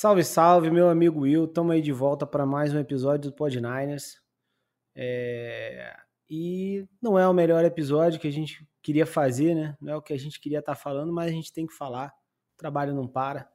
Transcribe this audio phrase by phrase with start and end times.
[0.00, 1.46] Salve, salve, meu amigo Will.
[1.46, 4.22] Estamos aí de volta para mais um episódio do Pod Niners.
[4.94, 5.92] É...
[6.30, 9.76] E não é o melhor episódio que a gente queria fazer, né?
[9.80, 11.74] Não é o que a gente queria estar tá falando, mas a gente tem que
[11.74, 12.14] falar.
[12.54, 13.50] O trabalho não para.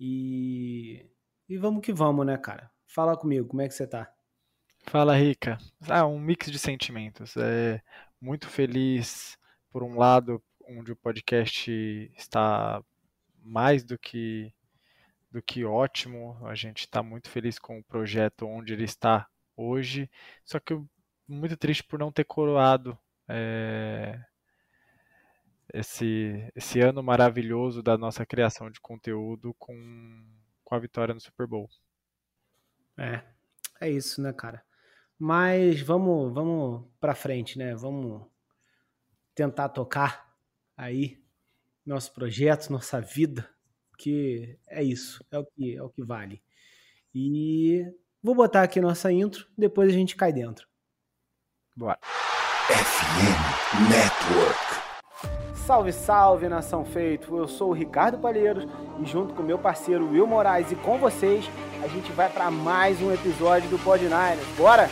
[0.00, 1.08] E...
[1.48, 2.68] e vamos que vamos, né, cara?
[2.88, 4.12] Fala comigo, como é que você tá?
[4.88, 5.56] Fala, Rica.
[5.88, 7.36] Ah, um mix de sentimentos.
[7.36, 7.80] É
[8.20, 9.38] muito feliz,
[9.70, 11.70] por um lado, onde o podcast
[12.16, 12.82] está
[13.44, 14.52] mais do que
[15.30, 16.38] do que ótimo.
[16.46, 20.10] A gente está muito feliz com o projeto onde ele está hoje.
[20.44, 20.74] Só que
[21.28, 24.18] muito triste por não ter coroado é,
[25.72, 30.24] esse, esse ano maravilhoso da nossa criação de conteúdo com,
[30.64, 31.68] com a vitória no Super Bowl.
[32.98, 33.22] É,
[33.80, 34.64] é isso, né, cara?
[35.18, 37.74] Mas vamos, vamos para frente, né?
[37.74, 38.26] Vamos
[39.34, 40.34] tentar tocar
[40.76, 41.22] aí
[41.84, 43.48] nosso projeto, nossa vida,
[44.00, 46.42] porque é isso, é o que é o que vale.
[47.14, 47.84] E
[48.22, 50.66] vou botar aqui nossa intro, depois a gente cai dentro.
[51.76, 51.98] Bora.
[52.68, 54.70] FM Network.
[55.66, 57.36] Salve, salve, nação feito!
[57.36, 58.64] Eu sou o Ricardo Palheiros
[59.02, 61.44] e junto com meu parceiro Will Moraes e com vocês,
[61.82, 64.46] a gente vai para mais um episódio do Pod Niners.
[64.56, 64.88] Bora?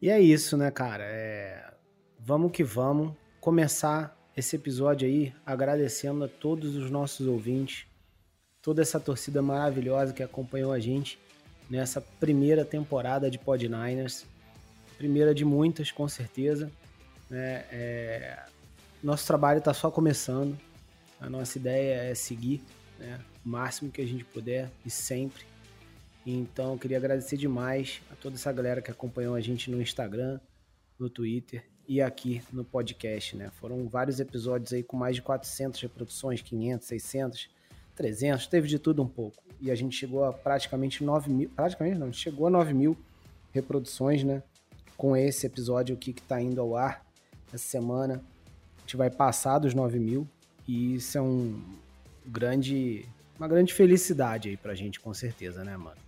[0.00, 1.04] E é isso, né, cara?
[1.04, 1.72] É...
[2.20, 7.86] Vamos que vamos começar esse episódio aí agradecendo a todos os nossos ouvintes,
[8.62, 11.18] toda essa torcida maravilhosa que acompanhou a gente
[11.68, 14.24] nessa primeira temporada de Pod Niners.
[14.96, 16.70] Primeira de muitas, com certeza.
[17.28, 17.64] Né?
[17.72, 18.44] É...
[19.02, 20.56] Nosso trabalho está só começando.
[21.20, 22.62] A nossa ideia é seguir
[23.00, 23.18] né?
[23.44, 25.44] o máximo que a gente puder e sempre
[26.26, 30.38] então, eu queria agradecer demais a toda essa galera que acompanhou a gente no Instagram,
[30.98, 33.50] no Twitter e aqui no podcast, né?
[33.58, 37.50] Foram vários episódios aí com mais de 400 reproduções, 500, 600,
[37.94, 39.42] 300, teve de tudo um pouco.
[39.60, 42.96] E a gente chegou a praticamente 9 mil, praticamente não, chegou a 9 mil
[43.52, 44.42] reproduções, né?
[44.96, 47.06] Com esse episódio aqui que tá indo ao ar
[47.52, 48.22] essa semana.
[48.76, 50.28] A gente vai passar dos 9 mil
[50.66, 51.62] e isso é um
[52.26, 56.07] grande, uma grande felicidade aí pra gente, com certeza, né, mano?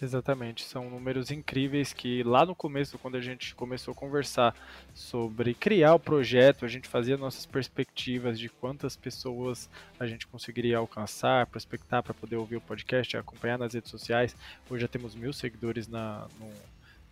[0.00, 4.54] Exatamente, são números incríveis que lá no começo, quando a gente começou a conversar
[4.94, 10.78] sobre criar o projeto, a gente fazia nossas perspectivas de quantas pessoas a gente conseguiria
[10.78, 14.36] alcançar, prospectar para poder ouvir o podcast, acompanhar nas redes sociais.
[14.70, 16.48] Hoje já temos mil seguidores na, no,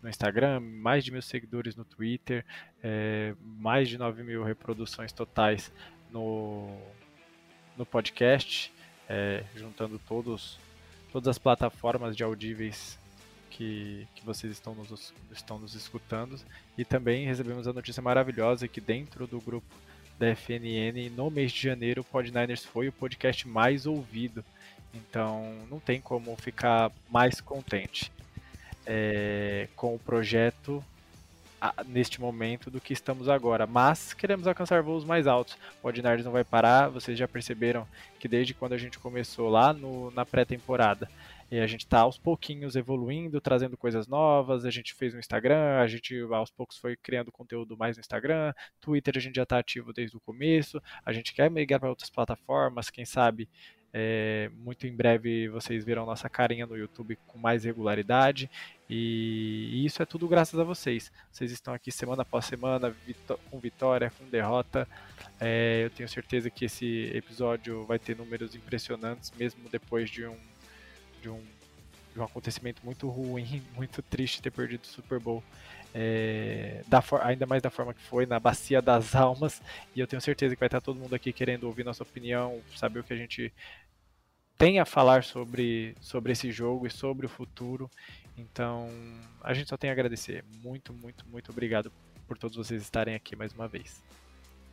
[0.01, 2.45] no Instagram, mais de mil seguidores no Twitter,
[2.85, 5.73] é, mais de 9 mil reproduções totais
[6.13, 6.79] no,
[7.77, 8.73] no podcast,
[9.09, 10.65] é, juntando todos
[11.17, 12.99] todas as plataformas de audíveis
[13.49, 16.39] que, que vocês estão nos, estão nos escutando.
[16.77, 19.67] E também recebemos a notícia maravilhosa que dentro do grupo
[20.19, 24.45] da FNN, no mês de janeiro, o Podniners foi o podcast mais ouvido.
[24.93, 28.13] Então não tem como ficar mais contente
[28.85, 30.85] é, com o projeto
[31.87, 35.57] neste momento do que estamos agora, mas queremos alcançar voos mais altos.
[35.83, 37.87] O Ordinarios não vai parar, vocês já perceberam
[38.19, 41.09] que desde quando a gente começou lá no, na pré-temporada,
[41.51, 44.65] e a gente está aos pouquinhos evoluindo, trazendo coisas novas.
[44.65, 48.53] A gente fez um Instagram, a gente aos poucos foi criando conteúdo mais no Instagram.
[48.81, 50.83] Twitter a gente já está ativo desde o começo.
[51.05, 53.49] A gente quer migrar para outras plataformas, quem sabe
[53.93, 58.51] é, muito em breve vocês verão nossa carinha no YouTube com mais regularidade.
[58.89, 61.11] E, e isso é tudo graças a vocês.
[61.33, 62.95] Vocês estão aqui semana após semana,
[63.51, 64.87] com vitória, com derrota.
[65.41, 70.37] É, eu tenho certeza que esse episódio vai ter números impressionantes, mesmo depois de um,
[71.23, 71.43] de um,
[72.13, 75.43] de um acontecimento muito ruim, muito triste ter perdido o Super Bowl.
[75.99, 79.63] É, da ainda mais da forma que foi, na bacia das almas.
[79.95, 83.01] E eu tenho certeza que vai estar todo mundo aqui querendo ouvir nossa opinião, saber
[83.01, 83.51] o que a gente
[84.59, 87.91] tem a falar sobre, sobre esse jogo e sobre o futuro.
[88.37, 88.91] Então,
[89.43, 90.45] a gente só tem a agradecer.
[90.63, 91.91] Muito, muito, muito obrigado
[92.29, 94.03] por todos vocês estarem aqui mais uma vez.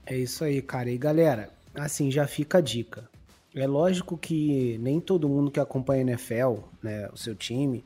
[0.06, 0.92] É isso aí, cara.
[0.92, 3.10] E galera, assim, já fica a dica.
[3.56, 7.86] É lógico que nem todo mundo que acompanha a NFL, né, o seu time,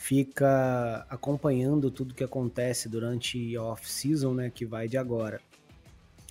[0.00, 5.42] fica acompanhando tudo que acontece durante a off-season, né, que vai de agora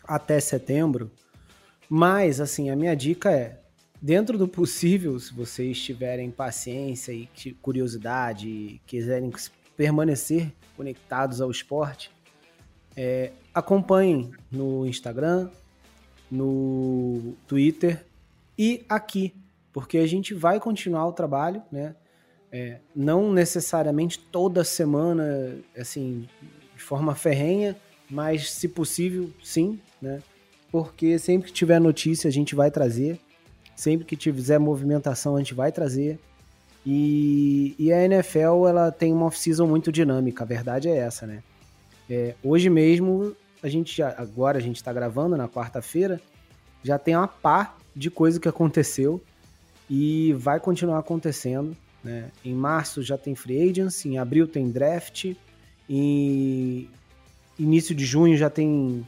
[0.03, 1.11] até setembro.
[1.87, 3.59] Mas, assim, a minha dica é
[4.01, 7.29] dentro do possível, se vocês tiverem paciência e
[7.61, 9.31] curiosidade e quiserem
[9.77, 12.09] permanecer conectados ao esporte,
[12.97, 15.47] é, acompanhem no Instagram,
[16.29, 18.03] no Twitter
[18.57, 19.35] e aqui,
[19.71, 21.95] porque a gente vai continuar o trabalho, né?
[22.51, 26.27] É, não necessariamente toda semana, assim,
[26.75, 27.75] de forma ferrenha,
[28.09, 30.21] mas se possível, sim, né?
[30.71, 33.19] Porque sempre que tiver notícia a gente vai trazer,
[33.75, 36.19] sempre que tiver movimentação a gente vai trazer.
[36.85, 41.43] E, e a NFL ela tem uma off-season muito dinâmica, a verdade é essa, né?
[42.09, 46.19] É, hoje mesmo, a gente já, agora a gente está gravando na quarta-feira,
[46.83, 49.21] já tem uma pá de coisa que aconteceu
[49.89, 51.75] e vai continuar acontecendo.
[52.03, 52.31] Né?
[52.43, 55.33] Em março já tem free agents, em abril tem draft,
[55.89, 56.89] em
[57.57, 59.05] início de junho já tem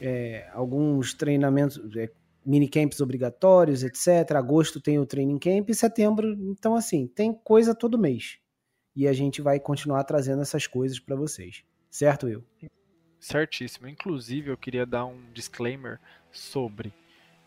[0.00, 2.10] é, alguns treinamentos, é,
[2.44, 4.32] minicamps obrigatórios, etc.
[4.36, 8.38] Agosto tem o training camp e setembro, então assim, tem coisa todo mês.
[8.94, 11.64] E a gente vai continuar trazendo essas coisas para vocês.
[11.90, 12.44] Certo, Will?
[13.18, 13.88] Certíssimo.
[13.88, 15.98] Inclusive, eu queria dar um disclaimer
[16.30, 16.92] sobre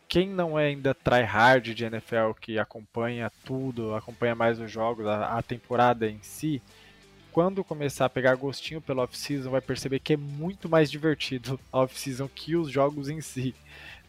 [0.07, 5.38] quem não é ainda tryhard de NFL, que acompanha tudo, acompanha mais os jogos, a,
[5.38, 6.62] a temporada em si,
[7.38, 11.81] quando começar a pegar gostinho pela off-season, vai perceber que é muito mais divertido a
[11.81, 13.54] off-season que os jogos em si.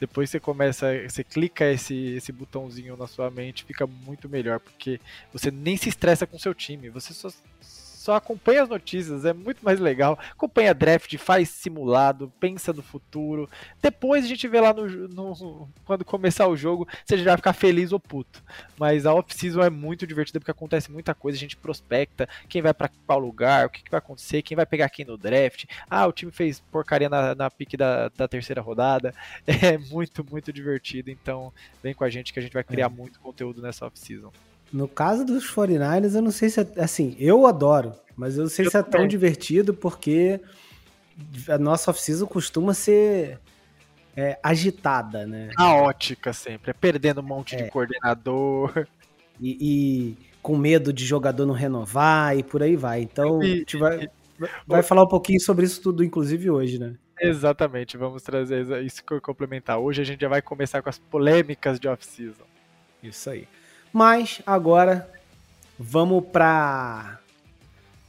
[0.00, 4.98] Depois você começa, você clica esse, esse botãozinho na sua mente, fica muito melhor, porque
[5.30, 7.28] você nem se estressa com seu time, você só
[8.08, 10.18] só acompanha as notícias, é muito mais legal.
[10.30, 13.50] Acompanha draft, faz simulado, pensa no futuro.
[13.82, 17.52] Depois a gente vê lá no, no quando começar o jogo, você já vai ficar
[17.52, 18.42] feliz ou puto.
[18.78, 22.72] Mas a off-season é muito divertida porque acontece muita coisa, a gente prospecta quem vai
[22.72, 25.66] para qual lugar, o que, que, vai acontecer, quem vai pegar quem no draft.
[25.90, 29.14] Ah, o time fez porcaria na, na pique da, da terceira rodada.
[29.68, 31.10] É muito, muito divertido.
[31.10, 31.52] Então,
[31.82, 32.88] vem com a gente que a gente vai criar é.
[32.88, 34.30] muito conteúdo nessa off-season.
[34.72, 36.66] No caso dos 49ers, eu não sei se é.
[36.78, 40.40] Assim, eu adoro, mas eu não sei eu se é tão divertido porque
[41.48, 43.38] a nossa off-season costuma ser
[44.16, 45.50] é, agitada, né?
[45.56, 46.70] Caótica sempre.
[46.70, 47.62] É perdendo um monte é.
[47.62, 48.86] de coordenador.
[49.40, 53.02] E, e, com medo de jogador não renovar e por aí vai.
[53.02, 54.08] Então, e, a gente vai,
[54.66, 56.96] vai falar um pouquinho sobre isso tudo, inclusive hoje, né?
[57.20, 59.78] Exatamente, vamos trazer isso que eu complementar.
[59.78, 62.44] Hoje a gente já vai começar com as polêmicas de off-season.
[63.02, 63.46] Isso aí.
[63.92, 65.08] Mas agora
[65.78, 67.18] vamos pra.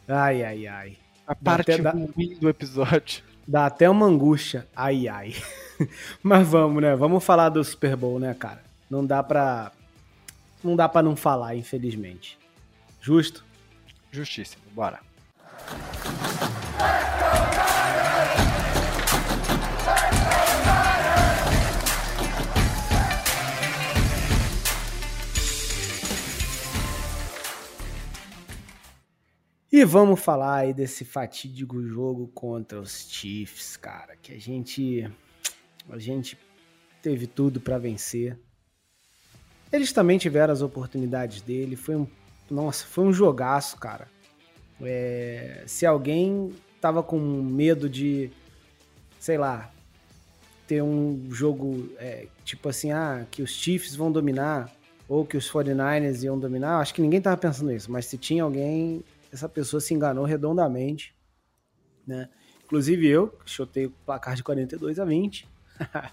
[0.07, 0.97] Ai, ai, ai.
[1.27, 3.23] A parte até, ruim do episódio.
[3.47, 4.67] Dá até uma angústia.
[4.75, 5.35] Ai, ai.
[6.23, 6.95] Mas vamos, né?
[6.95, 8.63] Vamos falar do Super Bowl, né, cara?
[8.89, 9.71] Não dá pra.
[10.63, 12.37] Não dá pra não falar, infelizmente.
[12.99, 13.45] Justo?
[14.11, 14.63] Justíssimo.
[14.73, 14.99] Bora.
[29.71, 35.07] E vamos falar aí desse fatídico jogo contra os Chiefs, cara, que a gente
[35.88, 36.38] a gente
[37.01, 38.38] teve tudo para vencer.
[39.71, 42.07] Eles também tiveram as oportunidades dele, foi um
[42.50, 44.07] nossa, foi um jogaço, cara.
[44.81, 46.51] É, se alguém
[46.81, 48.31] tava com medo de,
[49.19, 49.72] sei lá,
[50.68, 54.72] ter um jogo é, tipo assim, ah, que os Chiefs vão dominar
[55.07, 58.44] ou que os 49ers iam dominar, acho que ninguém tava pensando isso, mas se tinha
[58.44, 61.15] alguém, essa pessoa se enganou redondamente,
[62.05, 62.29] né?
[62.63, 65.47] Inclusive eu, chutei o placar de 42 a 20.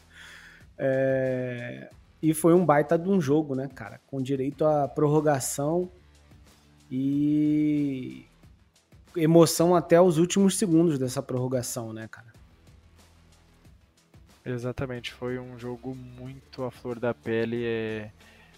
[0.79, 1.91] é,
[2.23, 4.01] e foi um baita de um jogo, né, cara?
[4.07, 5.91] Com direito à prorrogação
[6.91, 8.25] e
[9.15, 12.33] emoção até os últimos segundos dessa prorrogação, né, cara?
[14.45, 17.65] Exatamente, foi um jogo muito à flor da pele.
[17.65, 18.11] É...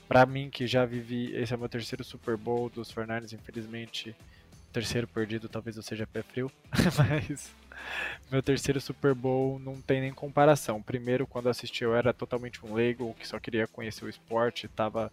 [0.07, 4.15] Para mim, que já vivi, esse é meu terceiro Super Bowl dos Fernandes, infelizmente
[4.73, 6.51] terceiro perdido talvez eu seja pé frio,
[6.97, 7.55] mas
[8.31, 10.83] meu terceiro Super Bowl não tem nem comparação.
[10.83, 15.11] Primeiro, quando assisti, eu era totalmente um leigo que só queria conhecer o esporte, estava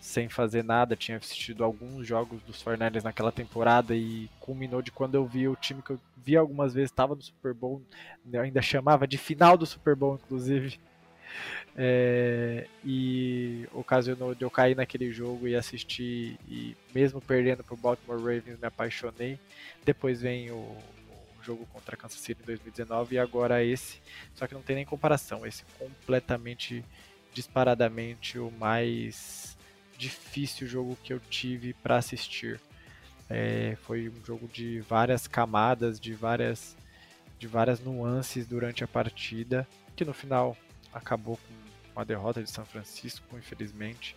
[0.00, 5.14] sem fazer nada, tinha assistido alguns jogos dos Fornells naquela temporada e culminou de quando
[5.14, 7.82] eu vi o time que eu vi algumas vezes estava no Super Bowl,
[8.32, 10.78] eu ainda chamava de final do Super Bowl, inclusive.
[11.76, 17.76] É, e ocasionou de eu cair naquele jogo e assistir, e mesmo perdendo para o
[17.76, 19.38] Baltimore Ravens, me apaixonei.
[19.84, 24.00] Depois vem o, o jogo contra Kansas City em 2019 e agora esse,
[24.34, 25.46] só que não tem nem comparação.
[25.46, 26.84] Esse completamente,
[27.32, 29.56] disparadamente, o mais
[29.96, 32.60] difícil jogo que eu tive para assistir.
[33.28, 36.76] É, foi um jogo de várias camadas, de várias,
[37.38, 40.56] de várias nuances durante a partida, que no final
[40.92, 41.38] acabou
[41.94, 44.16] com a derrota de São Francisco, infelizmente.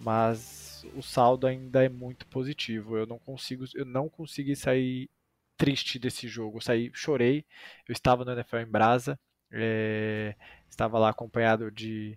[0.00, 2.96] Mas o saldo ainda é muito positivo.
[2.96, 5.08] Eu não consigo, eu não consegui sair
[5.56, 6.58] triste desse jogo.
[6.58, 7.44] Eu saí, chorei.
[7.86, 9.18] Eu estava no NFL em Brasa,
[9.50, 10.34] é,
[10.70, 12.16] estava lá acompanhado de,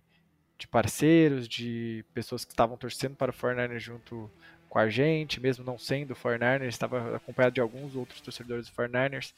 [0.57, 4.29] de parceiros, de pessoas que estavam torcendo para o Fortnite junto
[4.69, 9.33] com a gente, mesmo não sendo 49ers, estava acompanhado de alguns outros torcedores do 49ers.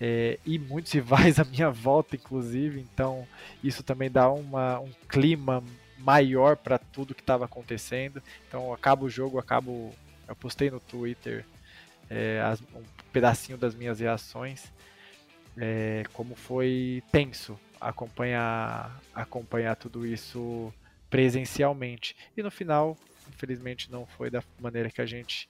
[0.00, 3.26] É, e muitos rivais à minha volta, inclusive, então
[3.62, 5.62] isso também dá uma, um clima
[5.98, 8.22] maior para tudo que estava acontecendo.
[8.46, 9.92] Então, acaba o jogo, acabo.
[10.26, 11.44] Eu postei no Twitter
[12.08, 14.72] é, as, um pedacinho das minhas reações,
[15.56, 20.72] é, como foi tenso acompanhar, acompanhar tudo isso
[21.08, 22.16] presencialmente.
[22.36, 22.96] E no final,
[23.28, 25.48] infelizmente, não foi da maneira que a gente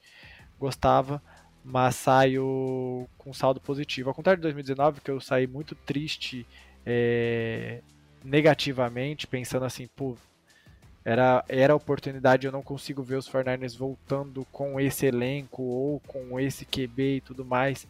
[0.58, 1.22] gostava,
[1.70, 4.08] mas saio com saldo positivo.
[4.08, 6.46] Ao contrário de 2019, que eu saí muito triste
[6.84, 7.80] é,
[8.24, 10.16] negativamente, pensando assim, pô,
[11.04, 16.40] era, era oportunidade, eu não consigo ver os 49ers voltando com esse elenco ou com
[16.40, 17.86] esse QB e tudo mais.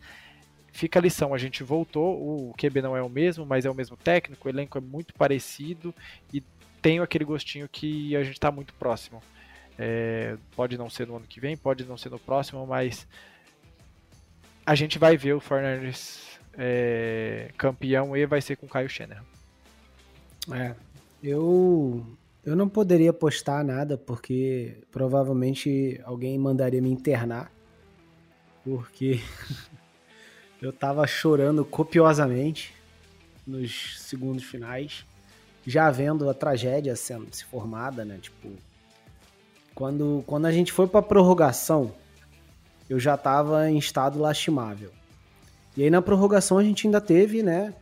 [0.72, 3.74] Fica a lição, a gente voltou, o QB não é o mesmo, mas é o
[3.74, 5.94] mesmo técnico, o elenco é muito parecido
[6.32, 6.42] e
[6.82, 9.22] tenho aquele gostinho que a gente está muito próximo.
[9.78, 13.06] É, pode não ser no ano que vem, pode não ser no próximo, mas
[14.68, 19.22] a gente vai ver o Fernandes é, campeão e vai ser com o Caio Schenner.
[20.52, 20.74] É,
[21.22, 22.06] eu
[22.44, 27.50] eu não poderia postar nada porque provavelmente alguém mandaria me internar
[28.62, 29.22] porque
[30.60, 32.74] eu tava chorando copiosamente
[33.46, 35.06] nos segundos finais,
[35.66, 38.18] já vendo a tragédia sendo se formada, né?
[38.20, 38.50] Tipo,
[39.74, 41.94] quando, quando a gente foi pra prorrogação,
[42.88, 44.90] eu já estava em estado lastimável.
[45.76, 47.74] E aí na prorrogação a gente ainda teve, né?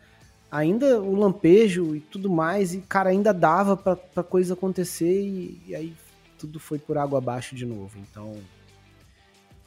[0.50, 5.75] Ainda o lampejo e tudo mais, e cara, ainda dava pra coisa acontecer e, e
[5.75, 5.96] aí
[6.38, 7.98] tudo foi por água abaixo de novo.
[7.98, 8.38] Então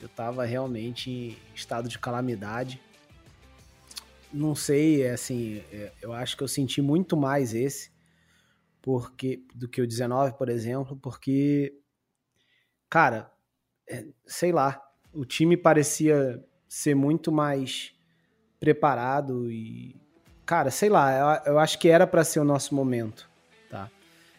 [0.02, 2.80] eu tava realmente em estado de calamidade.
[4.32, 7.92] Não sei, é assim, é, eu acho que eu senti muito mais esse
[8.82, 11.74] porque do que o 19, por exemplo, porque
[12.90, 13.32] cara,
[13.88, 14.82] é, sei lá,
[15.14, 17.94] o time parecia ser muito mais
[18.60, 19.96] preparado e
[20.46, 23.30] cara, sei lá, eu, eu acho que era para ser o nosso momento,
[23.70, 23.90] tá?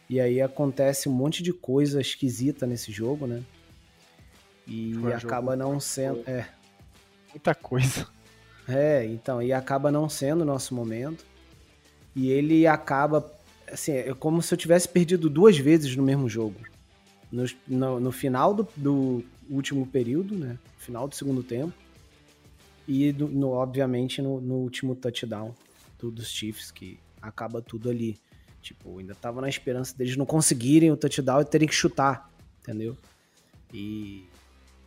[0.09, 3.43] E aí acontece um monte de coisa esquisita nesse jogo, né?
[4.67, 6.47] E Foi acaba não sendo, é,
[7.31, 8.07] muita coisa.
[8.69, 11.25] É, então, e acaba não sendo o nosso momento.
[12.15, 13.33] E ele acaba
[13.73, 16.61] assim, é como se eu tivesse perdido duas vezes no mesmo jogo.
[17.31, 20.59] No, no, no final do, do último período, né?
[20.79, 21.75] Final do segundo tempo.
[22.87, 25.55] E, no, obviamente, no, no, último touchdown
[25.99, 28.19] do, dos Chiefs, que acaba tudo ali.
[28.63, 32.31] Tipo, ainda tava na esperança deles não conseguirem o touchdown e terem que chutar,
[32.61, 32.97] entendeu?
[33.73, 34.25] E,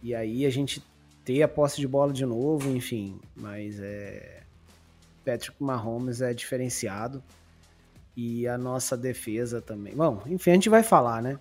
[0.01, 0.83] e aí a gente
[1.23, 3.19] ter a posse de bola de novo, enfim.
[3.35, 4.43] Mas é.
[5.25, 7.23] Patrick Mahomes é diferenciado.
[8.15, 9.95] E a nossa defesa também.
[9.95, 11.39] Bom, enfim, a gente vai falar, né?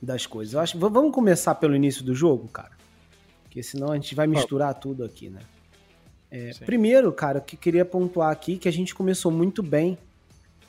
[0.00, 0.54] Das coisas.
[0.54, 2.72] Eu acho, vamos começar pelo início do jogo, cara?
[3.42, 5.40] Porque senão a gente vai misturar tudo aqui, né?
[6.30, 9.98] É, primeiro, cara, que queria pontuar aqui que a gente começou muito bem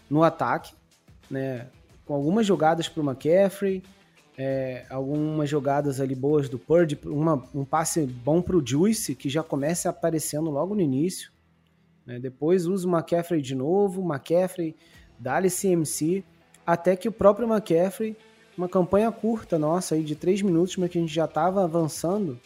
[0.10, 0.74] no ataque,
[1.30, 1.68] né?
[2.06, 3.84] Com algumas jogadas para o McCaffrey,
[4.38, 9.30] é, algumas jogadas ali boas do Purdy, uma, um passe bom para o Juice, que
[9.30, 11.32] já começa aparecendo logo no início.
[12.06, 12.20] Né?
[12.20, 14.76] Depois usa o McCaffrey de novo, McCaffrey
[15.20, 16.24] dá-lhe CMC,
[16.66, 18.18] até que o próprio McCaffrey
[18.58, 22.40] uma campanha curta nossa aí de três minutos, mas que a gente já estava avançando.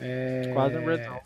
[0.00, 0.50] É...
[0.52, 1.20] Quase no Red Zone.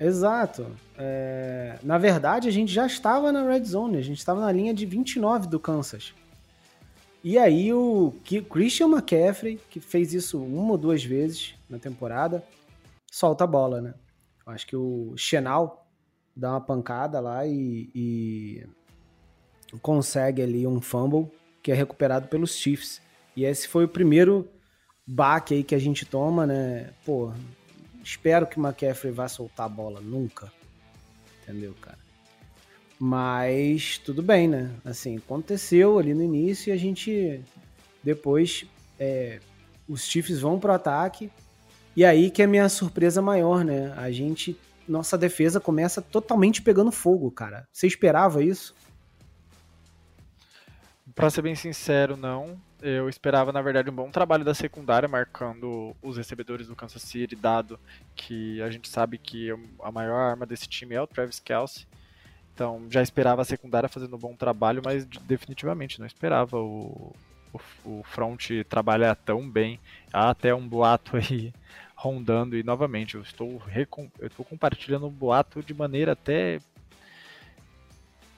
[0.00, 0.66] Exato.
[0.96, 1.78] É...
[1.82, 4.86] Na verdade, a gente já estava na Red Zone, a gente estava na linha de
[4.86, 6.14] 29 do Kansas.
[7.22, 8.12] E aí o
[8.50, 12.44] Christian McCaffrey, que fez isso uma ou duas vezes na temporada,
[13.10, 13.94] solta a bola, né?
[14.46, 15.88] Acho que o Chenal
[16.36, 18.66] dá uma pancada lá e, e
[19.80, 21.30] consegue ali um fumble
[21.64, 23.00] que é recuperado pelos Chiefs.
[23.34, 24.46] E esse foi o primeiro
[25.06, 26.90] baque aí que a gente toma, né?
[27.06, 27.32] Pô,
[28.02, 30.52] espero que o McCaffrey vá soltar a bola nunca.
[31.42, 31.98] Entendeu, cara?
[33.00, 34.70] Mas tudo bem, né?
[34.84, 37.42] Assim, aconteceu ali no início e a gente
[38.02, 38.66] depois
[39.00, 39.40] é,
[39.88, 41.32] os Chiefs vão pro ataque.
[41.96, 43.90] E aí que é a minha surpresa maior, né?
[43.96, 44.54] A gente
[44.86, 47.66] nossa defesa começa totalmente pegando fogo, cara.
[47.72, 48.74] Você esperava isso?
[51.14, 52.60] Para ser bem sincero, não.
[52.82, 57.36] Eu esperava, na verdade, um bom trabalho da secundária, marcando os recebedores do Kansas City,
[57.36, 57.78] dado
[58.16, 59.48] que a gente sabe que
[59.80, 61.86] a maior arma desse time é o Travis Kelsey.
[62.52, 67.14] Então, já esperava a secundária fazendo um bom trabalho, mas definitivamente não esperava o,
[67.52, 69.80] o, o front trabalhar tão bem.
[70.12, 71.54] Há até um boato aí
[71.94, 73.62] rondando, e novamente, eu estou,
[74.18, 76.60] eu estou compartilhando um boato de maneira até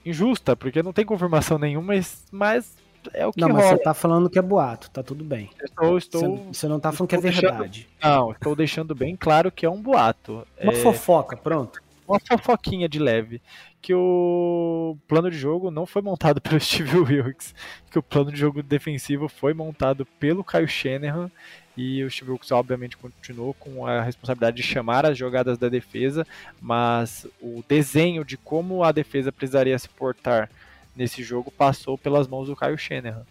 [0.07, 2.77] injusta, porque não tem confirmação nenhuma, mas, mas
[3.13, 3.77] é o que Não, mas rola.
[3.77, 5.51] você tá falando que é boato, tá tudo bem.
[5.63, 7.89] Estou, estou, Você, você não tá falando que é deixando- verdade.
[8.03, 10.47] Não, estou deixando bem claro que é um boato.
[10.63, 11.81] Uma é, fofoca, pronto.
[12.07, 13.41] uma fofoquinha de leve.
[13.83, 17.55] Que o plano de jogo não foi montado pelo Steve Wilkes.
[17.91, 21.31] Que o plano de jogo defensivo foi montado pelo Kyle Shanahan.
[21.77, 26.27] E o Steve Wilkes, obviamente, continuou com a responsabilidade de chamar as jogadas da defesa.
[26.61, 30.49] Mas o desenho de como a defesa precisaria se portar
[30.97, 33.27] nesse jogo passou pelas mãos do Kyle Shanahan.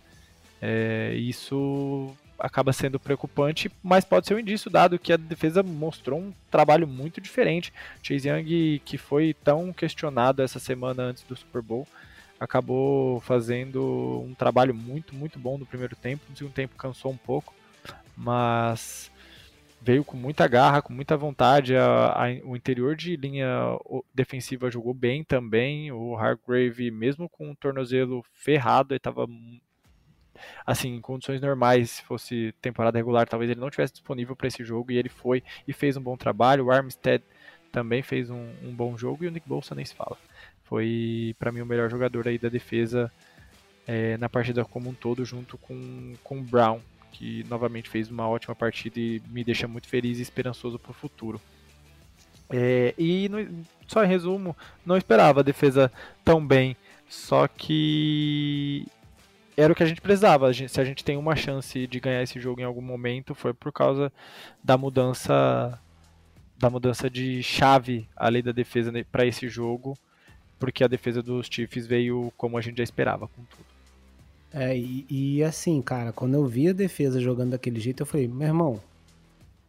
[0.61, 6.19] É, isso acaba sendo preocupante, mas pode ser um indício, dado que a defesa mostrou
[6.19, 7.73] um trabalho muito diferente.
[8.03, 11.87] Chase Young, que foi tão questionado essa semana antes do Super Bowl,
[12.39, 16.23] acabou fazendo um trabalho muito, muito bom no primeiro tempo.
[16.29, 17.53] No segundo tempo cansou um pouco,
[18.15, 19.12] mas
[19.81, 21.75] veio com muita garra, com muita vontade.
[21.75, 23.48] A- a- o interior de linha
[24.13, 25.91] defensiva jogou bem também.
[25.91, 29.27] O Hargrave, mesmo com o tornozelo ferrado, ele estava
[30.65, 34.63] assim, em condições normais, se fosse temporada regular, talvez ele não tivesse disponível para esse
[34.63, 36.65] jogo e ele foi e fez um bom trabalho.
[36.65, 37.24] O Armstead
[37.72, 40.17] também fez um, um bom jogo e o Nick Bolsa nem se fala.
[40.63, 43.12] Foi para mim o melhor jogador aí da defesa
[43.88, 46.79] é, na partida como um todo, junto com, com o Brown,
[47.17, 50.93] que novamente fez uma ótima partida e me deixa muito feliz e esperançoso para o
[50.93, 51.39] futuro.
[52.50, 54.55] É, e no- só em resumo,
[54.86, 55.91] não esperava a defesa
[56.24, 56.75] tão bem,
[57.07, 58.86] só que
[59.55, 60.48] era o que a gente precisava.
[60.48, 63.34] A gente- se a gente tem uma chance de ganhar esse jogo em algum momento,
[63.34, 64.12] foi por causa
[64.63, 65.79] da mudança
[66.57, 69.98] da mudança de chave ali da defesa para esse jogo,
[70.57, 73.75] porque a defesa dos Chiefs veio como a gente já esperava com tudo.
[74.57, 78.25] É, e, e assim, cara, quando eu vi a defesa jogando daquele jeito, eu falei,
[78.25, 78.81] meu irmão,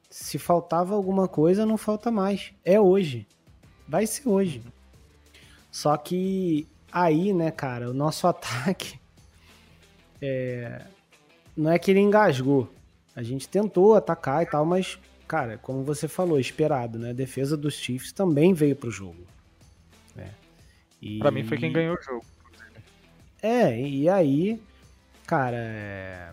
[0.09, 2.55] se faltava alguma coisa, não falta mais.
[2.64, 3.26] É hoje.
[3.88, 4.62] Vai ser hoje.
[5.73, 8.97] Só que aí, né, cara, o nosso ataque
[10.23, 10.83] é,
[11.57, 12.73] não é que ele engasgou.
[13.16, 17.11] A gente tentou atacar e tal, mas, cara, como você falou, esperado, né?
[17.11, 19.26] A defesa dos Chiefs também veio pro jogo.
[20.14, 20.31] Né?
[21.02, 21.19] E...
[21.19, 22.25] Para mim foi quem ganhou o jogo.
[23.42, 24.61] É, e aí,
[25.27, 26.31] cara, é,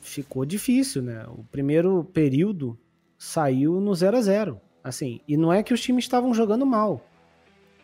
[0.00, 1.24] ficou difícil, né?
[1.28, 2.78] O primeiro período
[3.18, 7.00] saiu no 0 a 0 Assim, e não é que os times estavam jogando mal.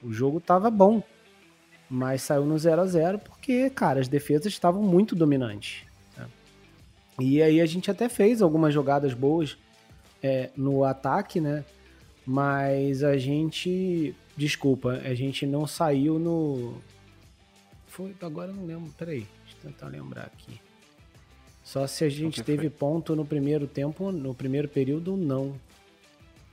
[0.02, 1.02] O jogo tava bom.
[1.88, 5.84] Mas saiu no 0 a 0 porque, cara, as defesas estavam muito dominantes.
[6.16, 6.28] né?
[7.18, 9.56] E aí a gente até fez algumas jogadas boas
[10.22, 11.64] é, no ataque, né?
[12.26, 14.14] Mas a gente.
[14.36, 16.74] Desculpa, a gente não saiu no.
[17.86, 18.92] Foi, agora eu não lembro.
[18.96, 19.26] Peraí,
[19.62, 20.60] tentar lembrar aqui.
[21.62, 22.70] Só se a gente que teve foi?
[22.70, 25.54] ponto no primeiro tempo, no primeiro período, não.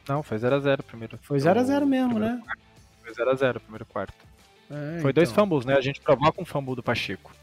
[0.07, 1.17] Não, foi 0x0 primeiro.
[1.21, 2.41] Foi 0 a 0 O mesmo, primeiro- né?
[3.03, 4.13] Foi 0x0 primeiro quarto.
[4.69, 5.43] É, Foi dois então.
[5.45, 5.73] fumbles, né?
[5.75, 7.33] A gente provoca um fumble do Pacheco.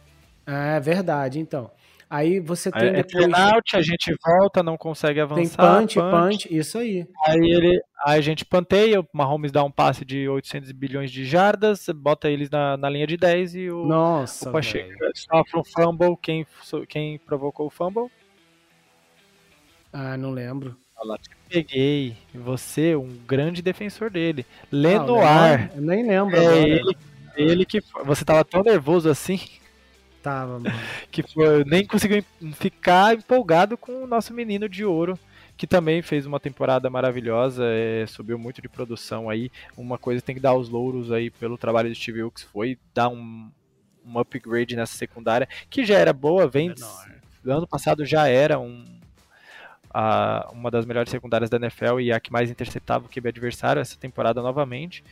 [0.46, 1.70] É verdade, então.
[2.14, 3.24] Aí você tem Aí, é depois.
[3.24, 5.80] turnout, a gente volta, não consegue Tem avançar.
[5.80, 7.04] punch, punch, isso aí.
[7.26, 11.24] Aí, ele, aí a gente panteia, o Mahomes dá um passe de 800 bilhões de
[11.24, 15.12] jardas, bota eles na, na linha de 10 e o, Nossa, o Pacheco velho.
[15.16, 16.16] sofre um fumble.
[16.22, 16.46] Quem,
[16.88, 18.08] quem provocou o fumble?
[19.92, 20.76] Ah, não lembro.
[20.96, 22.16] Olha lá, te peguei.
[22.32, 24.46] Você, um grande defensor dele.
[24.62, 25.72] Ah, Lenoir.
[25.74, 26.96] eu nem lembro é ele,
[27.36, 27.80] ele que.
[28.04, 29.40] Você tava tão nervoso assim
[30.24, 30.74] Tava, mano.
[31.12, 35.18] que foi, nem conseguiu ficar empolgado com o nosso menino de ouro,
[35.54, 39.50] que também fez uma temporada maravilhosa, é, subiu muito de produção aí.
[39.76, 43.08] Uma coisa tem que dar os louros aí pelo trabalho do Steve Wilkes foi dar
[43.10, 43.50] um,
[44.04, 46.70] um upgrade nessa secundária, que já era boa, vem
[47.46, 48.84] ano passado já era um,
[49.92, 53.80] a- uma das melhores secundárias da NFL e a que mais interceptava o QB adversário
[53.80, 55.04] essa temporada novamente.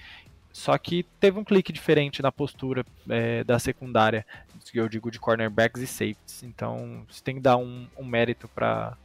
[0.53, 4.27] Só que teve um clique diferente na postura é, da secundária,
[4.71, 6.43] que eu digo de cornerbacks e safeties.
[6.43, 8.97] Então, você tem que dar um, um mérito para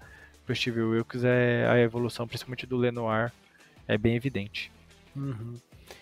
[0.47, 3.31] o Steve Wilkes, é a evolução, principalmente do Lenoir,
[3.87, 4.71] é bem evidente.
[5.15, 5.55] Uhum.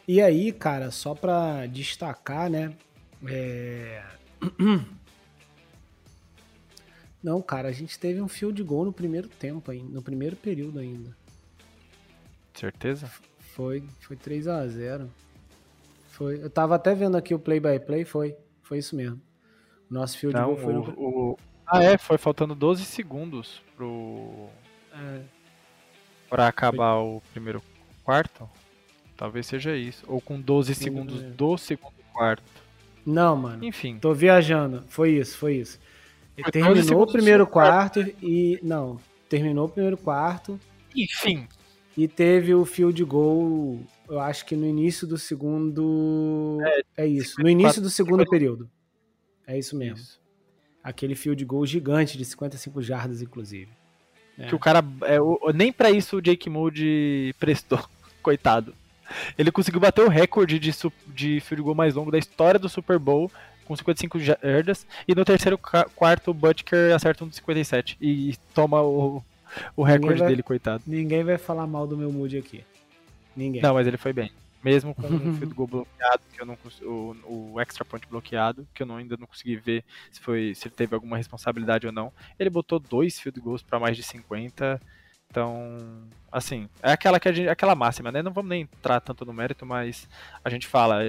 [0.08, 2.74] E aí, cara, só pra destacar, né?
[3.28, 4.04] é,
[7.26, 10.78] Não, cara, a gente teve um field goal no primeiro tempo ainda, no primeiro período
[10.78, 11.18] ainda.
[12.54, 13.12] Certeza?
[13.40, 15.10] Foi, foi 3 a 0.
[16.16, 19.20] Foi, eu tava até vendo aqui o play by play, foi, foi isso mesmo.
[19.90, 20.82] Nosso field Não, goal foi no...
[20.96, 24.48] o, o- Ah, é, foi faltando 12 segundos pro
[24.94, 25.22] é,
[26.30, 27.62] para acabar o primeiro
[28.04, 28.50] quarto.
[29.18, 30.06] Talvez seja isso.
[30.08, 31.28] Ou com 12 Sim, segundos é.
[31.32, 32.44] do segundo quarto.
[33.06, 33.66] Não, mano.
[33.66, 34.00] Enfim.
[34.00, 34.84] Tô viajando.
[34.88, 35.80] Foi isso, foi isso.
[36.38, 38.00] Ele Foi 12 terminou o primeiro quarto.
[38.02, 38.58] quarto e.
[38.64, 39.00] Não.
[39.28, 40.58] Terminou o primeiro quarto
[40.96, 41.48] Enfim.
[41.98, 43.80] E teve o field goal,
[44.10, 46.60] eu acho que no início do segundo.
[46.98, 47.42] É, isso.
[47.42, 48.70] No início do segundo período.
[49.48, 49.98] É isso mesmo.
[49.98, 50.20] Isso.
[50.84, 53.70] aquele field goal gigante de 55 jardas, inclusive.
[54.38, 54.48] É.
[54.48, 54.84] Que o cara.
[55.04, 57.84] É, o, nem para isso o Jake Moody prestou,
[58.22, 58.74] coitado.
[59.38, 60.72] Ele conseguiu bater o recorde de,
[61.08, 63.32] de field goal mais longo da história do Super Bowl
[63.66, 64.86] com 55 jardas.
[65.08, 69.24] E no terceiro quarto o Butker acerta um de 57 e toma o,
[69.76, 70.84] o recorde vai, dele, coitado.
[70.86, 72.64] Ninguém vai falar mal do meu Moody aqui.
[73.36, 73.62] Ninguém.
[73.62, 74.32] Não, mas ele foi bem.
[74.64, 77.16] Mesmo com o field goal bloqueado, que eu não o,
[77.54, 80.76] o extra point bloqueado, que eu não, ainda não consegui ver se foi se ele
[80.76, 82.12] teve alguma responsabilidade ou não.
[82.40, 84.82] Ele botou dois field goals para mais de 50.
[85.30, 85.78] Então,
[86.32, 88.22] assim, é aquela que gente, aquela máxima, né?
[88.22, 90.08] Não vamos nem entrar tanto no mérito, mas
[90.44, 91.02] a gente fala,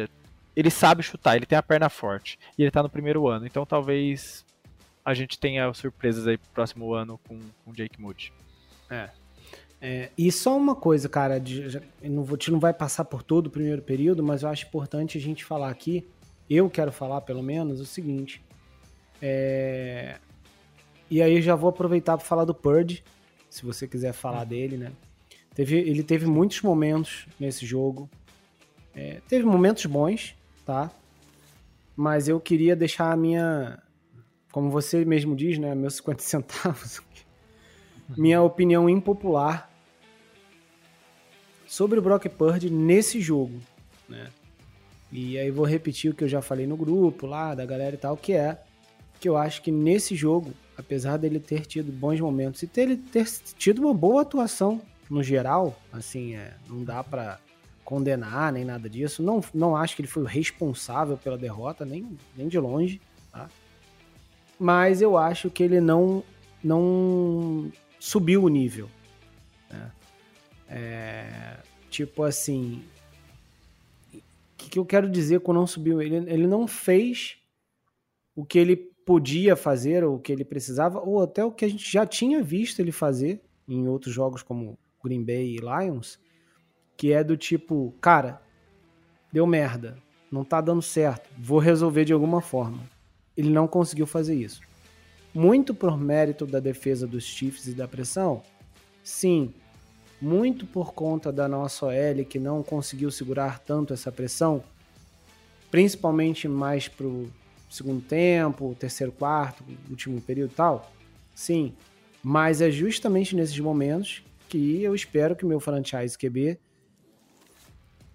[0.56, 3.46] ele sabe chutar, ele tem a perna forte e ele tá no primeiro ano.
[3.46, 4.45] Então, talvez
[5.06, 8.32] a gente tenha surpresas aí pro próximo ano com o Jake Moody.
[8.90, 9.08] É,
[9.80, 13.46] é, e só uma coisa, cara, de, já, não vou, não vai passar por todo
[13.46, 16.06] o primeiro período, mas eu acho importante a gente falar aqui,
[16.50, 18.42] eu quero falar pelo menos, o seguinte.
[19.22, 20.18] É,
[21.08, 23.04] e aí já vou aproveitar para falar do Purge,
[23.48, 24.48] se você quiser falar hum.
[24.48, 24.92] dele, né?
[25.54, 28.10] Teve, ele teve muitos momentos nesse jogo.
[28.94, 30.34] É, teve momentos bons,
[30.66, 30.90] tá?
[31.96, 33.78] Mas eu queria deixar a minha.
[34.56, 35.74] Como você mesmo diz, né?
[35.74, 37.02] Meus 50 centavos
[38.16, 39.70] minha opinião impopular
[41.66, 43.60] sobre o Brock Purdy nesse jogo,
[44.08, 44.30] né?
[45.12, 47.98] E aí vou repetir o que eu já falei no grupo lá da galera e
[47.98, 48.58] tal, que é
[49.20, 53.26] que eu acho que nesse jogo, apesar dele ter tido bons momentos e ter, ter
[53.58, 57.38] tido uma boa atuação no geral, assim, é, não dá para
[57.84, 59.22] condenar nem nada disso.
[59.22, 63.50] Não, não acho que ele foi o responsável pela derrota, nem, nem de longe, tá?
[64.58, 66.22] Mas eu acho que ele não
[66.62, 68.88] não subiu o nível.
[69.70, 69.92] Né?
[70.68, 71.58] É,
[71.90, 72.82] tipo assim,
[74.12, 74.20] o
[74.56, 76.02] que, que, eu quero dizer com não subiu?
[76.02, 77.36] Ele, ele não fez
[78.34, 81.68] o que ele podia fazer, ou o que ele precisava, ou até o que a
[81.68, 86.18] gente já tinha visto ele fazer em outros jogos como Green Bay e Lions,
[86.96, 88.42] que é do tipo, cara,
[89.32, 89.96] deu merda,
[90.30, 92.80] não tá dando certo, vou resolver de alguma forma.
[93.37, 94.61] Ele não conseguiu fazer isso.
[95.35, 98.42] Muito por mérito da defesa dos Chiefs e da pressão?
[99.05, 99.53] Sim.
[100.20, 104.64] Muito por conta da nossa OL que não conseguiu segurar tanto essa pressão,
[105.70, 107.31] principalmente mais pro
[107.70, 110.92] segundo tempo, terceiro quarto, último período e tal?
[111.35, 111.75] Sim.
[112.22, 116.59] Mas é justamente nesses momentos que eu espero que meu franchise QB,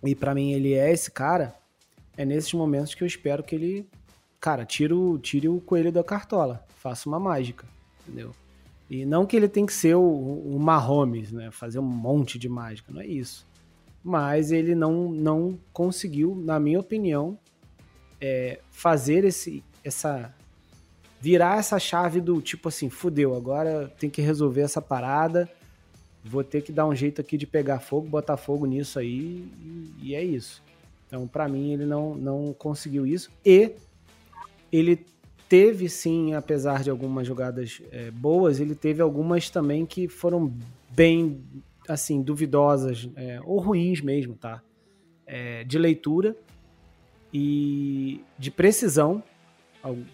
[0.03, 1.55] e para mim ele é esse cara,
[2.17, 3.87] é nesses momentos que eu espero que ele,
[4.41, 7.67] cara, tire o, tire o coelho da cartola faça uma mágica,
[8.01, 8.31] entendeu?
[8.89, 11.51] E não que ele tem que ser o, o Mahomes, né?
[11.51, 13.47] Fazer um monte de mágica, não é isso.
[14.03, 17.37] Mas ele não, não conseguiu, na minha opinião,
[18.19, 20.33] é, fazer esse, essa.
[21.21, 25.47] virar essa chave do tipo assim, fudeu, agora tem que resolver essa parada,
[26.25, 29.93] vou ter que dar um jeito aqui de pegar fogo, botar fogo nisso aí, e,
[30.01, 30.63] e é isso.
[31.07, 33.29] Então, para mim, ele não, não conseguiu isso.
[33.45, 33.75] E
[34.71, 35.05] ele
[35.49, 40.53] teve sim, apesar de algumas jogadas é, boas, ele teve algumas também que foram
[40.89, 41.43] bem,
[41.87, 44.61] assim, duvidosas é, ou ruins mesmo, tá?
[45.27, 46.35] É, de leitura
[47.33, 49.23] e de precisão.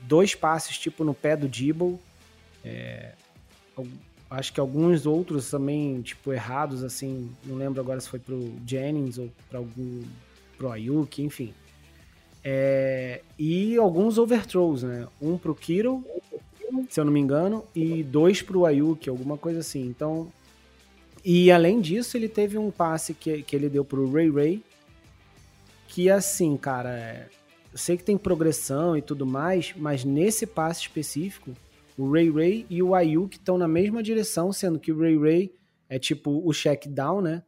[0.04, 2.00] Dois passes, tipo, no pé do Dibble.
[2.63, 3.13] É,
[4.30, 9.17] acho que alguns outros também, tipo, errados, assim, não lembro agora se foi pro Jennings
[9.17, 10.04] ou para algum
[10.58, 11.54] pro Ayuk, enfim.
[12.49, 15.05] É, e alguns overthrows, né?
[15.21, 16.01] Um pro Kiro,
[16.89, 19.86] se eu não me engano, e dois pro Ayuki, alguma coisa assim.
[19.86, 20.31] Então,
[21.25, 24.63] e além disso, ele teve um passe que, que ele deu pro Ray Ray,
[25.89, 27.27] que assim, cara, é,
[27.69, 31.51] eu sei que tem progressão e tudo mais, mas nesse passe específico,
[31.97, 35.53] o Ray Ray e o Ayuk estão na mesma direção, sendo que o Ray Ray
[35.89, 37.43] é tipo o check down, né?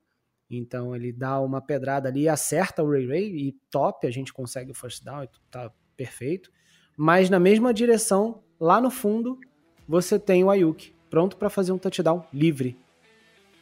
[0.49, 4.71] Então ele dá uma pedrada ali, acerta o Ray Ray e top, a gente consegue
[4.71, 6.51] o first down tá perfeito.
[6.97, 9.39] Mas na mesma direção, lá no fundo,
[9.87, 12.77] você tem o Ayuk pronto para fazer um touchdown livre.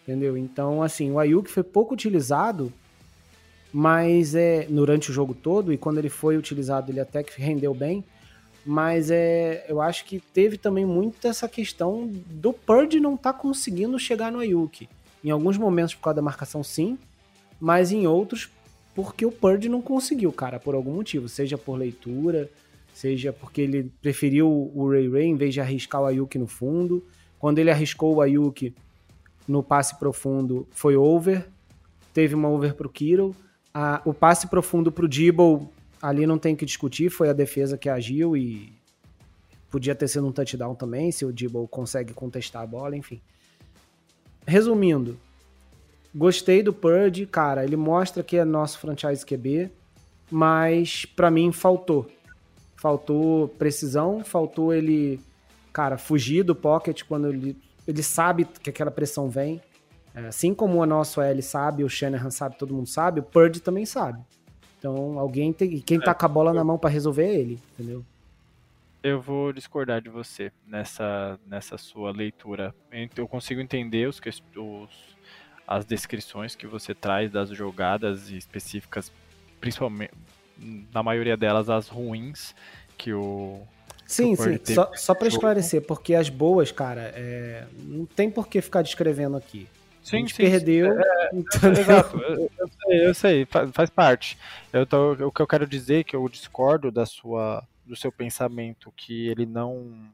[0.03, 0.37] Entendeu?
[0.37, 2.71] Então, assim, o Ayuk foi pouco utilizado,
[3.73, 7.73] mas é durante o jogo todo e quando ele foi utilizado, ele até que rendeu
[7.73, 8.03] bem.
[8.65, 13.39] Mas é, eu acho que teve também muito essa questão do Purdy não estar tá
[13.39, 14.89] conseguindo chegar no Ayuk.
[15.27, 16.97] Em alguns momentos por causa da marcação, sim,
[17.59, 18.49] mas em outros
[18.95, 22.49] porque o Purdy não conseguiu, cara, por algum motivo, seja por leitura,
[22.93, 27.05] seja porque ele preferiu o Ray Ray em vez de arriscar o Ayuk no fundo.
[27.37, 28.73] Quando ele arriscou o Ayuk
[29.45, 31.45] no passe profundo, foi over.
[32.13, 33.35] Teve uma over pro Kiro.
[33.73, 35.67] A, o passe profundo pro Dibble,
[36.01, 38.71] ali não tem que discutir, foi a defesa que agiu e
[39.69, 43.19] podia ter sido um touchdown também, se o Dibble consegue contestar a bola, enfim.
[44.47, 45.19] Resumindo,
[46.15, 49.69] gostei do Purdy, cara, ele mostra que é nosso franchise QB,
[50.31, 52.09] mas para mim faltou.
[52.77, 55.19] Faltou precisão, faltou ele,
[55.73, 59.61] cara, fugir do pocket quando ele, ele sabe que aquela pressão vem.
[60.15, 63.59] É, assim como o nosso L sabe, o Shanahan sabe, todo mundo sabe, o Purdy
[63.59, 64.23] também sabe.
[64.79, 65.79] Então, alguém tem.
[65.79, 68.05] Quem tá é, com a bola na mão para resolver é ele, entendeu?
[69.07, 72.75] Eu vou discordar de você nessa, nessa sua leitura.
[73.15, 74.19] Eu consigo entender os,
[74.55, 74.89] os,
[75.65, 79.09] as descrições que você traz das jogadas específicas,
[79.61, 80.11] principalmente,
[80.93, 82.53] na maioria delas, as ruins
[82.97, 83.61] que o.
[84.05, 84.73] Sim, que o sim.
[84.73, 89.37] Só, só para esclarecer, porque as boas, cara, é, não tem por que ficar descrevendo
[89.37, 89.69] aqui.
[90.03, 90.93] Sim, a gente sim, perdeu.
[90.93, 90.99] Sim.
[91.01, 94.37] É, é exato, eu, eu, sei, eu sei, faz, faz parte.
[94.73, 98.11] Eu tô, o que eu quero dizer é que eu discordo da sua, do seu
[98.11, 100.11] pensamento, que ele não.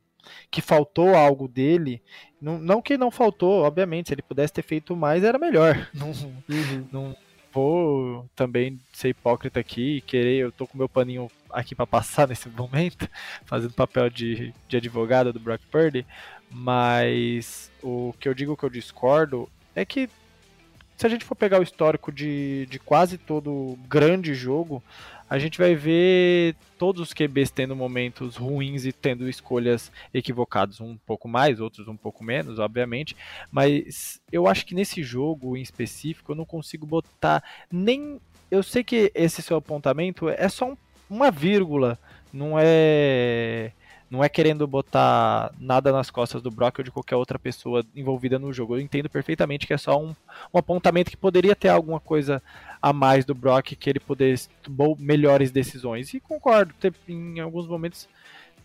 [0.49, 2.01] que faltou algo dele.
[2.41, 5.89] Não, não que não faltou, obviamente, se ele pudesse ter feito mais, era melhor.
[5.93, 6.87] Não, uhum.
[6.91, 7.15] não
[7.53, 10.37] vou também ser hipócrita aqui e querer.
[10.39, 13.07] Eu tô com meu paninho aqui para passar nesse momento,
[13.45, 16.05] fazendo papel de, de advogado do Brock Purdy.
[16.49, 20.09] Mas o que eu digo que eu discordo é que
[20.97, 24.83] se a gente for pegar o histórico de, de quase todo grande jogo,
[25.33, 30.95] a gente vai ver todos os QBs tendo momentos ruins e tendo escolhas equivocadas, um
[30.95, 33.17] pouco mais, outros um pouco menos, obviamente,
[33.51, 38.21] mas eu acho que nesse jogo em específico eu não consigo botar nem.
[38.51, 40.77] Eu sei que esse seu apontamento é só um,
[41.09, 41.97] uma vírgula,
[42.31, 43.71] não é
[44.11, 48.37] não é querendo botar nada nas costas do Brock ou de qualquer outra pessoa envolvida
[48.37, 48.75] no jogo.
[48.75, 50.13] Eu entendo perfeitamente que é só um,
[50.53, 52.39] um apontamento que poderia ter alguma coisa
[52.83, 56.13] a mais do Brock que ele pudesse tomar melhores decisões.
[56.13, 56.75] E concordo,
[57.07, 58.09] em alguns momentos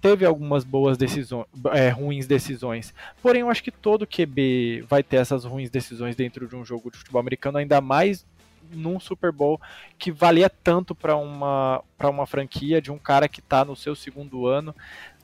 [0.01, 2.93] teve algumas boas decisões, é, ruins decisões.
[3.23, 6.91] Porém, eu acho que todo QB vai ter essas ruins decisões dentro de um jogo
[6.91, 8.27] de futebol americano, ainda mais
[8.73, 9.61] num Super Bowl
[9.97, 14.47] que valia tanto para uma, uma franquia de um cara que está no seu segundo
[14.49, 14.75] ano.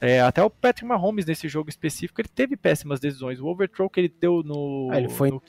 [0.00, 3.40] É, até o Patrick Mahomes nesse jogo específico ele teve péssimas decisões.
[3.40, 5.42] O overthrow que ele deu no, ah, ele foi no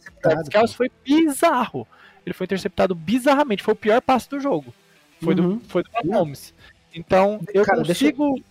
[0.73, 1.87] foi bizarro.
[2.25, 3.63] Ele foi interceptado bizarramente.
[3.63, 4.73] Foi o pior passe do jogo.
[5.21, 5.57] Foi, uhum.
[5.57, 6.53] do, foi do Mahomes.
[6.93, 8.33] Então, eu cara, consigo.
[8.33, 8.45] Deixa,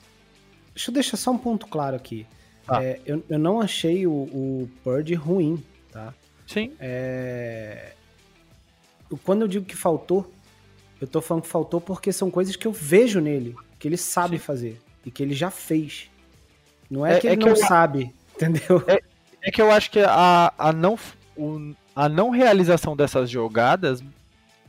[0.75, 2.27] deixa eu deixar só um ponto claro aqui.
[2.69, 2.83] Ah.
[2.83, 6.15] É, eu, eu não achei o, o Purdy ruim, tá?
[6.47, 6.73] Sim.
[6.79, 7.93] É,
[9.23, 10.31] quando eu digo que faltou,
[11.01, 14.39] eu tô falando que faltou porque são coisas que eu vejo nele, que ele sabe
[14.39, 14.45] Sim.
[14.45, 16.11] fazer e que ele já fez.
[16.91, 18.83] Não é, é que ele é que não eu, sabe, entendeu?
[18.87, 19.01] É,
[19.43, 20.99] é, que eu acho que a, a, não,
[21.37, 24.03] o, a não realização dessas jogadas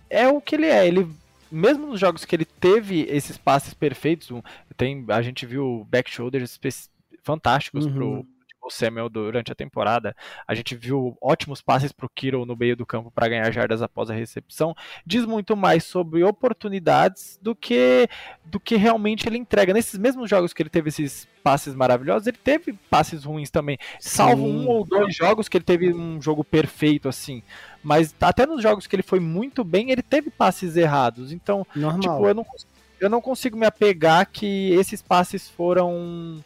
[0.10, 0.88] é o que ele é.
[0.88, 1.10] Ele
[1.52, 4.30] mesmo nos jogos que ele teve esses passes perfeitos,
[4.76, 6.60] tem, a gente viu back shoulders
[7.24, 7.94] fantásticos uhum.
[7.94, 8.28] pro,
[8.66, 10.16] o Samuel durante a temporada.
[10.48, 13.82] A gente viu ótimos passes para o Kiro no meio do campo para ganhar jardas
[13.82, 14.76] após a recepção.
[15.06, 18.10] Diz muito mais sobre oportunidades do que
[18.44, 19.74] do que realmente ele entrega.
[19.74, 23.78] Nesses mesmos jogos que ele teve esses passes maravilhosos, ele teve passes ruins também.
[24.00, 24.58] Salvo Sim.
[24.58, 27.44] um ou dois jogos que ele teve um jogo perfeito assim.
[27.84, 31.32] Mas até nos jogos que ele foi muito bem, ele teve passes errados.
[31.32, 32.00] Então, Normal.
[32.00, 32.46] tipo, eu não
[33.00, 36.44] eu não consigo me apegar que esses passes foram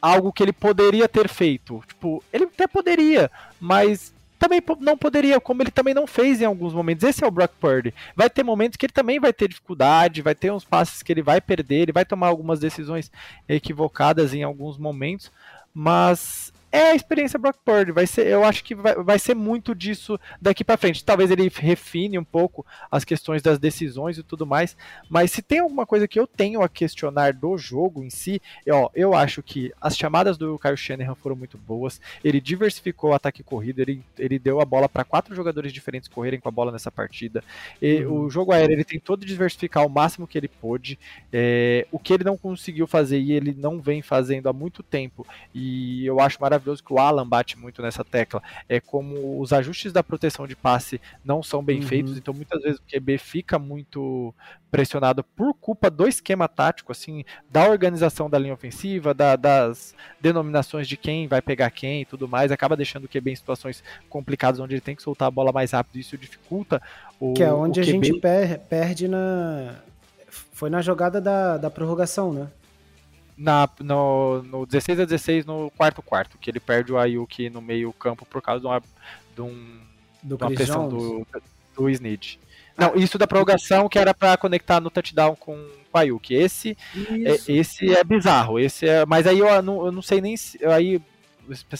[0.00, 1.82] algo que ele poderia ter feito.
[1.86, 3.30] Tipo, ele até poderia,
[3.60, 7.04] mas também não poderia, como ele também não fez em alguns momentos.
[7.04, 7.94] Esse é o Brock Purdy.
[8.14, 11.22] Vai ter momentos que ele também vai ter dificuldade, vai ter uns passes que ele
[11.22, 13.10] vai perder, ele vai tomar algumas decisões
[13.48, 15.32] equivocadas em alguns momentos,
[15.72, 17.92] mas é a experiência Brock Purdy.
[17.92, 21.04] Vai ser, eu acho que vai, vai ser muito disso daqui para frente.
[21.04, 24.76] Talvez ele refine um pouco as questões das decisões e tudo mais.
[25.08, 28.90] Mas se tem alguma coisa que eu tenho a questionar do jogo em si, ó,
[28.94, 32.00] eu acho que as chamadas do Kyle Shanahan foram muito boas.
[32.22, 33.80] Ele diversificou o ataque corrido.
[33.80, 37.42] Ele, ele deu a bola para quatro jogadores diferentes correrem com a bola nessa partida.
[37.80, 38.26] E, uhum.
[38.26, 40.98] O jogo aéreo ele tentou diversificar o máximo que ele pôde.
[41.32, 45.26] É, o que ele não conseguiu fazer e ele não vem fazendo há muito tempo.
[45.54, 49.52] E eu acho maravilhoso maravilhoso que o Alan bate muito nessa tecla, é como os
[49.52, 51.86] ajustes da proteção de passe não são bem uhum.
[51.86, 54.34] feitos, então muitas vezes o QB fica muito
[54.70, 60.88] pressionado por culpa do esquema tático, assim, da organização da linha ofensiva, da, das denominações
[60.88, 64.60] de quem vai pegar quem e tudo mais, acaba deixando o QB em situações complicadas
[64.60, 66.82] onde ele tem que soltar a bola mais rápido, isso dificulta
[67.20, 69.76] o Que é onde a gente per perde na...
[70.52, 72.48] Foi na jogada da, da prorrogação, né?
[73.36, 77.60] Na, no, no 16 a 16 no quarto quarto, que ele perde o Ayuki no
[77.60, 78.82] meio campo por causa de uma,
[79.34, 79.80] de um,
[80.22, 81.26] do de uma pressão do,
[81.74, 82.38] do Snid.
[82.76, 86.34] Não, ah, isso da prorrogação que era para conectar no touchdown com o Ayuk.
[86.34, 86.76] Esse,
[87.24, 88.58] é, esse é bizarro.
[88.58, 90.62] Esse é, mas aí eu não, eu não sei nem se.
[90.66, 91.00] Aí,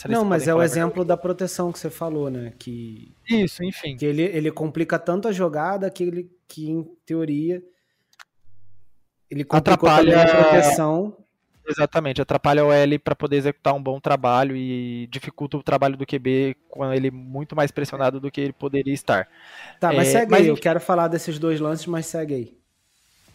[0.08, 2.52] não, mas é o exemplo da proteção que você falou, né?
[2.58, 3.96] Que, Isso, enfim.
[3.96, 7.62] Que ele, ele complica tanto a jogada que ele que, em teoria,
[9.28, 11.16] ele atrapalha a proteção.
[11.68, 16.06] Exatamente, atrapalha o L para poder executar um bom trabalho e dificulta o trabalho do
[16.06, 19.28] QB com ele muito mais pressionado do que ele poderia estar.
[19.80, 22.56] Tá, mas é, segue mas aí, eu quero falar desses dois lances, mas segue aí.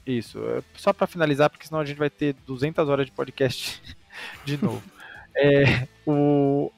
[0.05, 3.81] Isso, é, só para finalizar, porque senão a gente vai ter 200 horas de podcast
[4.45, 4.81] de novo.
[5.35, 6.71] é, o,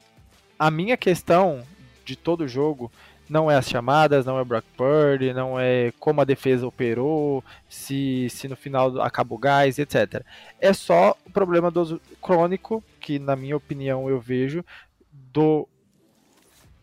[0.58, 1.62] a minha questão
[2.04, 2.90] de todo o jogo
[3.28, 7.42] não é as chamadas, não é o Brock Purdy, não é como a defesa operou,
[7.68, 10.24] se, se no final acaba o gás, etc.
[10.60, 14.64] É só o problema do crônico, que na minha opinião eu vejo,
[15.12, 15.68] do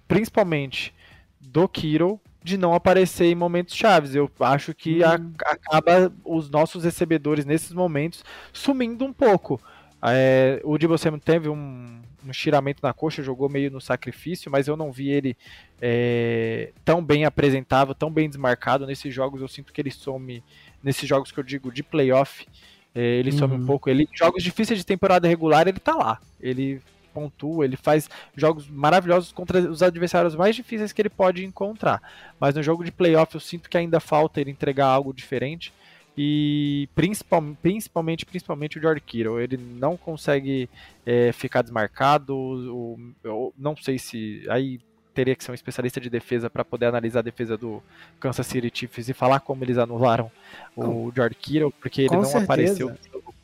[0.08, 0.94] principalmente
[1.40, 4.16] do Kiro de não aparecer em momentos chaves.
[4.16, 5.34] Eu acho que hum.
[5.46, 9.62] a, acaba os nossos recebedores nesses momentos sumindo um pouco.
[10.04, 14.68] É, o Debo Samuel teve um, um estiramento na coxa, jogou meio no sacrifício, mas
[14.68, 15.38] eu não vi ele
[15.82, 18.86] é, tão bem apresentável, tão bem desmarcado.
[18.86, 20.44] Nesses jogos eu sinto que ele some,
[20.84, 22.48] nesses jogos que eu digo de playoff,
[22.94, 23.38] é, ele uhum.
[23.38, 23.66] some um uhum.
[23.66, 23.90] pouco.
[23.90, 26.20] Ele Jogos difíceis de temporada regular, ele tá lá.
[26.40, 26.82] Ele
[27.14, 32.02] pontua, ele faz jogos maravilhosos contra os adversários mais difíceis que ele pode encontrar.
[32.40, 35.74] Mas no jogo de playoff eu sinto que ainda falta ele entregar algo diferente
[36.18, 39.40] e principal, principalmente, principalmente o George Kittle.
[39.40, 40.70] Ele não consegue
[41.06, 42.36] é, ficar desmarcado.
[42.36, 44.80] O, não sei se aí
[45.14, 47.84] teria que ser um especialista de defesa para poder analisar a defesa do
[48.20, 50.32] Kansas City Chiefs e falar como eles anularam
[50.76, 52.44] o George Kittle, porque ele Com não certeza.
[52.46, 52.98] apareceu.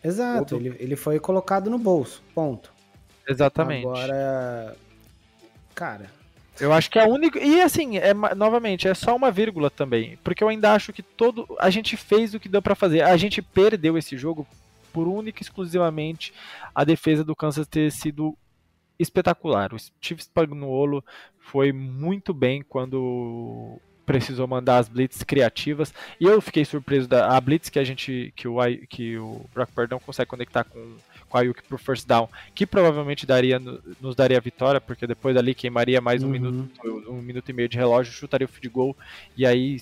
[0.03, 2.71] Exato, ele, ele foi colocado no bolso, ponto.
[3.27, 3.86] Exatamente.
[3.86, 4.75] Agora,
[5.75, 6.16] cara,
[6.60, 7.39] eu acho que é a única.
[7.39, 10.17] E assim, é, novamente, é só uma vírgula também.
[10.24, 11.48] Porque eu ainda acho que todo.
[11.60, 13.02] A gente fez o que deu para fazer.
[13.02, 14.48] A gente perdeu esse jogo
[14.91, 16.34] por única e exclusivamente
[16.74, 18.38] a defesa do Kansas ter sido
[18.98, 19.74] espetacular.
[19.74, 21.04] O Steve Spagnuolo
[21.39, 25.93] foi muito bem quando precisou mandar as blitz criativas.
[26.20, 28.58] E eu fiquei surpreso da a blitz que a gente que o
[28.89, 30.96] que o Brock Purdy não consegue conectar com
[31.30, 33.60] com a Yuki pro first down, que provavelmente daria,
[34.02, 36.32] nos daria a vitória, porque depois dali queimaria mais um, uhum.
[36.32, 38.98] minuto, um minuto e meio de relógio, chutaria o field goal,
[39.36, 39.82] e aí,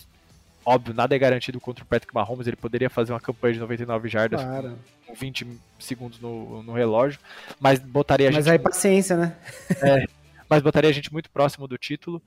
[0.65, 4.09] óbvio, nada é garantido contra o Patrick Mahomes, ele poderia fazer uma campanha de 99
[4.09, 4.77] jardas claro.
[5.05, 5.47] com 20
[5.79, 7.19] segundos no, no relógio,
[7.59, 8.45] mas botaria a mas gente...
[8.45, 9.35] Mas aí paciência, né?
[9.81, 10.05] é,
[10.49, 12.21] mas botaria a gente muito próximo do título.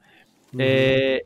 [0.52, 0.60] Uhum.
[0.60, 1.24] É,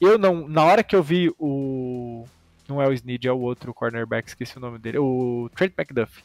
[0.00, 2.26] eu não, na hora que eu vi o
[2.68, 6.22] não é o Snead, é o outro cornerback, esqueci o nome dele, o Trent McDuff.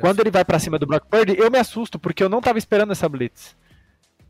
[0.00, 2.58] Quando ele vai para cima do Brock Purdy, eu me assusto, porque eu não tava
[2.58, 3.56] esperando essa blitz.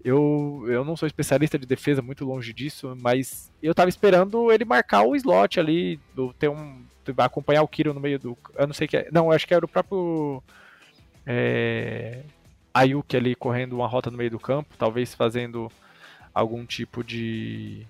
[0.02, 4.64] Eu, eu não sou especialista de defesa, muito longe disso, mas eu tava esperando ele
[4.64, 6.00] marcar o slot ali,
[6.38, 6.82] ter um,
[7.18, 8.38] acompanhar o Kiro no meio do.
[8.56, 9.08] Eu não sei que é.
[9.12, 10.42] Não, acho que era o próprio.
[11.26, 12.22] É,
[12.72, 15.70] Ayuk ali correndo uma rota no meio do campo, talvez fazendo
[16.32, 17.86] algum tipo de.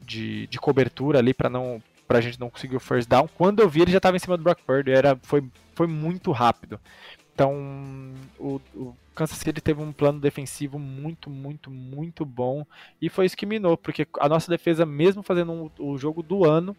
[0.00, 3.28] De, de cobertura ali para não pra gente não conseguir o first down.
[3.36, 5.42] Quando eu vi, ele já estava em cima do Brock Purdy, era, foi,
[5.82, 6.78] foi muito rápido.
[7.34, 12.64] Então, o, o, Kansas City teve um plano defensivo muito, muito, muito bom.
[13.00, 16.44] E foi isso que minou, porque a nossa defesa, mesmo fazendo um, o jogo do
[16.44, 16.76] ano,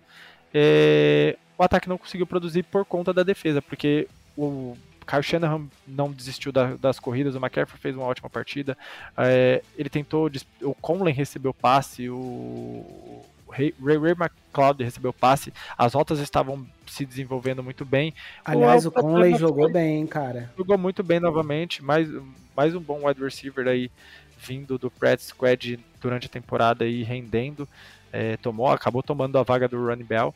[0.54, 6.10] é, o ataque não conseguiu produzir por conta da defesa, porque o Kyle Shanahan não
[6.10, 8.78] desistiu da, das corridas, o McCaffrey fez uma ótima partida.
[9.18, 13.22] É, ele tentou, o Conley recebeu passe, o
[13.54, 18.14] Ray, Ray McLeod recebeu passe, as rotas estavam se desenvolvendo muito bem.
[18.44, 20.52] Aliás, o, o Conley jogou bem, cara.
[20.58, 22.08] Jogou muito bem novamente, mais,
[22.56, 23.92] mais um bom wide receiver aí
[24.38, 27.68] vindo do Pratt Squad durante a temporada e rendendo.
[28.12, 30.36] É, tomou, acabou tomando a vaga do Running Bell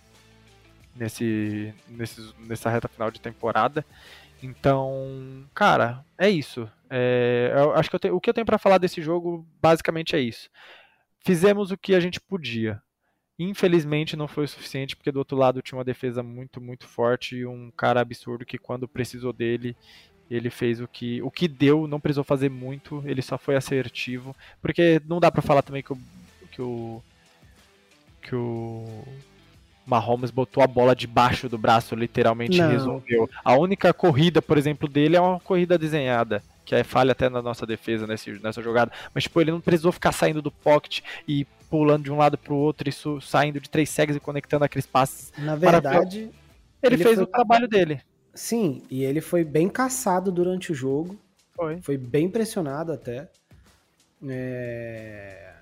[0.95, 3.85] nesse, nesse, nessa reta final de temporada.
[4.41, 6.69] Então, cara, é isso.
[6.89, 10.15] É, eu acho que eu te, o que eu tenho para falar desse jogo basicamente
[10.15, 10.49] é isso.
[11.19, 12.81] Fizemos o que a gente podia.
[13.39, 17.37] Infelizmente não foi o suficiente, porque do outro lado tinha uma defesa muito, muito forte
[17.37, 19.75] e um cara absurdo que quando precisou dele,
[20.29, 24.35] ele fez o que, o que deu, não precisou fazer muito, ele só foi assertivo,
[24.61, 25.97] porque não dá para falar também que o,
[26.51, 27.01] que o
[28.27, 28.85] que o
[29.85, 32.69] Mahomes botou a bola debaixo do braço, literalmente não.
[32.69, 33.29] resolveu.
[33.43, 37.41] A única corrida, por exemplo, dele é uma corrida desenhada que é falha até na
[37.41, 41.47] nossa defesa nesse, nessa jogada, mas tipo, ele não precisou ficar saindo do pocket e
[41.69, 44.85] pulando de um lado para o outro, isso saindo de três segs e conectando aqueles
[44.85, 45.31] passes.
[45.37, 46.31] Na verdade,
[46.81, 47.23] ele, ele fez foi...
[47.23, 48.01] o trabalho dele.
[48.33, 51.17] Sim, e ele foi bem caçado durante o jogo.
[51.55, 51.81] Foi.
[51.81, 53.29] Foi bem pressionado até.
[54.27, 55.53] É...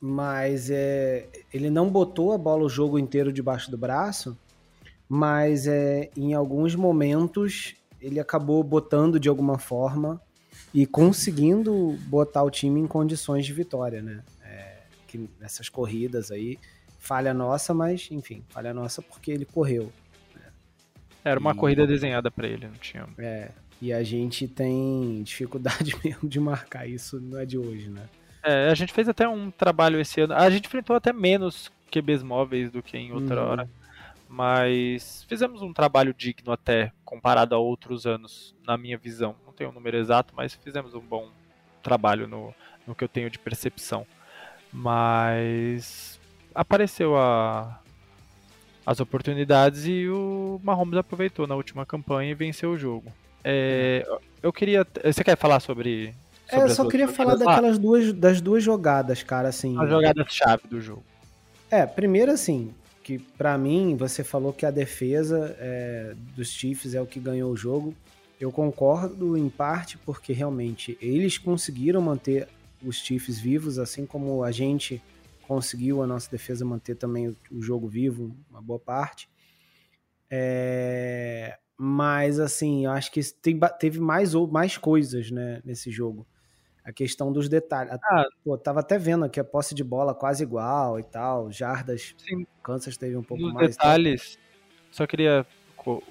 [0.00, 4.38] mas é, ele não botou a bola o jogo inteiro debaixo do braço,
[5.08, 10.20] mas é, em alguns momentos ele acabou botando de alguma forma
[10.72, 14.22] e conseguindo botar o time em condições de vitória, né?
[15.14, 16.58] Que nessas corridas aí,
[16.98, 19.92] falha nossa, mas enfim, falha nossa porque ele correu.
[20.34, 20.42] Né?
[21.24, 23.06] Era uma e, corrida desenhada para ele, não tinha.
[23.16, 28.08] É, e a gente tem dificuldade mesmo de marcar isso, não é de hoje, né?
[28.42, 30.34] É, a gente fez até um trabalho esse ano.
[30.34, 33.48] A gente enfrentou até menos QBs móveis do que em outra uhum.
[33.48, 33.70] hora.
[34.28, 39.36] Mas fizemos um trabalho digno até, comparado a outros anos, na minha visão.
[39.46, 41.30] Não tenho o um número exato, mas fizemos um bom
[41.84, 42.52] trabalho no,
[42.84, 44.04] no que eu tenho de percepção.
[44.74, 46.18] Mas
[46.52, 47.80] apareceu a,
[48.84, 53.12] as oportunidades e o Mahomes aproveitou na última campanha e venceu o jogo.
[53.44, 54.04] É,
[54.42, 54.84] eu queria.
[55.04, 56.12] Você quer falar sobre
[56.50, 59.78] é, eu só queria falar daquelas duas, das duas jogadas, cara, assim.
[59.78, 61.04] A jogada chave do jogo.
[61.70, 62.72] É, primeiro assim,
[63.02, 67.50] que para mim, você falou que a defesa é, dos Chiefs é o que ganhou
[67.50, 67.94] o jogo.
[68.40, 72.48] Eu concordo em parte porque realmente eles conseguiram manter
[72.84, 75.02] os Chiefs vivos, assim como a gente
[75.42, 79.28] conseguiu a nossa defesa manter também o, o jogo vivo, uma boa parte.
[80.30, 86.26] É, mas assim, eu acho que tem, teve mais ou mais coisas né, nesse jogo
[86.84, 87.94] a questão dos detalhes.
[88.04, 92.14] Ah, Pô, tava até vendo que a posse de bola quase igual e tal, jardas,
[92.18, 92.46] sim.
[92.62, 93.70] Kansas teve um pouco Nos mais.
[93.70, 94.38] detalhes,
[94.90, 96.02] só queria co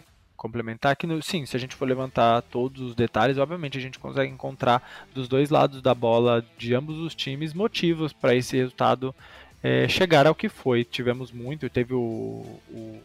[0.44, 3.98] complementar que, no, sim, se a gente for levantar todos os detalhes, obviamente a gente
[3.98, 9.16] consegue encontrar dos dois lados da bola de ambos os times motivos para esse resultado
[9.64, 10.84] é, chegar ao que foi.
[10.84, 13.02] Tivemos muito, teve o, o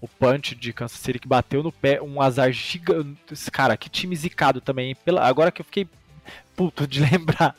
[0.00, 3.16] o punch de Kansas City que bateu no pé, um azar gigante.
[3.50, 4.94] Cara, que time zicado também.
[4.94, 5.88] Pela, agora que eu fiquei
[6.56, 7.56] puto de lembrar.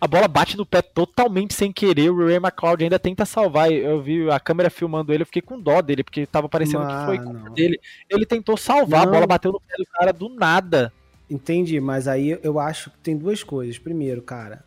[0.00, 2.10] A bola bate no pé totalmente sem querer.
[2.10, 3.70] O Ray McLeod ainda tenta salvar.
[3.70, 7.00] Eu vi a câmera filmando ele, eu fiquei com dó dele, porque tava parecendo Mano.
[7.00, 7.80] que foi culpa dele.
[8.08, 9.08] Ele tentou salvar, não.
[9.08, 10.92] a bola bateu no pé do cara do nada.
[11.28, 13.78] Entendi, mas aí eu acho que tem duas coisas.
[13.78, 14.64] Primeiro, cara,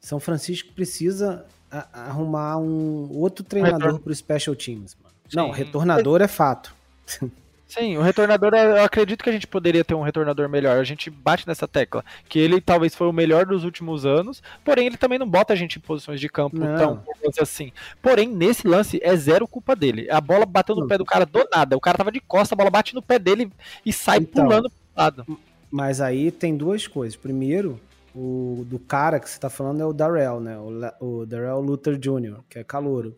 [0.00, 1.44] São Francisco precisa
[1.92, 4.00] arrumar um outro treinador Retorno.
[4.00, 5.14] pro Special Teams, mano.
[5.32, 6.74] Não, retornador é fato.
[7.70, 10.76] Sim, o retornador, eu acredito que a gente poderia ter um retornador melhor.
[10.76, 12.04] A gente bate nessa tecla.
[12.28, 15.56] Que ele talvez foi o melhor dos últimos anos, porém ele também não bota a
[15.56, 16.76] gente em posições de campo não.
[16.76, 17.04] tão
[17.40, 17.72] assim.
[18.02, 20.10] Porém, nesse lance é zero culpa dele.
[20.10, 21.76] A bola bateu no pé do cara do nada.
[21.76, 23.52] O cara tava de costa, a bola bate no pé dele
[23.86, 25.38] e sai então, pulando pro lado.
[25.70, 27.14] Mas aí tem duas coisas.
[27.14, 27.80] Primeiro,
[28.12, 30.58] o do cara que você tá falando é o Darrell, né?
[30.58, 33.16] O, o Darrell Luther Jr., que é calouro.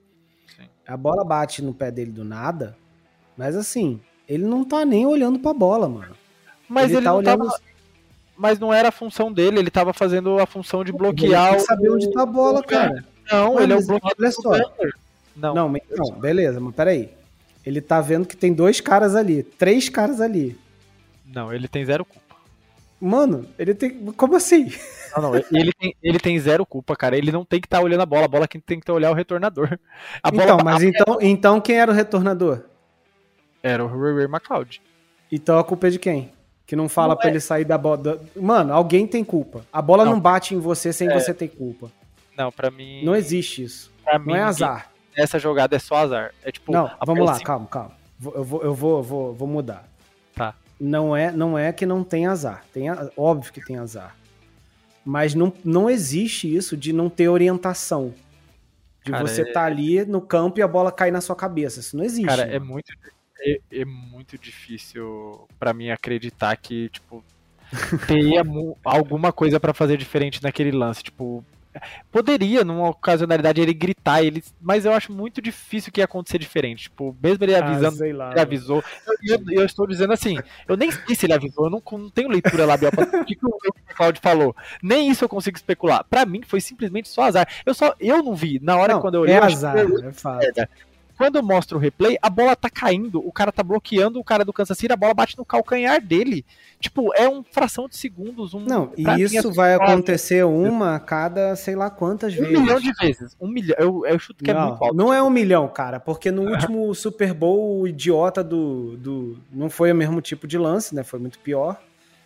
[0.55, 0.69] Sim.
[0.87, 2.77] A bola bate no pé dele do nada,
[3.35, 3.99] mas assim,
[4.33, 6.17] ele não tá nem olhando pra bola, mano.
[6.67, 7.45] Mas ele, ele tá olhando.
[7.45, 7.61] Tava...
[8.35, 11.49] Mas não era a função dele, ele tava fazendo a função de bloquear.
[11.49, 13.05] Ele tem que saber onde tá a bola, cara.
[13.31, 14.17] Não, ele é o bloqueador.
[14.19, 14.53] Olha só.
[15.37, 17.11] Não, não, não, beleza, mas peraí.
[17.65, 20.59] Ele tá vendo que tem dois caras ali, três caras ali.
[21.27, 22.37] Não, ele tem zero culpa.
[22.99, 23.91] Mano, ele tem.
[24.13, 24.73] Como assim?
[25.15, 27.19] Não, não, ele tem, ele tem zero culpa, cara.
[27.19, 28.25] Ele não tem que estar tá olhando a bola.
[28.25, 29.79] A bola quem tem que estar tá olhando é o retornador.
[30.23, 32.72] A bola então, mas então, então quem era o retornador?
[33.63, 34.83] Era o Ray McLeod.
[35.31, 36.33] Então a culpa é de quem?
[36.67, 37.33] Que não fala para é.
[37.33, 38.21] ele sair da bola.
[38.35, 39.65] Mano, alguém tem culpa.
[39.73, 41.19] A bola não, não bate em você sem é.
[41.19, 41.91] você ter culpa.
[42.37, 43.05] Não, para mim.
[43.05, 43.93] Não existe isso.
[44.05, 44.91] Pra não mim, é azar.
[45.17, 46.35] Essa jogada é só azar.
[46.43, 46.73] É tipo.
[46.73, 47.93] Não, vamos lá, calma, calma.
[48.25, 49.87] Eu vou, eu vou, vou, vou mudar.
[50.35, 50.55] Tá.
[50.81, 52.65] Não é, não é que não tem azar.
[52.73, 52.87] Tem,
[53.17, 54.17] óbvio que tem azar.
[55.05, 58.15] Mas não, não existe isso de não ter orientação.
[59.05, 59.53] De cara, você estar é...
[59.53, 61.81] tá ali no campo e a bola cair na sua cabeça.
[61.81, 62.27] Isso não existe.
[62.27, 62.93] Cara, é muito
[63.43, 67.25] é, é muito difícil para mim acreditar que, tipo,
[68.07, 68.43] teria
[68.85, 71.03] alguma coisa para fazer diferente naquele lance.
[71.03, 71.45] Tipo,
[72.11, 76.85] poderia, numa ocasionalidade, ele gritar, ele, mas eu acho muito difícil que ia acontecer diferente.
[76.85, 78.85] Tipo, mesmo ele ah, avisando, ah, lá, ele avisou.
[79.07, 80.39] Eu, eu, eu, estou dizendo assim,
[80.69, 83.37] eu nem sei se ele avisou, eu não, não tenho leitura labial para o que,
[83.43, 84.55] o Claudio falou.
[84.83, 86.05] Nem isso eu consigo especular.
[86.05, 87.49] Para mim foi simplesmente só azar.
[87.65, 89.35] Eu só eu não vi na hora não, quando eu olhei.
[89.35, 90.45] É azar, é fato.
[91.23, 94.53] Quando mostra o replay, a bola tá caindo, o cara tá bloqueando o cara do
[94.53, 96.45] Kansas City, a bola bate no calcanhar dele.
[96.81, 98.55] Tipo, é um fração de segundos.
[98.55, 102.59] Um, não, e isso é vai acontecer uma a cada sei lá quantas um vezes.
[102.59, 103.37] Um milhão de vezes.
[103.41, 103.77] Um milhão.
[103.79, 104.97] Eu, eu chuto que não, é muito alto.
[104.97, 109.39] Não é um milhão, cara, porque no último Super Bowl, o idiota do, do.
[109.53, 111.05] Não foi o mesmo tipo de lance, né?
[111.05, 111.81] Foi muito pior.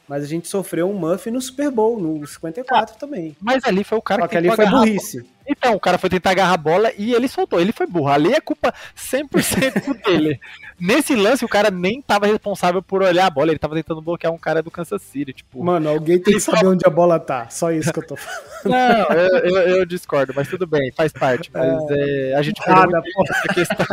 [0.09, 3.37] Mas a gente sofreu um muff no Super Bowl, no 54 ah, também.
[3.41, 5.27] Mas ali foi o cara Só que, que ali foi burrice.
[5.49, 7.61] Então, o cara foi tentar agarrar a bola e ele soltou.
[7.61, 8.09] Ele foi burro.
[8.09, 10.41] Ali é culpa 100% dele.
[10.79, 13.51] Nesse lance, o cara nem tava responsável por olhar a bola.
[13.51, 15.33] Ele tava tentando bloquear um cara do Kansas City.
[15.33, 17.49] Tipo, Mano, alguém tem que saber onde a bola tá.
[17.49, 18.43] Só isso que eu tô falando.
[18.65, 21.51] Não, eu, eu, eu discordo, mas tudo bem, faz parte.
[21.53, 22.31] Mas é...
[22.31, 23.01] É, a gente Nada,
[23.31, 23.87] essa questão.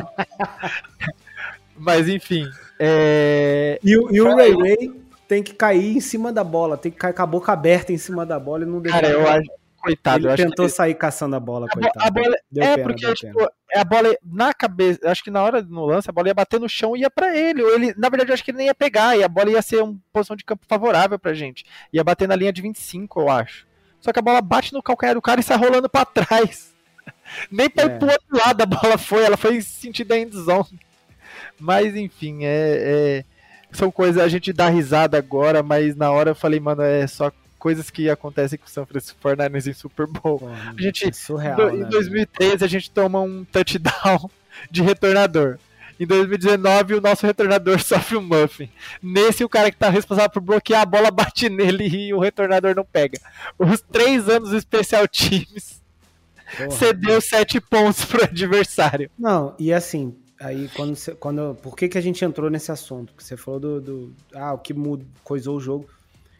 [1.77, 2.49] mas enfim.
[2.79, 3.79] É...
[3.83, 5.02] E, e o Ray Ray
[5.33, 7.97] tem que cair em cima da bola, tem que cair com a boca aberta em
[7.97, 9.01] cima da bola e não deixar.
[9.01, 9.49] Cara, eu acho.
[9.81, 10.71] Coitado, ele tentou que...
[10.71, 12.05] sair caçando a bola, a coitado.
[12.05, 12.35] A bola...
[12.55, 14.99] é, pena, porque tipo, é a bola na cabeça.
[15.09, 17.35] Acho que na hora no lance, a bola ia bater no chão e ia pra
[17.35, 17.61] ele.
[17.61, 19.17] Ou ele, na verdade, eu acho que ele nem ia pegar.
[19.17, 21.65] E a bola ia ser uma posição de campo favorável pra gente.
[21.91, 23.67] Ia bater na linha de 25, eu acho.
[23.99, 26.73] Só que a bola bate no calcanhar do cara e sai rolando pra trás.
[27.51, 27.87] Nem pra é.
[27.87, 30.79] ir pro outro lado a bola foi, ela foi sentido end zone.
[31.59, 33.25] Mas enfim, é, é,
[33.77, 37.31] são coisas, a gente dá risada agora, mas na hora eu falei, mano, é só
[37.57, 40.39] coisas que acontecem com o São Francisco 49ers em Super Bowl.
[40.39, 44.29] Pô, a gente, é surreal, em, né, 2013 a gente toma um touchdown
[44.69, 45.57] de retornador.
[45.99, 48.69] Em 2019, o nosso retornador sofre um muffin.
[49.01, 52.75] Nesse, o cara que tá responsável por bloquear a bola bate nele e o retornador
[52.75, 53.17] não pega.
[53.57, 55.81] Os três anos especial times
[56.57, 56.71] Porra.
[56.71, 59.09] cedeu sete pontos pro adversário.
[59.17, 63.13] Não, e assim, aí quando você, quando por que que a gente entrou nesse assunto?
[63.13, 65.89] Porque você falou do, do ah, o que mudou, coisou o jogo.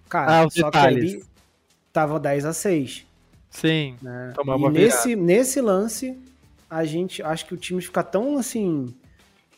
[0.10, 1.12] Cara, ah, só detalhes.
[1.12, 1.26] que ali
[1.92, 3.06] tava 10 a 6.
[3.50, 3.96] Sim.
[4.02, 4.34] Né?
[4.38, 6.18] E nesse, nesse lance,
[6.70, 8.94] a gente acho que o time fica tão assim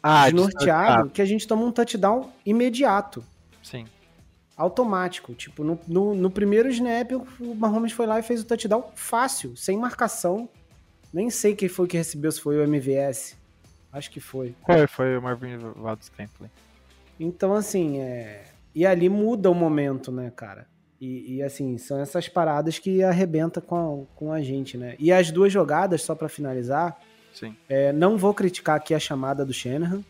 [0.04, 3.24] ah, desnorteado que a gente toma um touchdown imediato.
[3.64, 3.86] Sim.
[4.56, 5.34] Automático.
[5.34, 9.56] Tipo, no, no, no primeiro snap, o Mahomes foi lá e fez o touchdown fácil,
[9.58, 10.48] sem marcação.
[11.12, 13.36] Nem sei quem foi que recebeu, se foi o MVS.
[13.96, 14.54] Acho que foi.
[14.66, 16.50] Foi, foi o Marvin Valdez Scantling.
[17.18, 18.44] Então, assim, é...
[18.74, 20.68] E ali muda o momento, né, cara?
[21.00, 24.96] E, e, assim, são essas paradas que arrebenta com a, com a gente, né?
[25.00, 27.00] E as duas jogadas, só para finalizar,
[27.34, 27.56] Sim.
[27.70, 30.04] É, não vou criticar aqui a chamada do Shanahan,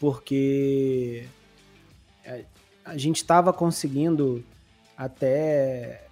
[0.00, 1.26] porque
[2.24, 2.44] é,
[2.84, 4.44] a gente estava conseguindo
[4.96, 6.04] até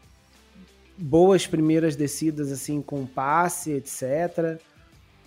[0.97, 4.61] boas primeiras descidas assim com passe, etc.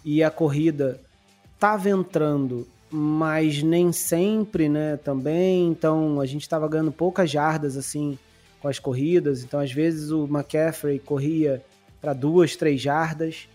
[0.06, 1.00] E a corrida
[1.60, 5.68] estava entrando, mas nem sempre, né, também.
[5.68, 8.18] Então a gente estava ganhando poucas jardas assim
[8.62, 9.44] com as corridas.
[9.44, 11.62] Então às vezes o McCaffrey corria
[12.00, 13.50] para duas, três jardas.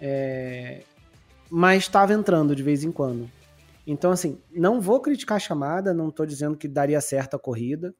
[0.00, 0.82] É...
[1.50, 3.28] Mas estava entrando de vez em quando.
[3.84, 7.92] Então, assim, não vou criticar a chamada, não estou dizendo que daria certo a corrida,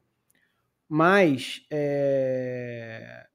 [0.87, 3.25] mas é...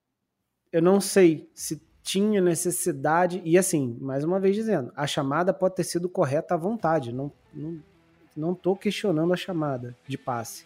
[0.72, 3.42] eu não sei se tinha necessidade.
[3.44, 7.12] E assim, mais uma vez dizendo, a chamada pode ter sido correta à vontade.
[7.12, 7.82] Não, não,
[8.34, 10.64] não tô questionando a chamada de passe.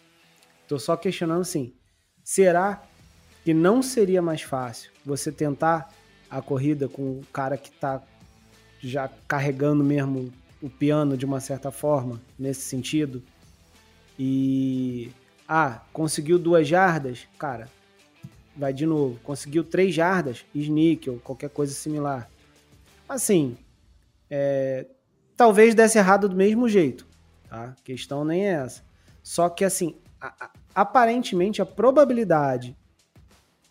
[0.69, 1.73] Tô só questionando assim:
[2.23, 2.81] será
[3.43, 5.91] que não seria mais fácil você tentar
[6.29, 8.01] a corrida com o cara que está
[8.79, 10.31] já carregando mesmo
[10.61, 13.21] o piano de uma certa forma, nesse sentido?
[14.17, 15.11] E.
[15.45, 17.27] Ah, conseguiu duas jardas?
[17.37, 17.67] Cara,
[18.55, 19.19] vai de novo.
[19.23, 22.29] Conseguiu três jardas, sneak ou qualquer coisa similar.
[23.07, 23.57] Assim,
[24.29, 24.87] é,
[25.35, 27.05] talvez desse errado do mesmo jeito,
[27.49, 27.75] tá?
[27.77, 28.83] A questão nem é essa.
[29.21, 32.75] Só que assim, a, a, aparentemente a probabilidade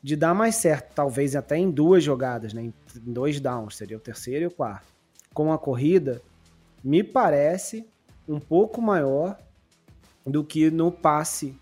[0.03, 2.63] de dar mais certo, talvez até em duas jogadas, né?
[2.63, 2.75] Em
[3.13, 4.87] dois downs, seria o terceiro e o quarto.
[5.33, 6.21] Com a corrida,
[6.83, 7.87] me parece
[8.29, 9.39] um pouco maior
[10.27, 11.57] do que no passe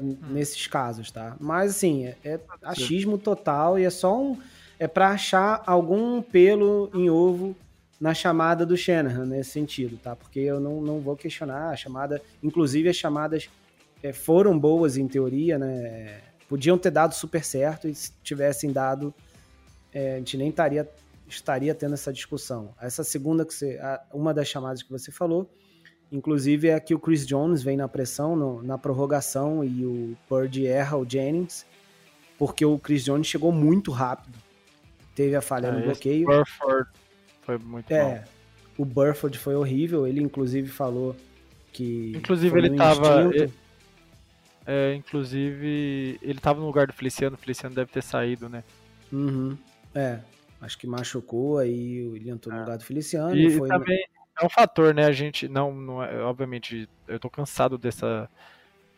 [0.00, 0.16] hum.
[0.30, 1.36] nesses casos, tá?
[1.40, 4.38] Mas assim, é, é achismo total e é só um.
[4.78, 7.54] É para achar algum pelo em ovo
[8.00, 10.16] na chamada do Shanahan nesse sentido, tá?
[10.16, 12.22] Porque eu não, não vou questionar a chamada.
[12.42, 13.50] Inclusive, as chamadas
[14.02, 16.20] é, foram boas em teoria, né?
[16.48, 19.14] Podiam ter dado super certo e se tivessem dado,
[19.92, 20.52] é, a gente nem
[21.28, 22.74] estaria tendo essa discussão.
[22.80, 23.78] Essa segunda, que você,
[24.12, 25.48] uma das chamadas que você falou,
[26.12, 30.66] Inclusive é que o Chris Jones vem na pressão no, na prorrogação e o Purdy
[30.66, 31.64] erra o Jennings,
[32.38, 34.36] porque o Chris Jones chegou muito rápido.
[35.14, 36.26] Teve a falha é, no bloqueio.
[36.26, 36.90] Burford
[37.42, 38.24] foi muito é, mal.
[38.76, 40.06] O Burford foi horrível.
[40.06, 41.14] Ele inclusive falou
[41.72, 42.12] que.
[42.16, 43.30] Inclusive ele tava.
[44.66, 47.36] É, inclusive ele tava no lugar do Feliciano.
[47.36, 48.64] O Feliciano deve ter saído, né?
[49.12, 49.56] Uhum.
[49.94, 50.20] É.
[50.60, 52.64] Acho que machucou, aí ele entrou no é.
[52.64, 53.34] lugar do Feliciano.
[53.34, 53.68] E, foi...
[53.68, 54.04] também,
[54.40, 55.04] é um fator, né?
[55.04, 58.28] A gente não, não é, obviamente, eu tô cansado dessa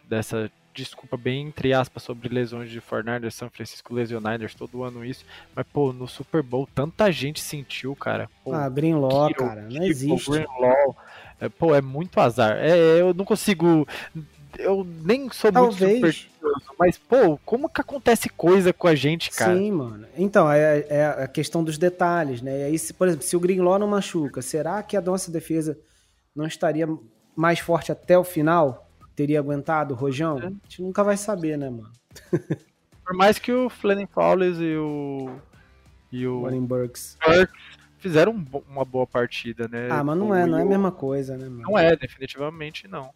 [0.09, 5.25] dessa desculpa bem entre aspas sobre lesões de Fortnite, São Francisco Lesioniders, todo ano isso,
[5.55, 8.29] mas pô, no Super Bowl tanta gente sentiu, cara.
[8.43, 10.31] Pô, ah, Greenlaw, Kiro, cara, não existe.
[10.31, 10.97] Greenlaw,
[11.41, 12.57] é, pô, é muito azar.
[12.59, 13.87] É, eu não consigo
[14.59, 15.81] eu nem sou Talvez.
[15.81, 19.57] muito supersticioso, mas, pô, como que acontece coisa com a gente, cara?
[19.57, 20.07] Sim, mano.
[20.17, 22.61] Então, é, é a questão dos detalhes, né?
[22.61, 25.79] E aí, se, por exemplo, se o Greenlaw não machuca, será que a nossa defesa
[26.35, 26.89] não estaria
[27.37, 28.89] mais forte até o final?
[29.15, 30.39] Teria aguentado o Rojão?
[30.39, 30.47] É.
[30.47, 31.93] A gente nunca vai saber, né, mano?
[33.05, 35.31] Por mais que o Flanning Fowles e o.
[36.11, 36.43] E o.
[36.43, 37.19] Warren Burks.
[37.25, 37.53] Burks
[37.99, 38.33] fizeram
[38.69, 39.89] uma boa partida, né?
[39.91, 41.49] Ah, mas não é, não é a mesma coisa, né?
[41.49, 41.63] Mano?
[41.63, 43.11] Não é, definitivamente não.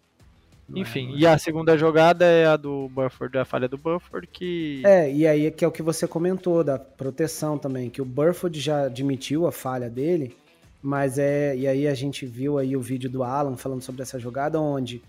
[0.68, 4.26] Não Enfim, é, e a segunda jogada é a do Burford, a falha do Burford,
[4.26, 4.82] que.
[4.84, 8.58] É, e aí que é o que você comentou, da proteção também, que o Burford
[8.58, 10.36] já admitiu a falha dele,
[10.82, 11.56] mas é.
[11.56, 15.02] E aí a gente viu aí o vídeo do Alan falando sobre essa jogada, onde,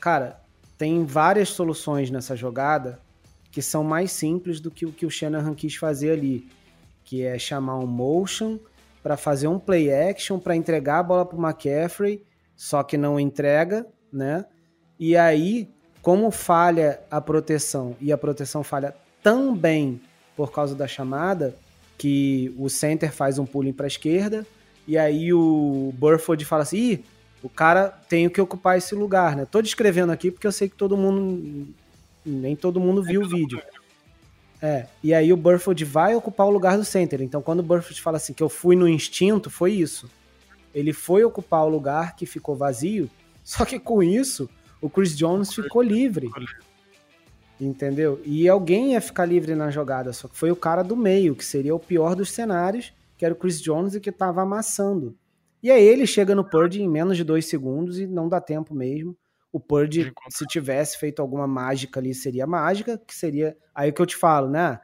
[0.00, 0.40] cara,
[0.78, 2.98] tem várias soluções nessa jogada
[3.50, 6.48] que são mais simples do que o que o Shanahan quis fazer ali,
[7.04, 8.58] que é chamar um motion
[9.02, 12.24] para fazer um play action para entregar a bola para o McCaffrey,
[12.56, 14.46] só que não entrega, né?
[15.04, 15.68] E aí,
[16.00, 20.00] como falha a proteção e a proteção falha também
[20.36, 21.56] por causa da chamada,
[21.98, 24.46] que o center faz um pulling para a esquerda
[24.86, 27.04] e aí o Burford fala assim: Ih,
[27.42, 29.44] o cara tem que ocupar esse lugar, né?
[29.44, 31.74] Tô descrevendo aqui porque eu sei que todo mundo
[32.24, 33.60] nem todo mundo viu o vídeo.
[34.62, 37.22] É, e aí o Burford vai ocupar o lugar do center.
[37.22, 40.08] Então, quando o Burford fala assim que eu fui no instinto, foi isso.
[40.72, 43.10] Ele foi ocupar o lugar que ficou vazio,
[43.42, 44.48] só que com isso,
[44.82, 46.28] o Chris Jones ficou livre.
[47.58, 48.20] Entendeu?
[48.24, 51.44] E alguém ia ficar livre na jogada, só que foi o cara do meio, que
[51.44, 55.16] seria o pior dos cenários, que era o Chris Jones e que estava amassando.
[55.62, 58.74] E aí ele chega no Purdy em menos de dois segundos e não dá tempo
[58.74, 59.16] mesmo.
[59.52, 63.56] O Purdy, se tivesse feito alguma mágica ali, seria mágica, que seria.
[63.72, 64.80] Aí que eu te falo, né?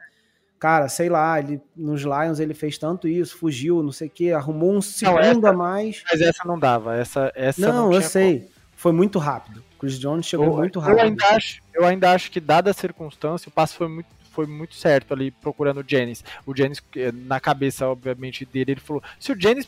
[0.57, 4.31] Cara, sei lá, ele, nos Lions ele fez tanto isso, fugiu, não sei o quê,
[4.31, 6.03] arrumou um segundo não, essa, a mais.
[6.09, 8.39] Mas essa não dava, essa, essa não, não eu sei.
[8.39, 8.51] Como.
[8.75, 9.63] Foi muito rápido.
[9.79, 10.99] Chris Jones chegou eu, muito rápido.
[10.99, 14.45] Eu ainda, acho, eu ainda acho que, dada a circunstância, o passo foi muito, foi
[14.45, 16.23] muito certo ali procurando o Jennings.
[16.45, 19.67] O Jennings, eh, na cabeça, obviamente, dele, ele falou: se o Jennings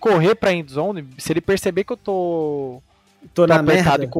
[0.00, 2.82] correr pra endzone, se ele perceber que eu tô
[3.32, 4.10] Tô na merda.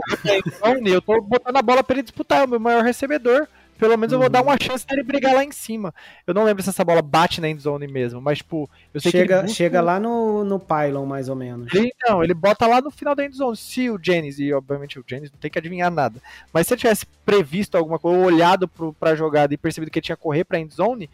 [0.86, 3.49] eu tô botando a bola pra ele disputar, é o meu maior recebedor.
[3.82, 5.92] Pelo menos eu vou dar uma chance dele brigar lá em cima.
[6.24, 9.38] Eu não lembro se essa bola bate na endzone mesmo, mas, tipo, eu sei chega,
[9.38, 9.42] que.
[9.42, 9.56] Busca...
[9.56, 11.68] Chega lá no, no pylon, mais ou menos.
[11.74, 13.56] Então, ele bota lá no final da endzone.
[13.56, 16.22] Se o Jennings, e obviamente o Jennings não tem que adivinhar nada,
[16.52, 19.98] mas se ele tivesse previsto alguma coisa, ou olhado pro, pra jogada e percebido que
[19.98, 21.10] ele tinha que correr pra endzone,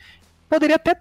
[0.46, 0.94] poderia até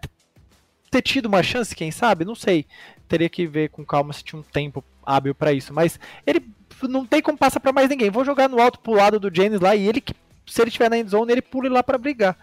[0.90, 2.24] ter tido uma chance, quem sabe?
[2.24, 2.66] Não sei.
[3.10, 5.74] Teria que ver com calma se tinha um tempo hábil para isso.
[5.74, 6.48] Mas ele
[6.84, 8.10] não tem como passar para mais ninguém.
[8.10, 10.16] Vou jogar no alto pro lado do James lá e ele que
[10.48, 12.38] se ele tiver na endzone, ele pula lá para brigar.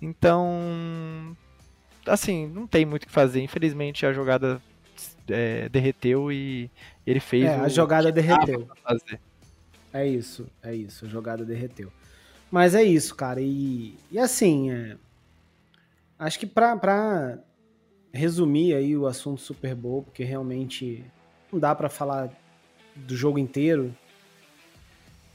[0.00, 1.36] Então,
[2.06, 3.42] assim, não tem muito o que fazer.
[3.42, 4.60] Infelizmente a jogada
[5.28, 6.70] é, derreteu e
[7.06, 7.44] ele fez.
[7.44, 8.68] É, a jogada derreteu.
[9.92, 11.04] É isso, é isso.
[11.04, 11.92] A jogada derreteu.
[12.50, 13.40] Mas é isso, cara.
[13.40, 14.96] E, e assim, é,
[16.18, 17.38] acho que pra, pra
[18.12, 21.04] resumir aí o assunto Super Bowl, porque realmente
[21.50, 22.30] não dá para falar
[22.94, 23.94] do jogo inteiro,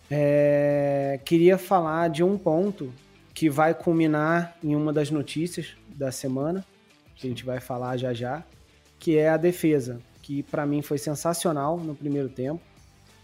[0.10, 2.94] é, queria falar de um ponto
[3.34, 6.66] que vai culminar em uma das notícias da semana,
[7.16, 8.44] que a gente vai falar já já,
[9.00, 12.62] que é a defesa, que para mim foi sensacional no primeiro tempo.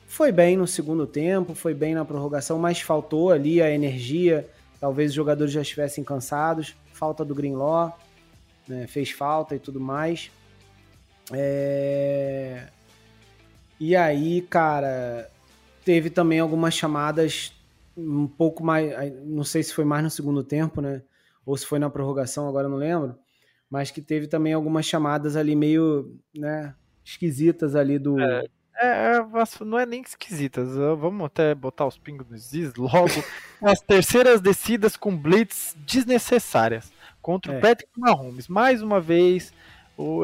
[0.07, 4.47] Foi bem no segundo tempo, foi bem na prorrogação, mas faltou ali a energia.
[4.79, 6.75] Talvez os jogadores já estivessem cansados.
[6.93, 7.97] Falta do Greenlaw,
[8.67, 10.29] né, fez falta e tudo mais.
[11.31, 12.67] É...
[13.79, 15.29] E aí, cara,
[15.83, 17.53] teve também algumas chamadas
[17.95, 19.13] um pouco mais.
[19.23, 21.01] Não sei se foi mais no segundo tempo, né?
[21.45, 23.15] Ou se foi na prorrogação, agora não lembro.
[23.69, 26.75] Mas que teve também algumas chamadas ali meio, né?
[27.03, 28.19] Esquisitas ali do.
[28.19, 28.45] É,
[28.79, 30.75] é, é não é nem esquisitas.
[30.75, 33.07] Vamos até botar os pingos nos is logo.
[33.61, 37.57] As terceiras descidas com blitz desnecessárias contra é.
[37.57, 38.47] o Patrick Mahomes.
[38.47, 39.53] Mais uma vez,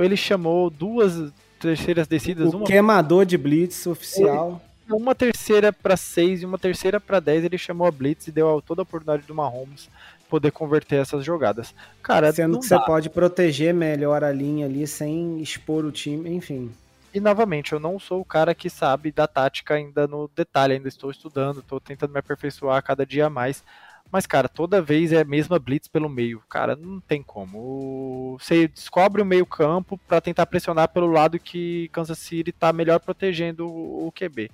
[0.01, 2.53] ele chamou duas terceiras descidas.
[2.53, 2.65] O uma...
[2.65, 4.61] queimador de blitz oficial.
[4.89, 7.43] Uma terceira para seis e uma terceira para dez.
[7.43, 9.89] Ele chamou a blitz e deu toda a oportunidade do Mahomes
[10.29, 11.73] poder converter essas jogadas.
[12.03, 12.77] Cara, sendo que dá.
[12.77, 16.71] você pode proteger melhor a linha ali sem expor o time, enfim.
[17.11, 20.87] E novamente, eu não sou o cara que sabe da tática ainda no detalhe, ainda
[20.87, 23.63] estou estudando, estou tentando me aperfeiçoar cada dia mais.
[24.11, 26.41] Mas, cara, toda vez é a mesma blitz pelo meio.
[26.49, 28.37] Cara, não tem como.
[28.39, 33.67] Você descobre o meio-campo para tentar pressionar pelo lado que Kansas City tá melhor protegendo
[33.67, 34.49] o QB.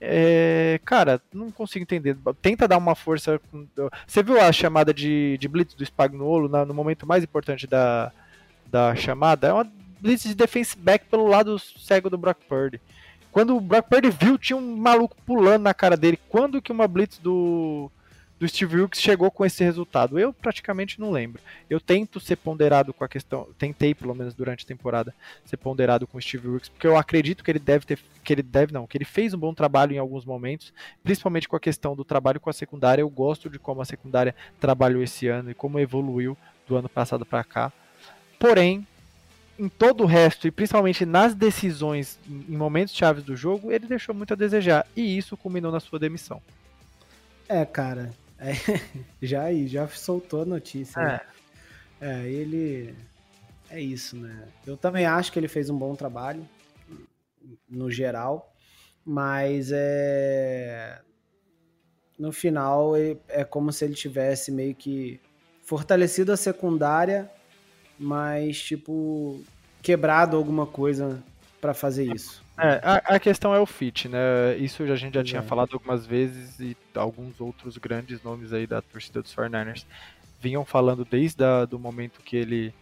[0.00, 2.16] É, cara, não consigo entender.
[2.40, 3.40] Tenta dar uma força.
[4.06, 8.10] Você viu a chamada de, de blitz do Spagnuolo no momento mais importante da,
[8.66, 9.48] da chamada?
[9.48, 9.70] É uma
[10.00, 12.80] blitz de defense back pelo lado cego do Brock Purdy
[13.32, 16.18] Quando o Brock Purdy viu, tinha um maluco pulando na cara dele.
[16.28, 17.90] Quando que uma blitz do
[18.38, 20.18] do Steve Wilkes chegou com esse resultado?
[20.18, 21.40] Eu praticamente não lembro.
[21.70, 25.14] Eu tento ser ponderado com a questão, tentei pelo menos durante a temporada
[25.44, 28.42] ser ponderado com o Steve Wilkes, porque eu acredito que ele deve ter, que ele
[28.42, 30.72] deve não, que ele fez um bom trabalho em alguns momentos,
[31.02, 33.00] principalmente com a questão do trabalho com a secundária.
[33.00, 36.36] Eu gosto de como a secundária trabalhou esse ano e como evoluiu
[36.68, 37.72] do ano passado para cá.
[38.38, 38.86] Porém,
[39.58, 44.14] em todo o resto, e principalmente nas decisões em momentos chaves do jogo, ele deixou
[44.14, 44.86] muito a desejar.
[44.94, 46.42] E isso culminou na sua demissão.
[47.48, 48.52] É, cara, é,
[49.22, 51.00] já aí, já soltou a notícia.
[51.00, 51.20] Né?
[52.00, 52.04] É.
[52.06, 52.22] Né?
[52.24, 52.94] é, ele.
[53.68, 54.46] É isso, né?
[54.66, 56.46] Eu também acho que ele fez um bom trabalho,
[57.68, 58.54] no geral,
[59.04, 61.00] mas é.
[62.18, 62.94] No final,
[63.28, 65.20] é como se ele tivesse meio que
[65.62, 67.30] fortalecido a secundária,
[67.98, 69.44] mas, tipo,
[69.82, 71.22] quebrado alguma coisa
[71.60, 72.45] para fazer isso.
[72.58, 74.56] É, a, a, questão é o fit, né?
[74.56, 78.80] Isso a gente já tinha falado algumas vezes e alguns outros grandes nomes aí da
[78.80, 79.84] torcida dos 49ers
[80.40, 81.42] vinham falando desde
[81.72, 82.74] o momento que ele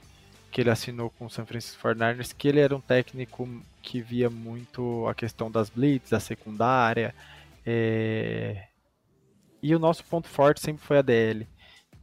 [0.50, 3.48] que ele assinou com o San Francisco 49ers que ele era um técnico
[3.82, 7.12] que via muito a questão das blitz, da secundária,
[7.66, 8.68] é...
[9.60, 11.48] e o nosso ponto forte sempre foi a DL.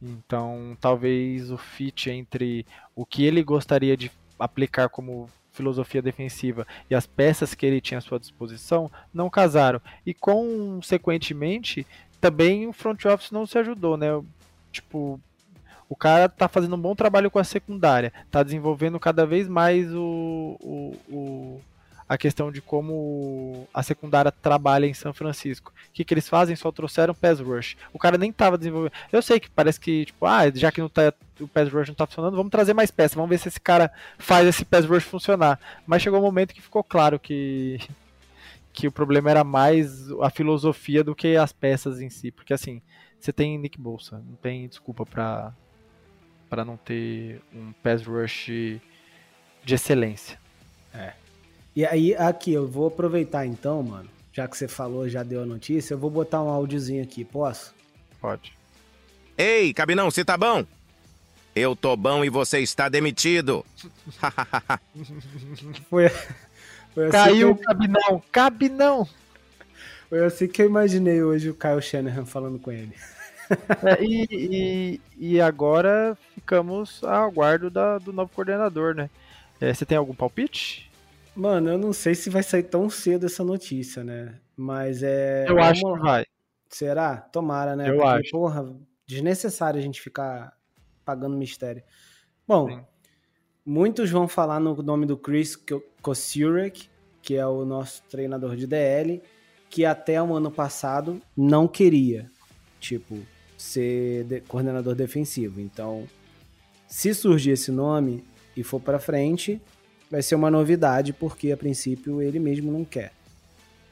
[0.02, 6.94] Então, talvez o fit entre o que ele gostaria de aplicar como filosofia defensiva e
[6.94, 9.80] as peças que ele tinha à sua disposição não casaram.
[10.04, 11.86] E consequentemente,
[12.20, 14.08] também o front office não se ajudou, né?
[14.70, 15.20] Tipo,
[15.88, 19.92] o cara tá fazendo um bom trabalho com a secundária, tá desenvolvendo cada vez mais
[19.94, 21.60] o, o,
[22.12, 25.72] a questão de como a secundária trabalha em São Francisco.
[25.88, 26.54] O que, que eles fazem?
[26.54, 27.74] Só trouxeram pass rush.
[27.90, 28.92] O cara nem tava desenvolvendo.
[29.10, 31.94] Eu sei que parece que, tipo, ah, já que não tá, o pass rush não
[31.94, 35.04] tá funcionando, vamos trazer mais peças, vamos ver se esse cara faz esse pass rush
[35.04, 35.58] funcionar.
[35.86, 37.80] Mas chegou um momento que ficou claro que
[38.74, 42.82] que o problema era mais a filosofia do que as peças em si, porque assim,
[43.18, 45.54] você tem Nick Bolsa, não tem desculpa para
[46.50, 48.48] para não ter um pass rush
[49.64, 50.38] de excelência.
[50.92, 51.21] É.
[51.74, 54.08] E aí, aqui, eu vou aproveitar então, mano.
[54.32, 57.74] Já que você falou, já deu a notícia, eu vou botar um áudiozinho aqui, posso?
[58.20, 58.52] Pode.
[59.36, 60.64] Ei, Cabinão, você tá bom?
[61.54, 63.64] Eu tô bom e você está demitido.
[65.90, 66.08] foi,
[66.94, 67.56] foi assim Caiu o.
[67.56, 69.08] Cabinão, Cabinão.
[70.08, 72.94] Foi assim que eu imaginei hoje o Kyle Shanahan falando com ele.
[73.82, 79.10] É, e, e, e, agora ficamos ao aguardo da, do novo coordenador, né?
[79.60, 80.91] É, você tem algum palpite?
[81.34, 84.38] Mano, eu não sei se vai sair tão cedo essa notícia, né?
[84.56, 85.46] Mas é.
[85.48, 86.24] Eu acho que vai.
[86.68, 87.16] Será?
[87.16, 87.88] Tomara, né?
[87.88, 88.30] Eu Porque, acho.
[88.30, 88.76] Porra,
[89.06, 90.56] desnecessário a gente ficar
[91.04, 91.82] pagando mistério.
[92.46, 92.80] Bom, Sim.
[93.64, 95.58] muitos vão falar no nome do Chris
[96.00, 96.88] Kossurek,
[97.22, 99.22] que é o nosso treinador de DL,
[99.70, 102.30] que até o ano passado não queria,
[102.78, 103.18] tipo,
[103.56, 105.60] ser de coordenador defensivo.
[105.60, 106.06] Então,
[106.86, 108.24] se surgir esse nome
[108.56, 109.60] e for para frente,
[110.12, 113.12] vai ser uma novidade, porque a princípio ele mesmo não quer.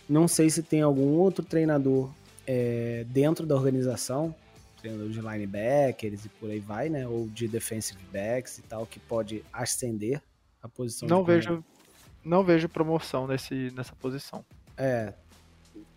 [0.06, 2.10] Não sei se tem algum outro treinador
[2.46, 4.34] é, dentro da organização,
[4.82, 7.08] treinador de linebackers e por aí vai, né?
[7.08, 10.20] Ou de defensive backs e tal, que pode ascender
[10.62, 11.08] a posição.
[11.08, 11.64] Não vejo,
[12.22, 14.44] não vejo promoção nesse, nessa posição.
[14.76, 15.14] É.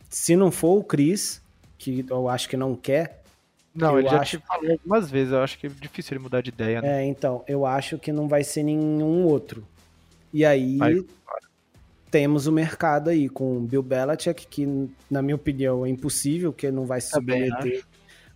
[0.10, 1.42] Se não for o Chris,
[1.78, 3.24] que eu acho que não quer.
[3.76, 4.38] Não, ele já acho...
[4.38, 7.02] te falou algumas vezes, eu acho que é difícil ele mudar de ideia, né?
[7.02, 9.68] É, então, eu acho que não vai ser nenhum outro.
[10.34, 11.06] E aí Vai.
[12.10, 16.86] temos o mercado aí com Bill Belichick, que na minha opinião é impossível, que não
[16.86, 17.86] vai se submeter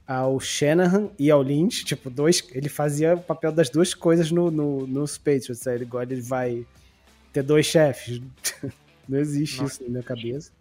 [0.06, 4.50] ao Shanahan e ao Lynch, tipo, dois, ele fazia o papel das duas coisas no,
[4.50, 6.66] no, nos Patriots, aí agora ele vai
[7.34, 8.22] ter dois chefes.
[9.10, 9.74] não existe Nossa.
[9.74, 10.52] isso na minha cabeça.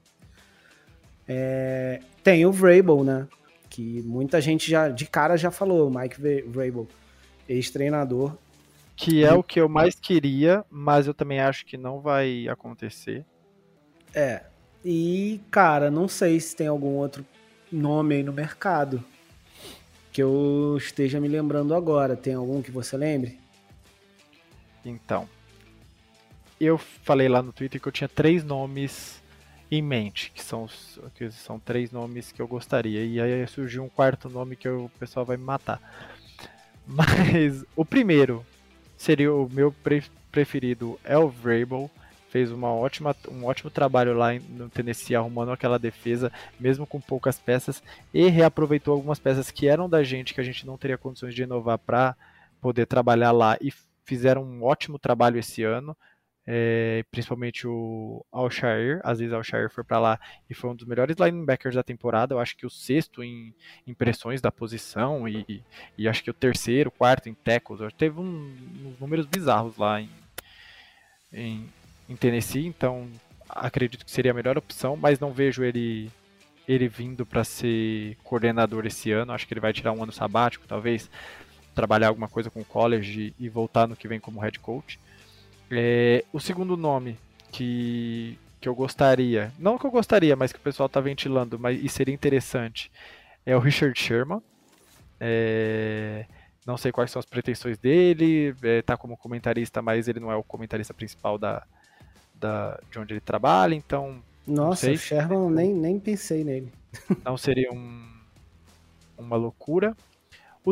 [1.28, 3.28] É, tem o Vrabel, né?
[3.68, 6.89] Que muita gente já de cara já falou, Mike Vrabel,
[7.49, 8.37] ex-treinador
[8.97, 13.24] que é o que eu mais queria, mas eu também acho que não vai acontecer.
[14.14, 14.44] É.
[14.84, 17.24] E, cara, não sei se tem algum outro
[17.70, 19.05] nome aí no mercado
[20.12, 22.16] que eu esteja me lembrando agora.
[22.16, 23.38] Tem algum que você lembre?
[24.82, 25.28] Então,
[26.59, 29.22] eu falei lá no Twitter que eu tinha três nomes
[29.70, 30.68] em mente, que são,
[31.14, 33.05] que são três nomes que eu gostaria.
[33.05, 35.80] E aí surgiu um quarto nome que o pessoal vai me matar.
[36.86, 38.47] Mas o primeiro,
[38.97, 41.90] seria o meu pre preferido é o Vrabel.
[42.28, 46.30] Fez uma ótima, um ótimo trabalho lá no Tennessee, arrumando aquela defesa,
[46.61, 47.82] mesmo com poucas peças,
[48.12, 51.44] e reaproveitou algumas peças que eram da gente, que a gente não teria condições de
[51.44, 52.14] inovar para
[52.61, 53.72] poder trabalhar lá, e
[54.05, 55.97] fizeram um ótimo trabalho esse ano.
[56.47, 59.01] É, principalmente o Alshire.
[59.03, 62.34] Às vezes Alshire foi para lá e foi um dos melhores linebackers da temporada.
[62.34, 63.53] Eu acho que o sexto em
[63.86, 65.64] impressões da posição e,
[65.99, 67.80] e acho que o terceiro, quarto em tackles.
[67.94, 70.11] Teve um, uns números bizarros lá em,
[71.32, 71.66] em,
[72.09, 73.09] em Tennessee, então
[73.49, 76.11] acredito que seria a melhor opção, mas não vejo ele
[76.68, 79.32] ele vindo para ser coordenador esse ano.
[79.32, 81.09] Acho que ele vai tirar um ano sabático, talvez
[81.76, 84.99] trabalhar alguma coisa com o college e voltar no que vem como head coach.
[85.71, 87.19] É, o segundo nome
[87.51, 91.83] que, que eu gostaria, não que eu gostaria, mas que o pessoal está ventilando, mas
[91.83, 92.91] e seria interessante,
[93.45, 94.43] é o Richard Sherman.
[95.19, 96.27] É,
[96.67, 100.37] não sei quais são as pretensões dele, está é, como comentarista, mas ele não é
[100.37, 101.62] o comentarista principal da,
[102.35, 104.21] da, de onde ele trabalha, então.
[104.47, 106.73] Nossa, o Sherman nem, nem pensei nele.
[107.25, 108.09] Não seria um,
[109.17, 109.97] uma loucura.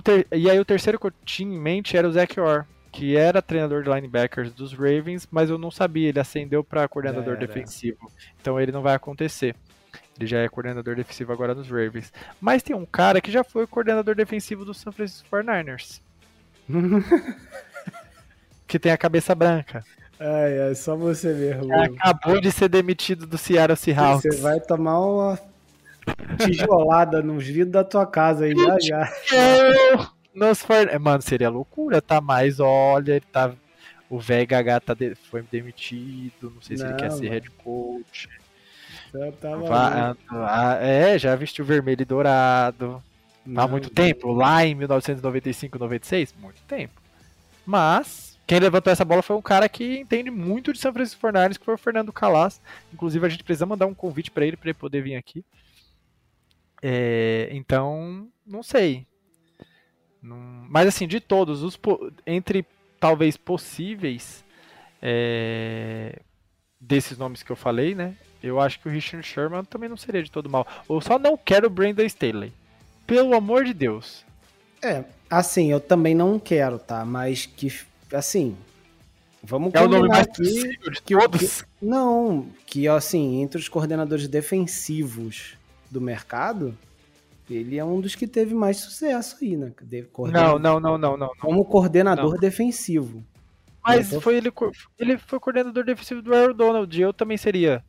[0.03, 3.17] Ter, e aí o terceiro que eu tinha em mente era o Zach Orr, que
[3.17, 8.11] era treinador de linebackers dos Ravens, mas eu não sabia, ele ascendeu para coordenador defensivo.
[8.41, 9.57] Então ele não vai acontecer.
[10.17, 12.13] Ele já é coordenador defensivo agora nos Ravens.
[12.41, 16.01] Mas tem um cara que já foi coordenador defensivo do San Francisco 49ers.
[18.67, 19.85] que tem a cabeça branca.
[20.21, 21.75] Ai, é só você mesmo.
[21.75, 24.23] Acabou de ser demitido do Seattle Seahawks.
[24.23, 25.39] Você vai tomar uma
[26.39, 30.11] tijolada nos vidros da tua casa aí já já.
[30.35, 30.99] Nos for...
[30.99, 32.21] Mano, seria loucura, tá?
[32.21, 33.55] Mas olha, ele tá.
[34.11, 35.15] O velho Gaga tá de...
[35.15, 38.29] foi demitido, não sei se não, ele quer ser head coach.
[39.13, 43.03] Já tava ah, é, já vestiu vermelho e dourado.
[43.47, 47.01] Não, Há muito tempo, lá em 1995, 96, muito tempo.
[47.65, 51.57] Mas quem levantou essa bola foi um cara que entende muito de São Francisco Fornares,
[51.57, 52.61] que foi o Fernando Calas.
[52.93, 55.45] Inclusive a gente precisa mandar um convite para ele para ele poder vir aqui.
[56.83, 59.07] É, então, não sei.
[60.25, 60.37] Não...
[60.71, 61.79] Mas assim, de todos, os
[62.27, 62.67] entre
[62.99, 64.43] talvez possíveis
[65.03, 66.19] é...
[66.81, 68.15] desses nomes que eu falei, né?
[68.43, 70.67] Eu acho que o Richard Sherman também não seria de todo mal.
[70.89, 72.53] Eu só não quero o Brandon Staley.
[73.07, 74.25] Pelo amor de Deus.
[74.83, 77.05] É, assim, eu também não quero, tá?
[77.05, 77.73] Mas que,
[78.13, 78.57] assim,
[79.43, 81.63] vamos é o nome mais aqui de que, todos.
[81.63, 85.57] Que, não, que assim, entre os coordenadores defensivos
[85.91, 86.77] do mercado,
[87.51, 89.73] ele é um dos que teve mais sucesso aí, né?
[90.33, 91.31] Não, não, não, não, não.
[91.41, 92.39] Como coordenador não.
[92.39, 93.23] defensivo.
[93.85, 94.21] Mas tô...
[94.21, 94.51] foi ele,
[94.99, 97.85] ele foi coordenador defensivo do Aaron Donald, eu também seria.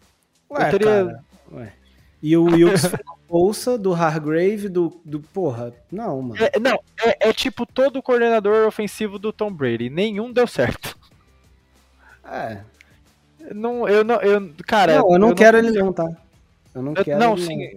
[0.50, 1.06] Ué, eu teria...
[1.06, 1.74] Cara, ué.
[2.22, 3.00] E o Wilkes foi
[3.30, 5.74] bolsa do Hargrave, do, do porra.
[5.92, 6.44] Não, mano.
[6.44, 9.90] É, não, é, é, tipo todo coordenador ofensivo do Tom Brady.
[9.90, 10.98] Nenhum deu certo.
[12.26, 12.62] É.
[13.54, 14.16] Não, eu não.
[14.22, 15.70] Eu, cara, não, eu não eu quero não...
[15.70, 16.10] ele não, tá?
[16.74, 17.20] Eu não eu, quero.
[17.20, 17.76] Não, sim.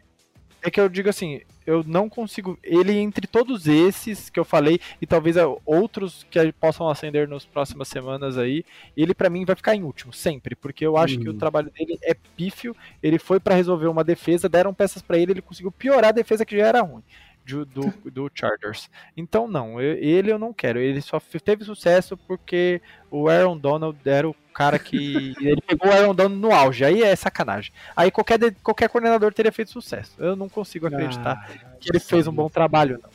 [0.62, 2.59] É que eu digo assim, eu não consigo.
[2.62, 5.36] Ele, entre todos esses que eu falei, e talvez
[5.66, 8.64] outros que possam acender nas próximas semanas aí,
[8.96, 11.22] ele para mim vai ficar em último, sempre, porque eu acho uhum.
[11.22, 11.38] que o uhum.
[11.38, 12.74] trabalho dele é pífio.
[13.02, 16.46] Ele foi para resolver uma defesa, deram peças para ele, ele conseguiu piorar a defesa
[16.46, 17.02] que já era ruim.
[17.44, 18.90] Do, do, do, Chargers.
[19.14, 20.78] Então, não, eu, ele eu não quero.
[20.78, 22.80] Ele só teve sucesso porque
[23.11, 25.34] o Aaron Donald era o cara que.
[25.40, 26.84] ele pegou o Aaron Donald no auge.
[26.84, 27.72] Aí é sacanagem.
[27.94, 30.12] Aí qualquer, qualquer coordenador teria feito sucesso.
[30.18, 33.11] Eu não consigo acreditar ah, que ele fez um bom trabalho, não.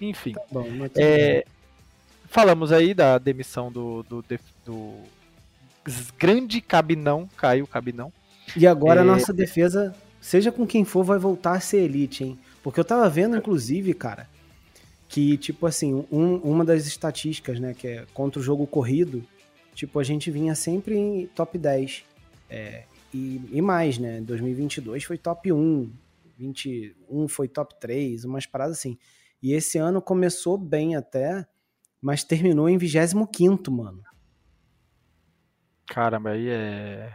[0.00, 0.32] Enfim.
[0.32, 0.66] Tá bom,
[0.96, 1.44] é,
[2.24, 4.24] falamos aí da demissão do, do,
[4.64, 4.94] do
[6.18, 8.10] grande Cabinão, caiu Cabinão.
[8.56, 9.02] E agora é...
[9.02, 12.38] a nossa defesa, seja com quem for, vai voltar a ser elite, hein?
[12.62, 14.26] Porque eu tava vendo, inclusive, cara,
[15.08, 19.22] que, tipo assim, um, uma das estatísticas, né, que é contra o jogo corrido,
[19.76, 22.02] tipo, a gente vinha sempre em top 10.
[22.48, 24.20] É, e, e mais, né?
[24.22, 25.92] 2022 foi top 1,
[26.38, 28.98] 21 foi top 3, umas paradas assim.
[29.42, 31.46] E esse ano começou bem até,
[32.00, 34.02] mas terminou em 25, mano.
[35.86, 37.12] Caramba, aí é.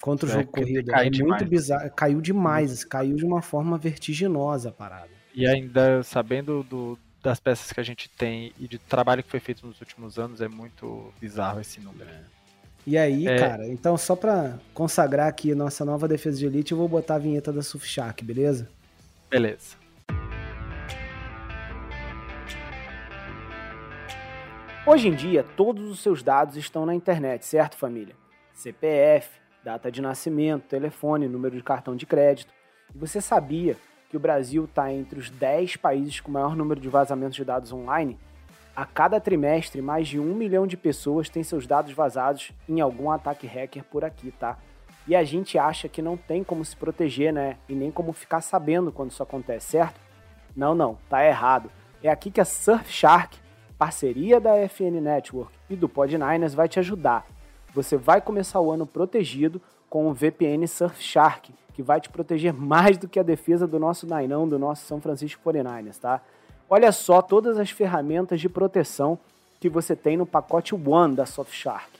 [0.00, 0.90] Contra o é, jogo corrido.
[0.92, 1.42] É muito demais.
[1.42, 1.90] bizarro.
[1.90, 5.10] Caiu demais, caiu de uma forma vertiginosa a parada.
[5.34, 9.40] E ainda sabendo do, das peças que a gente tem e do trabalho que foi
[9.40, 12.10] feito nos últimos anos, é muito bizarro esse número.
[12.86, 13.38] E aí, é...
[13.38, 17.18] cara, então só pra consagrar aqui nossa nova defesa de elite, eu vou botar a
[17.18, 18.68] vinheta da Sufshark, beleza?
[19.30, 19.76] Beleza.
[24.86, 28.14] Hoje em dia, todos os seus dados estão na internet, certo, família?
[28.52, 29.30] CPF,
[29.64, 32.52] data de nascimento, telefone, número de cartão de crédito.
[32.94, 33.78] E você sabia
[34.14, 37.72] que o Brasil está entre os 10 países com maior número de vazamentos de dados
[37.72, 38.16] online?
[38.76, 43.10] A cada trimestre, mais de um milhão de pessoas têm seus dados vazados em algum
[43.10, 44.56] ataque hacker por aqui, tá?
[45.08, 47.56] E a gente acha que não tem como se proteger, né?
[47.68, 50.00] E nem como ficar sabendo quando isso acontece, certo?
[50.54, 51.68] Não, não, tá errado.
[52.00, 53.36] É aqui que a Surfshark,
[53.76, 57.26] parceria da FN Network e do Pod9ers, vai te ajudar.
[57.74, 59.60] você vai começar o ano protegido
[59.90, 64.06] com o VPN Surfshark, que vai te proteger mais do que a defesa do nosso
[64.06, 66.22] Nainão, do nosso São Francisco 49ers, tá?
[66.70, 69.18] Olha só todas as ferramentas de proteção
[69.60, 71.90] que você tem no pacote One da Surfshark.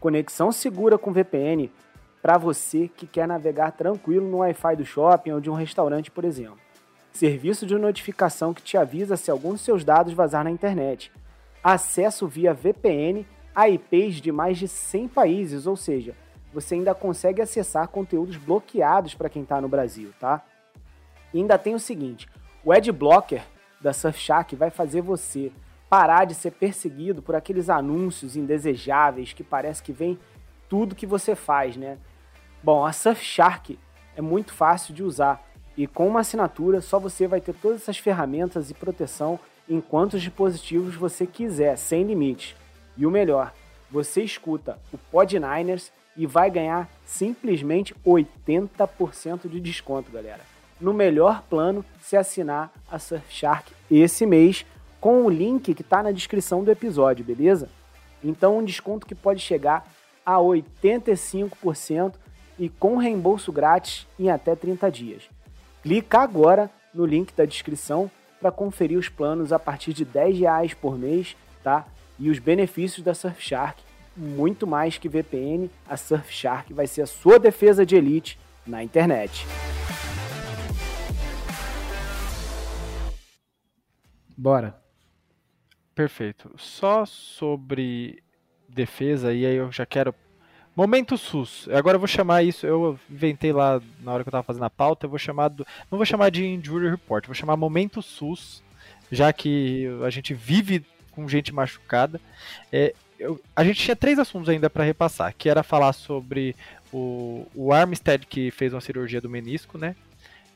[0.00, 1.70] Conexão segura com VPN
[2.22, 6.24] para você que quer navegar tranquilo no Wi-Fi do shopping ou de um restaurante, por
[6.24, 6.58] exemplo.
[7.12, 11.12] Serviço de notificação que te avisa se algum dos seus dados vazar na internet.
[11.62, 16.14] Acesso via VPN a IPs de mais de 100 países, ou seja,
[16.52, 20.42] você ainda consegue acessar conteúdos bloqueados para quem está no Brasil, tá?
[21.32, 22.28] E ainda tem o seguinte,
[22.64, 23.42] o Adblocker
[23.80, 25.52] da Surfshark vai fazer você
[25.88, 30.18] parar de ser perseguido por aqueles anúncios indesejáveis que parece que vem
[30.68, 31.98] tudo que você faz, né?
[32.62, 33.78] Bom, a Surfshark
[34.16, 35.44] é muito fácil de usar
[35.76, 39.38] e com uma assinatura só você vai ter todas essas ferramentas e proteção
[39.68, 42.56] em quantos dispositivos você quiser, sem limite.
[42.96, 43.52] E o melhor,
[43.90, 50.40] você escuta o Pod Niners e vai ganhar simplesmente 80% de desconto, galera.
[50.80, 54.64] No melhor plano, se assinar a Surfshark esse mês
[55.00, 57.68] com o link que está na descrição do episódio, beleza?
[58.22, 59.86] Então, um desconto que pode chegar
[60.24, 62.14] a 85%
[62.58, 65.22] e com reembolso grátis em até 30 dias.
[65.82, 70.74] Clica agora no link da descrição para conferir os planos a partir de 10 reais
[70.74, 71.86] por mês, tá?
[72.18, 73.82] E os benefícios da Surfshark,
[74.16, 79.46] muito mais que VPN, a Surfshark vai ser a sua defesa de elite na internet.
[84.36, 84.80] Bora.
[85.94, 86.50] Perfeito.
[86.56, 88.22] Só sobre
[88.68, 90.14] defesa, e aí eu já quero
[90.74, 91.68] Momento SUS.
[91.72, 94.70] Agora eu vou chamar isso, eu inventei lá na hora que eu tava fazendo a
[94.70, 98.62] pauta, eu vou chamar do, não vou chamar de Injury Report, vou chamar Momento SUS,
[99.10, 102.20] já que a gente vive com gente machucada.
[102.72, 106.56] É, eu, a gente tinha três assuntos ainda para repassar, que era falar sobre
[106.90, 109.94] o, o Armstead que fez uma cirurgia do menisco, né?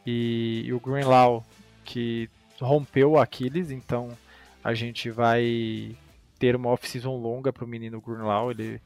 [0.07, 1.45] E, e o Greenlaw
[1.85, 4.17] que rompeu o Aquiles, então
[4.63, 5.95] a gente vai
[6.39, 8.81] ter uma off-season longa para o menino Greenlaw, ele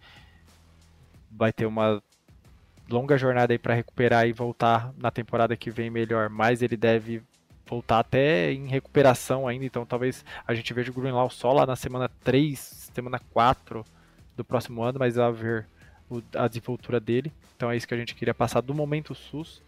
[1.31, 2.03] vai ter uma
[2.91, 7.23] longa jornada aí para recuperar e voltar na temporada que vem melhor, mas ele deve
[7.69, 11.77] voltar até em recuperação ainda, então talvez a gente veja o Greenlaw só lá na
[11.77, 12.59] semana 3,
[12.95, 13.85] semana 4
[14.37, 15.67] do próximo ano, mas vai ver
[16.35, 17.33] a desenvoltura dele.
[17.57, 19.63] Então é isso que a gente queria passar do momento SUS.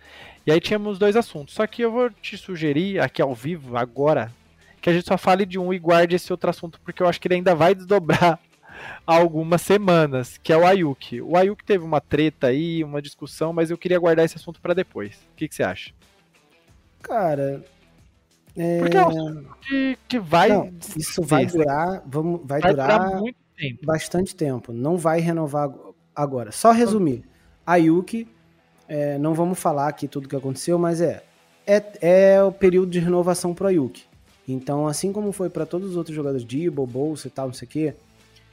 [0.46, 1.54] E aí tínhamos dois assuntos.
[1.54, 4.32] Só que eu vou te sugerir aqui ao vivo, agora,
[4.80, 7.20] que a gente só fale de um e guarde esse outro assunto, porque eu acho
[7.20, 8.38] que ele ainda vai desdobrar
[9.04, 11.20] algumas semanas, que é o Ayuki.
[11.20, 14.72] O Ayuki teve uma treta aí, uma discussão, mas eu queria guardar esse assunto para
[14.72, 15.16] depois.
[15.32, 15.92] O que, que, você acha?
[17.02, 17.62] Cara.
[18.56, 18.80] É...
[18.80, 20.48] Porque é um que, que vai.
[20.48, 22.02] Não, isso vai durar.
[22.06, 23.86] Vamos, vai, vai durar, durar muito tempo.
[23.86, 24.72] bastante tempo.
[24.72, 25.70] Não vai renovar
[26.14, 26.52] agora.
[26.52, 27.24] Só resumir.
[27.66, 28.26] Ayuki,
[28.88, 31.22] é, não vamos falar aqui tudo que aconteceu, mas é.
[31.66, 34.02] É, é o período de renovação pro Ayuki.
[34.48, 37.66] Então, assim como foi para todos os outros jogadores, Dibo, Bolsa e tal, não sei
[37.66, 37.94] o quê,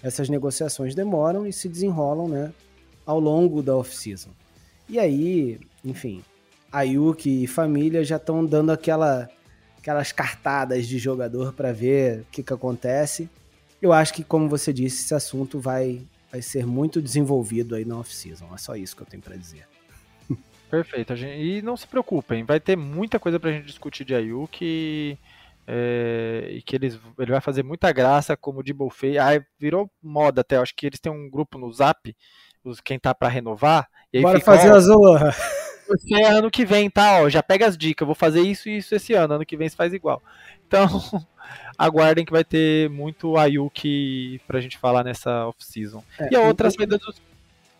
[0.04, 2.54] essas negociações demoram e se desenrolam, né,
[3.06, 4.30] ao longo da off-season.
[4.88, 6.24] E aí, enfim,
[6.72, 9.30] a Yuki e família já estão dando aquela,
[9.88, 13.30] aquelas cartadas de jogador para ver o que, que acontece.
[13.82, 17.98] Eu acho que, como você disse, esse assunto vai, vai ser muito desenvolvido aí na
[17.98, 18.50] off-season.
[18.54, 19.66] É só isso que eu tenho para dizer.
[20.70, 21.16] Perfeito.
[21.16, 25.18] Gente, e não se preocupem, vai ter muita coisa pra gente discutir de Ayuki.
[25.70, 29.18] É, e que eles, ele vai fazer muita graça como de Buffet.
[29.18, 32.14] Aí virou moda até, acho que eles têm um grupo no Zap,
[32.62, 33.88] os, quem tá para renovar.
[34.12, 35.36] E Bora fica, fazer ó, a zorra.
[35.88, 37.22] Você é ano que vem, tá?
[37.22, 39.70] Ó, já pega as dicas, vou fazer isso e isso esse ano, ano que vem
[39.70, 40.22] você faz igual.
[40.68, 40.88] Então,
[41.78, 46.04] aguardem que vai ter muito Ayuki pra gente falar nessa off-season.
[46.20, 47.22] É, e a outra saída dos.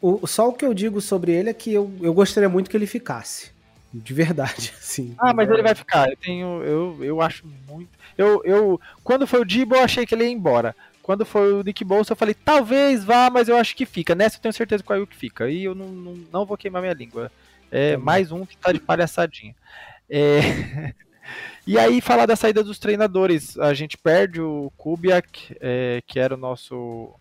[0.02, 2.78] O, só o que eu digo sobre ele é que eu, eu gostaria muito que
[2.78, 3.52] ele ficasse.
[3.94, 5.16] De verdade, assim.
[5.18, 6.10] Ah, mas ele vai ficar.
[6.10, 6.64] Eu tenho.
[6.64, 7.90] Eu, eu acho muito.
[8.18, 10.76] Eu, eu, quando foi o Dibo, eu achei que ele ia embora.
[11.08, 14.14] Quando foi o Nick Bolsa, eu falei, talvez vá, mas eu acho que fica.
[14.14, 15.50] Nessa eu tenho certeza que o que fica.
[15.50, 17.32] E eu não, não, não, vou queimar minha língua.
[17.72, 19.56] É tá mais um que tá de palhaçadinha.
[20.10, 20.40] É...
[21.66, 23.58] e aí, falar da saída dos treinadores.
[23.58, 27.14] A gente perde o Kubiak, é, que era o nosso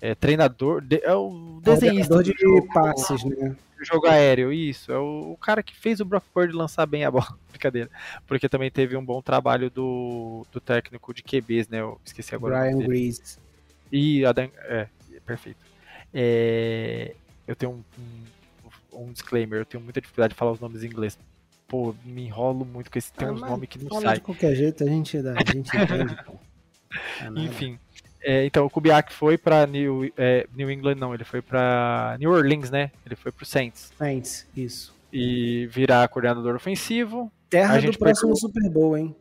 [0.00, 0.80] é, treinador.
[0.80, 2.22] De, é o desenhista.
[2.22, 3.56] de jogo, passes, né?
[3.84, 4.90] jogo aéreo, isso.
[4.92, 7.28] É o, o, cara que fez o Brock Purdy lançar bem a bola.
[7.50, 7.90] Brincadeira.
[8.26, 11.80] Porque também teve um bom trabalho do, do técnico de QBs, né?
[11.80, 12.60] Eu esqueci agora.
[12.60, 13.38] Brian Grease.
[13.90, 14.86] E Adam, é,
[15.24, 15.58] perfeito.
[16.12, 17.14] É,
[17.46, 18.24] eu tenho um, um,
[18.92, 21.18] um, disclaimer, eu tenho muita dificuldade de falar os nomes em inglês.
[21.66, 24.14] Pô, me enrolo muito com esse tem ah, uns nomes que não saem.
[24.14, 26.16] De qualquer jeito, a gente, a gente entende,
[27.20, 27.78] É Enfim.
[28.20, 32.30] É, então, o Kubiak foi para New, é, New England, não, ele foi para New
[32.30, 32.90] Orleans, né?
[33.06, 33.92] Ele foi pro Saints.
[33.96, 34.94] Saints, isso.
[35.12, 37.30] E virar coordenador ofensivo.
[37.48, 38.36] Terra do próximo pegou...
[38.36, 39.14] Super Bowl, hein?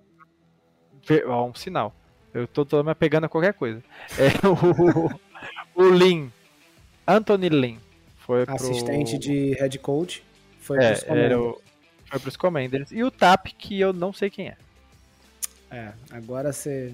[1.27, 1.93] Ó, um sinal.
[2.33, 3.83] Eu tô, tô me apegando a qualquer coisa.
[4.17, 6.31] É, o, o Lin,
[7.07, 7.79] Anthony Lin,
[8.27, 9.19] foi Assistente pro...
[9.19, 10.23] de head coach,
[10.61, 11.39] foi é, pros Commanders.
[11.39, 11.61] O,
[12.05, 12.91] foi pros Commanders.
[12.91, 14.57] E o TAP, que eu não sei quem é.
[15.71, 16.93] É, agora você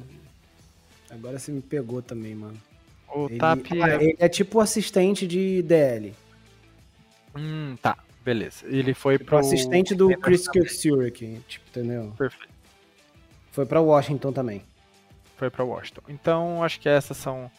[1.14, 2.58] Agora você me pegou também, mano.
[3.14, 3.96] O ele, TAP ah, é...
[3.96, 6.14] Ele é tipo assistente de DL.
[7.36, 7.98] Hum, tá.
[8.26, 8.66] Beleza.
[8.66, 9.38] Ele foi tipo pro...
[9.38, 12.14] assistente do Chris Kirksurick, tipo, entendeu?
[12.18, 12.54] Perfeito.
[13.52, 14.64] Foi para Washington também.
[15.38, 16.02] Foi para Washington.
[16.10, 17.52] Então, acho que essas são,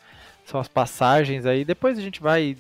[0.45, 1.65] são as passagens aí.
[1.65, 2.57] Depois a gente vai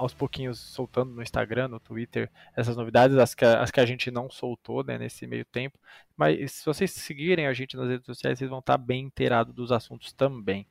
[0.00, 4.10] aos pouquinhos soltando no Instagram, no Twitter, essas novidades, as que, as que a gente
[4.10, 5.78] não soltou né, nesse meio tempo.
[6.16, 9.70] Mas se vocês seguirem a gente nas redes sociais, vocês vão estar bem inteirados dos
[9.70, 10.66] assuntos também.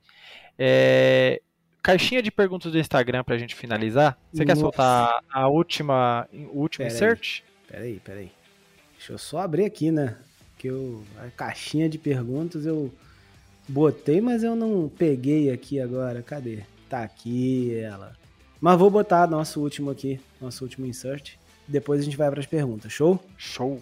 [0.57, 1.41] É,
[1.83, 4.17] caixinha de perguntas do Instagram para a gente finalizar.
[4.31, 4.45] Você Nossa.
[4.45, 7.41] quer soltar a última, o último pera insert?
[7.41, 8.31] Aí, peraí, peraí.
[8.97, 10.17] Deixa eu só abrir aqui, né?
[10.57, 12.91] Que eu, a caixinha de perguntas eu
[13.67, 16.23] botei, mas eu não peguei aqui agora.
[16.23, 16.63] Cadê?
[16.89, 18.17] Tá aqui ela.
[18.61, 21.35] Mas vou botar nosso último aqui, nosso último insert.
[21.65, 22.91] Depois a gente vai para as perguntas.
[22.91, 23.17] Show?
[23.37, 23.81] Show.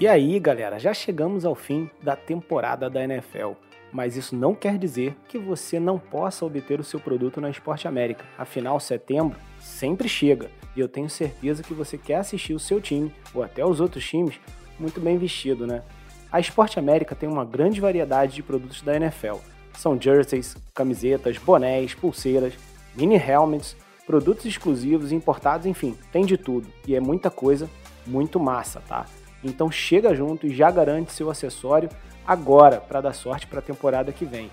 [0.00, 3.52] E aí, galera, já chegamos ao fim da temporada da NFL.
[3.92, 7.86] Mas isso não quer dizer que você não possa obter o seu produto na Esporte
[7.86, 8.24] América.
[8.36, 13.14] Afinal, setembro sempre chega e eu tenho certeza que você quer assistir o seu time
[13.32, 14.40] ou até os outros times
[14.80, 15.84] muito bem vestido, né?
[16.32, 19.36] A Esporte América tem uma grande variedade de produtos da NFL
[19.76, 22.54] são jerseys, camisetas, bonés, pulseiras,
[22.94, 26.68] mini helmets, produtos exclusivos, importados, enfim, tem de tudo.
[26.86, 27.68] E é muita coisa,
[28.06, 29.06] muito massa, tá?
[29.42, 31.88] Então chega junto e já garante seu acessório
[32.26, 34.50] agora para dar sorte para a temporada que vem.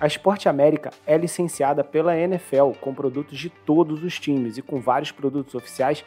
[0.00, 4.80] A Esporte América é licenciada pela NFL com produtos de todos os times e com
[4.80, 6.04] vários produtos oficiais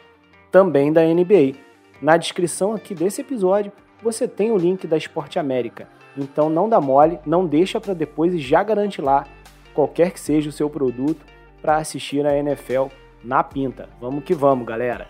[0.50, 1.54] também da NBA.
[2.02, 3.70] Na descrição aqui desse episódio
[4.02, 8.34] você tem o link da Esporte América então não dá mole, não deixa para depois
[8.34, 9.26] e já garante lá,
[9.72, 11.24] qualquer que seja o seu produto,
[11.60, 12.88] para assistir a NFL
[13.22, 13.88] na pinta.
[14.00, 15.08] Vamos que vamos, galera.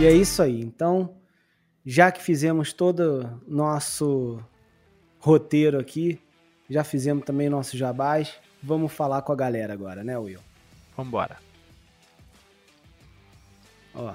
[0.00, 0.60] E é isso aí.
[0.60, 1.14] Então,
[1.84, 4.42] já que fizemos todo nosso
[5.18, 6.18] roteiro aqui,
[6.68, 10.40] já fizemos também nosso jabás, vamos falar com a galera agora, né, Will?
[10.96, 11.36] Vambora.
[13.94, 14.14] Ó.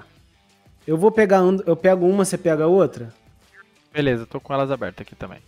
[0.86, 3.14] Eu vou pegar um, eu pego uma, você pega outra?
[3.92, 5.40] Beleza, tô com elas abertas aqui também.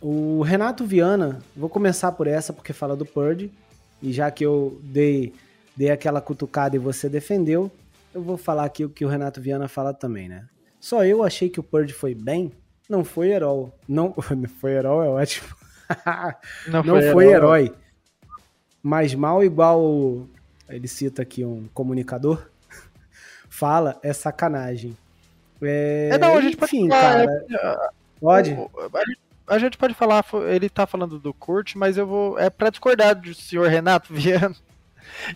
[0.00, 3.50] O Renato Viana, vou começar por essa porque fala do Purdy.
[4.02, 5.34] E já que eu dei,
[5.74, 7.70] dei aquela cutucada e você defendeu,
[8.14, 10.46] eu vou falar aqui o que o Renato Viana fala também, né?
[10.78, 12.52] Só eu achei que o Purdy foi bem,
[12.88, 13.72] não foi herói.
[13.88, 14.14] Não
[14.60, 15.48] foi herói, é ótimo.
[16.68, 17.64] não, não foi, foi herói.
[17.64, 17.74] herói.
[18.82, 20.28] Mas mal igual
[20.68, 22.48] ele cita aqui um comunicador
[23.48, 24.96] fala é sacanagem.
[25.62, 27.46] É, é não, a gente enfim, pode falar, cara.
[27.50, 27.88] É,
[28.20, 28.56] pode?
[29.46, 32.38] A gente pode falar, ele tá falando do Kurt, mas eu vou.
[32.38, 34.54] É pra discordar do senhor Renato Viana.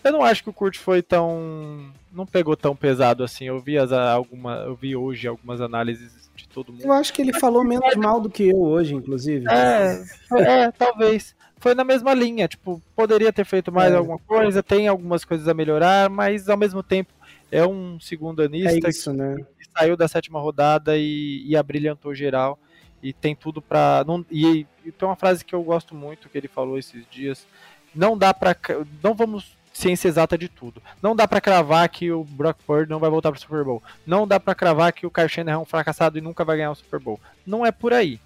[0.03, 1.91] Eu não acho que o Kurt foi tão.
[2.11, 3.45] não pegou tão pesado assim.
[3.45, 6.83] Eu vi, as, alguma, eu vi hoje algumas análises de todo mundo.
[6.83, 9.45] Eu acho que ele falou menos mal do que eu hoje, inclusive.
[9.49, 10.03] É,
[10.37, 11.35] é talvez.
[11.57, 13.95] Foi na mesma linha, tipo, poderia ter feito mais é.
[13.95, 17.13] alguma coisa, tem algumas coisas a melhorar, mas ao mesmo tempo
[17.51, 19.35] é um segundo anista é isso, né?
[19.77, 22.57] saiu da sétima rodada e, e abrilhantou geral.
[23.03, 26.47] E tem tudo para e, e tem uma frase que eu gosto muito que ele
[26.47, 27.47] falou esses dias.
[27.95, 28.55] Não dá para
[29.03, 30.81] não vamos ciência exata de tudo.
[31.01, 33.81] Não dá para cravar que o Brock Purdy não vai voltar para o Super Bowl.
[34.05, 36.71] Não dá para cravar que o Kyle Shanahan é um fracassado e nunca vai ganhar
[36.71, 37.19] o Super Bowl.
[37.45, 38.19] Não é por aí.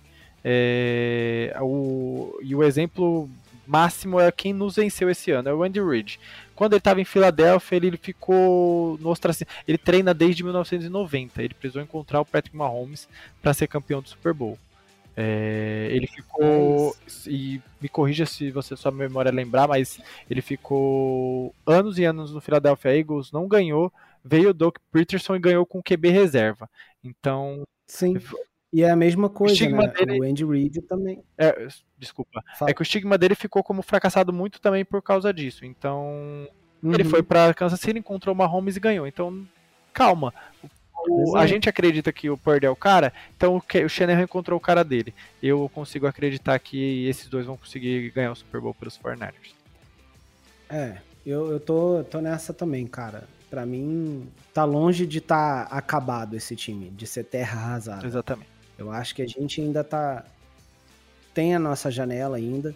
[0.44, 3.30] É, o, e o exemplo
[3.66, 6.20] máximo é quem nos venceu esse ano, é o Andy Reid.
[6.56, 9.52] Quando ele estava em Filadélfia, ele, ele ficou no ostracismo.
[9.68, 11.44] Ele treina desde 1990.
[11.44, 13.08] Ele precisou encontrar o Patrick Mahomes
[13.42, 14.58] para ser campeão do Super Bowl.
[15.18, 16.96] É, ele ficou.
[17.28, 22.42] E me corrija se você sua memória lembrar, mas ele ficou anos e anos no
[22.42, 23.92] Philadelphia Eagles, não ganhou.
[24.24, 26.70] Veio o Doug Peterson e ganhou com QB reserva.
[27.04, 27.64] Então.
[27.88, 28.18] Sim.
[28.74, 29.88] E é a mesma coisa, o, né?
[29.88, 30.20] dele...
[30.20, 31.24] o Andy Reid também.
[31.38, 31.68] É,
[31.98, 32.44] desculpa.
[32.58, 32.72] Fala.
[32.72, 35.66] É que o estigma dele ficou como fracassado muito também por causa disso.
[35.66, 36.48] Então,
[36.84, 36.94] uhum.
[36.94, 39.08] ele foi para Kansas City, encontrou uma Holmes e ganhou.
[39.08, 39.48] Então,
[39.94, 40.34] calma.
[41.08, 44.62] O, a gente acredita que o Purdy é o cara, então o, Shanahan encontrou o
[44.62, 45.14] cara dele.
[45.42, 49.54] Eu consigo acreditar que esses dois vão conseguir ganhar o Super Bowl pelos 49ers.
[50.68, 53.28] É, eu, eu tô, tô nessa também, cara.
[53.50, 58.06] Para mim, tá longe de estar tá acabado esse time, de ser terra arrasada.
[58.06, 58.55] Exatamente.
[58.78, 60.26] Eu acho que a gente ainda tá.
[61.34, 62.70] Tem a nossa janela ainda.
[62.70, 62.74] A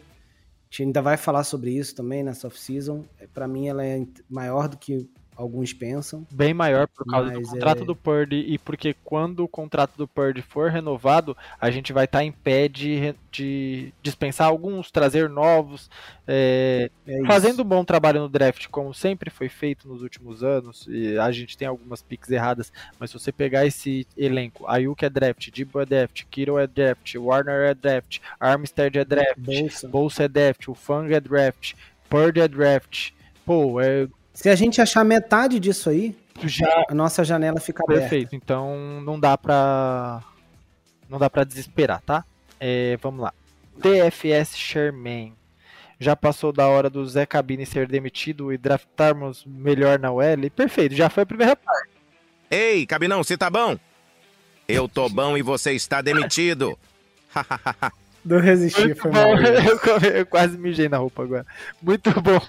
[0.69, 3.05] gente ainda vai falar sobre isso também nessa off-season.
[3.33, 5.09] Para mim, ela é maior do que
[5.39, 6.27] alguns pensam.
[6.29, 7.85] Bem maior por causa do contrato é...
[7.85, 12.19] do Purdy e porque quando o contrato do Purdy for renovado, a gente vai estar
[12.19, 15.89] tá em pé de, de dispensar alguns, trazer novos,
[16.27, 20.85] é, é fazendo um bom trabalho no draft, como sempre foi feito nos últimos anos.
[20.89, 25.09] E a gente tem algumas picks erradas, mas se você pegar esse elenco, Ayuk é
[25.09, 30.23] draft, Debo é draft, Kiro é draft, Warner é draft, Armstead é draft, Bolsa, Bolsa
[30.23, 31.75] é draft, o Fang é draft,
[32.09, 33.11] Purdy é draft.
[33.45, 34.07] Pô, é
[34.39, 38.03] se a gente achar metade disso aí, já a nossa janela fica aberta.
[38.03, 38.33] Perfeito.
[38.33, 40.23] Então não dá pra
[41.09, 42.23] não dá para desesperar, tá?
[42.57, 43.33] É, vamos lá.
[43.75, 45.33] DFS Sherman.
[45.99, 50.49] Já passou da hora do Zé Cabine ser demitido e draftarmos melhor na UL?
[50.55, 51.89] Perfeito, já foi a primeira parte.
[52.49, 53.77] Ei, Cabinão, você tá bom?
[54.65, 56.79] Eu tô bom e você está demitido.
[58.23, 59.35] Não resisti, foi mal.
[59.37, 61.45] Eu, eu quase mijei na roupa agora.
[61.81, 62.39] Muito bom.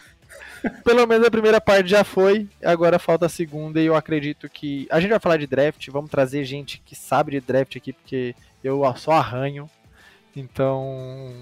[0.85, 4.87] Pelo menos a primeira parte já foi, agora falta a segunda e eu acredito que.
[4.91, 8.35] A gente vai falar de draft, vamos trazer gente que sabe de draft aqui, porque
[8.63, 9.69] eu só arranho.
[10.35, 11.33] Então.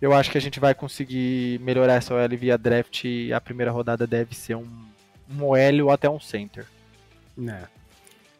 [0.00, 3.72] Eu acho que a gente vai conseguir melhorar essa OL via draft e a primeira
[3.72, 4.68] rodada deve ser um,
[5.28, 6.66] um OL ou até um center.
[7.48, 7.64] É.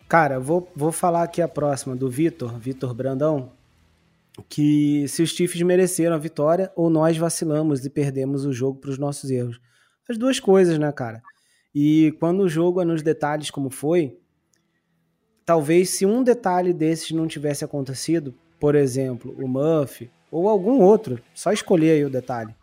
[0.08, 3.50] Cara, vou, vou falar aqui a próxima do Vitor, Vitor Brandão
[4.48, 8.90] que se os Chiefs mereceram a vitória ou nós vacilamos e perdemos o jogo para
[8.90, 9.60] os nossos erros.
[10.08, 11.22] As duas coisas, né, cara?
[11.74, 14.18] E quando o jogo é nos detalhes como foi,
[15.44, 21.20] talvez se um detalhe desses não tivesse acontecido, por exemplo, o Muff ou algum outro,
[21.34, 22.54] só escolher aí o detalhe,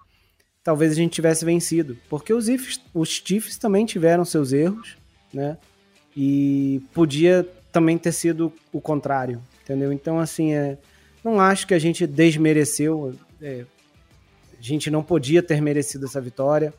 [0.63, 4.97] talvez a gente tivesse vencido, porque os, Chiefs, os Chiefs também tiveram seus erros,
[5.33, 5.57] né?
[6.17, 9.91] E podia também ter sido o contrário, entendeu?
[9.91, 10.77] Então, assim, é,
[11.25, 13.15] não acho que a gente desmereceu.
[13.41, 13.65] É,
[14.57, 16.71] a gente não podia ter merecido essa vitória.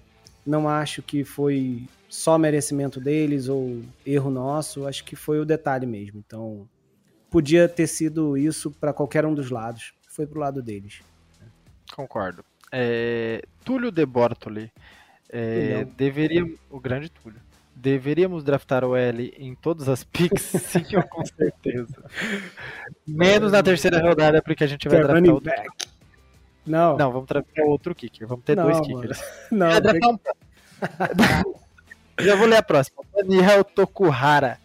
[0.47, 4.87] Não acho que foi só merecimento deles ou erro nosso.
[4.87, 6.23] Acho que foi o detalhe mesmo.
[6.25, 6.69] Então,
[7.29, 9.93] podia ter sido isso para qualquer um dos lados.
[10.09, 11.01] Foi pro lado deles.
[11.93, 12.45] Concordo.
[12.71, 14.71] É, Túlio de Bortoli.
[15.29, 16.47] É, deveria.
[16.71, 17.41] O grande Túlio.
[17.79, 20.43] Deveríamos draftar o L em todas as picks?
[20.65, 22.05] Sim, com certeza.
[23.07, 25.51] Menos na terceira rodada, porque a gente vai draftar outro.
[25.51, 25.69] Back.
[26.67, 26.97] Não.
[26.97, 28.27] Não, vamos draftar outro kicker.
[28.27, 29.23] Vamos ter não, dois kickers.
[29.53, 30.01] Não, tem...
[30.05, 30.19] um...
[32.19, 33.03] Já vou ler a próxima.
[33.15, 34.59] Daniel Tokuhara.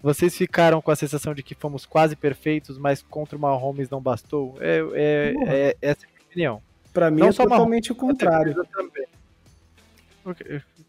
[0.00, 4.00] Vocês ficaram com a sensação de que fomos quase perfeitos, mas contra o Mahomes não
[4.00, 4.56] bastou?
[4.60, 6.62] É, é, é essa é a minha opinião.
[6.92, 8.54] Pra mim não é totalmente o contrário.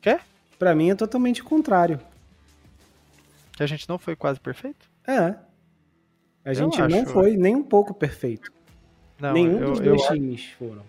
[0.01, 0.19] Quê?
[0.63, 1.99] Para mim é totalmente o contrário.
[3.51, 4.89] Que a gente não foi quase perfeito?
[5.05, 5.35] É.
[6.45, 7.11] A gente eu não acho...
[7.11, 8.49] foi nem um pouco perfeito.
[9.19, 10.13] Não, Nenhum eu, dos dois eu...
[10.13, 10.81] times foram.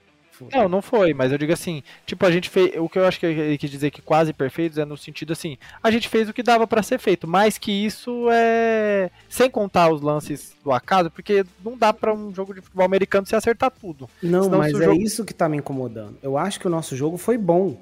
[0.52, 2.72] Não, não foi, mas eu digo assim, tipo, a gente fez.
[2.78, 5.58] O que eu acho que ele quis dizer que quase perfeitos é no sentido assim,
[5.82, 9.10] a gente fez o que dava para ser feito, mais que isso é.
[9.28, 13.26] Sem contar os lances do acaso, porque não dá para um jogo de futebol americano
[13.26, 14.08] se acertar tudo.
[14.22, 15.02] Não, Senão, mas é jogo...
[15.02, 16.16] isso que tá me incomodando.
[16.22, 17.76] Eu acho que o nosso jogo foi bom.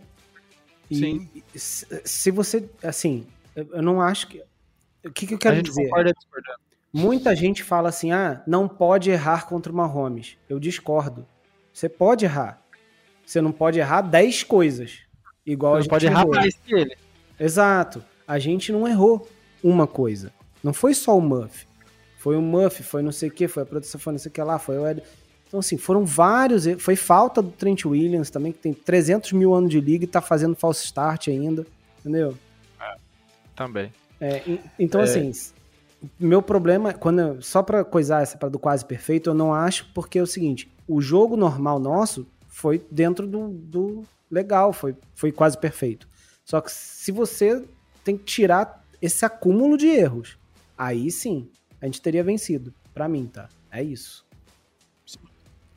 [0.92, 1.28] E Sim.
[2.04, 4.42] se você, assim, eu não acho que.
[5.04, 5.84] O que, que eu quero a gente dizer?
[5.84, 6.14] Concorda.
[6.92, 10.36] Muita gente fala assim: ah, não pode errar contra o Mahomes.
[10.48, 11.26] Eu discordo.
[11.72, 12.62] Você pode errar.
[13.24, 14.98] Você não pode errar 10 coisas.
[15.46, 16.96] Igual Você a gente pode errar mais que ele.
[17.40, 18.04] Exato.
[18.28, 19.26] A gente não errou
[19.64, 20.32] uma coisa.
[20.62, 21.66] Não foi só o Muff.
[22.18, 24.32] Foi o Muff, foi não sei o que, foi a produção, foi não sei o
[24.32, 25.02] que lá, foi o Ed.
[25.52, 26.64] Então, assim, foram vários.
[26.78, 30.22] Foi falta do Trent Williams também, que tem 300 mil anos de liga e tá
[30.22, 31.66] fazendo false start ainda.
[32.00, 32.38] Entendeu?
[32.80, 32.96] É,
[33.54, 33.92] também.
[34.18, 34.42] É,
[34.78, 35.04] então, é...
[35.04, 35.30] assim,
[36.18, 40.18] meu problema, quando só para coisar essa para do quase perfeito, eu não acho, porque
[40.18, 45.58] é o seguinte: o jogo normal nosso foi dentro do, do legal, foi, foi quase
[45.58, 46.08] perfeito.
[46.46, 47.62] Só que se você
[48.02, 50.38] tem que tirar esse acúmulo de erros,
[50.78, 52.72] aí sim, a gente teria vencido.
[52.94, 53.50] Para mim, tá?
[53.70, 54.24] É isso.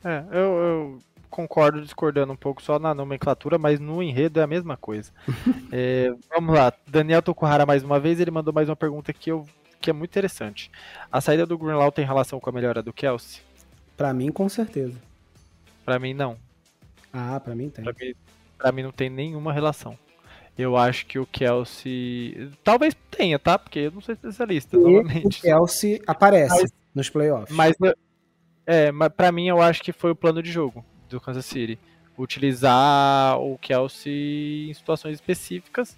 [0.06, 4.46] É, eu, eu, concordo discordando um pouco só na nomenclatura, mas no enredo é a
[4.46, 5.10] mesma coisa.
[5.72, 9.44] é, vamos lá, Daniel Tokuhara mais uma vez, ele mandou mais uma pergunta que, eu,
[9.80, 10.70] que é muito interessante.
[11.10, 13.42] A saída do Greenlaw tem relação com a melhora do Kelsey?
[13.96, 14.94] Para mim, com certeza.
[15.84, 16.36] Para mim, não.
[17.12, 17.84] Ah, para mim tem.
[17.84, 18.14] Pra mim,
[18.56, 19.98] pra mim não tem nenhuma relação.
[20.56, 22.50] Eu acho que o Kelsey.
[22.62, 23.58] Talvez tenha, tá?
[23.58, 25.38] Porque eu não sou especialista, e novamente.
[25.38, 27.54] O Kelsey aparece mas, nos playoffs.
[27.54, 27.74] Mas
[28.66, 31.78] é, mas pra mim eu acho que foi o plano de jogo do Kansas City.
[32.18, 35.96] Utilizar o Kelsey em situações específicas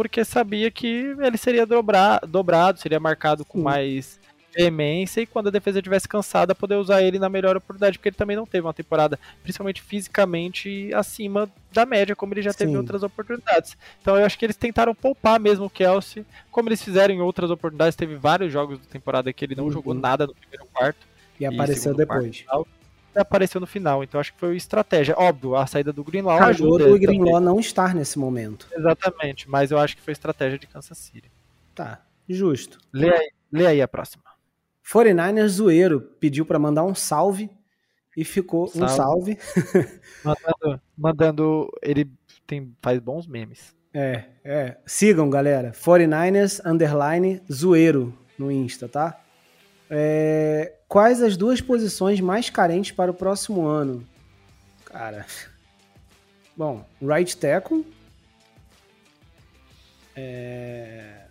[0.00, 3.64] porque sabia que ele seria dobrar, dobrado, seria marcado com Sim.
[3.64, 4.18] mais
[4.56, 8.16] veemência e quando a defesa estivesse cansada, poder usar ele na melhor oportunidade, porque ele
[8.16, 12.76] também não teve uma temporada, principalmente fisicamente, acima da média, como ele já teve Sim.
[12.76, 13.76] em outras oportunidades.
[14.00, 17.50] Então eu acho que eles tentaram poupar mesmo o Kelsey, como eles fizeram em outras
[17.50, 19.70] oportunidades, teve vários jogos da temporada que ele não uhum.
[19.70, 21.09] jogou nada no primeiro quarto.
[21.40, 22.42] E, e apareceu depois.
[22.42, 22.68] Quarto,
[23.14, 25.14] apareceu no final, então acho que foi estratégia.
[25.18, 26.92] Óbvio, a saída do Greenlaw Cagou ajuda.
[26.92, 28.68] o Greenlaw não estar nesse momento.
[28.72, 31.30] Exatamente, mas eu acho que foi estratégia de Kansas City.
[31.74, 32.78] Tá, justo.
[32.92, 34.22] Lê aí, lê aí a próxima.
[34.84, 37.50] 49ers zoeiro pediu para mandar um salve
[38.16, 38.84] e ficou salve.
[38.84, 39.38] um salve.
[40.24, 42.10] mandando, mandando, ele
[42.46, 43.74] tem, faz bons memes.
[43.92, 44.76] É, é.
[44.86, 45.72] Sigam, galera.
[45.72, 49.20] 49ers underline zoeiro no Insta, tá?
[49.88, 54.04] É, quais as duas posições mais carentes para o próximo ano?
[54.84, 55.24] Cara.
[56.56, 57.86] Bom, right tackle.
[60.16, 61.26] É,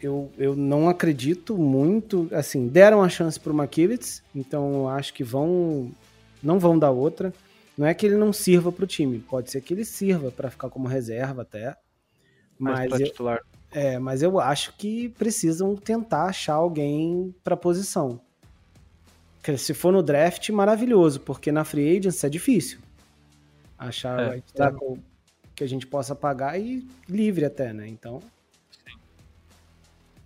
[0.00, 2.28] eu, eu não acredito muito.
[2.32, 5.90] Assim, deram a chance para o McKivitz, então acho que vão
[6.42, 7.32] não vão dar outra.
[7.78, 10.50] Não é que ele não sirva para o time, pode ser que ele sirva para
[10.50, 11.74] ficar como reserva até.
[12.58, 13.40] Mas, mas eu, titular.
[13.72, 18.20] É, mas eu acho que precisam tentar achar alguém para posição.
[19.56, 22.78] Se for no draft, maravilhoso, porque na free agency é difícil
[23.78, 24.98] achar é, right tackle
[25.54, 27.86] que a gente possa pagar e livre até, né?
[27.86, 28.20] Então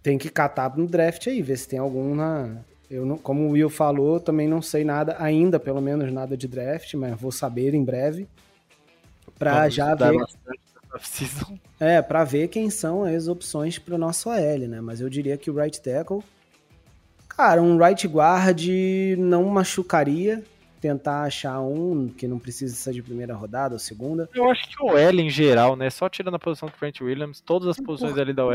[0.02, 2.56] tem que catar no draft aí, ver se tem algum na.
[2.90, 6.46] Eu não, como o Will falou, também não sei nada, ainda pelo menos nada de
[6.46, 8.28] draft, mas vou saber em breve.
[9.38, 10.16] Pra Vamos já ver.
[11.80, 14.80] É, pra ver quem são as opções pro nosso AL, né?
[14.82, 16.22] Mas eu diria que o right tackle.
[17.42, 18.68] Cara, um right guard
[19.18, 20.44] não machucaria
[20.80, 24.30] tentar achar um que não precisa ser de primeira rodada ou segunda.
[24.32, 25.90] Eu acho que o L em geral, né?
[25.90, 28.54] Só tirando a posição do Trent Williams, todas as posições ali da OL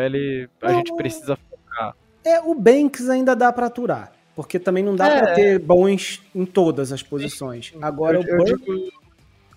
[0.62, 1.98] a gente precisa focar.
[2.24, 5.20] É, o Banks ainda dá para aturar, porque também não dá é.
[5.20, 7.74] para ter bons em todas as posições.
[7.82, 8.94] Agora eu, o Burke...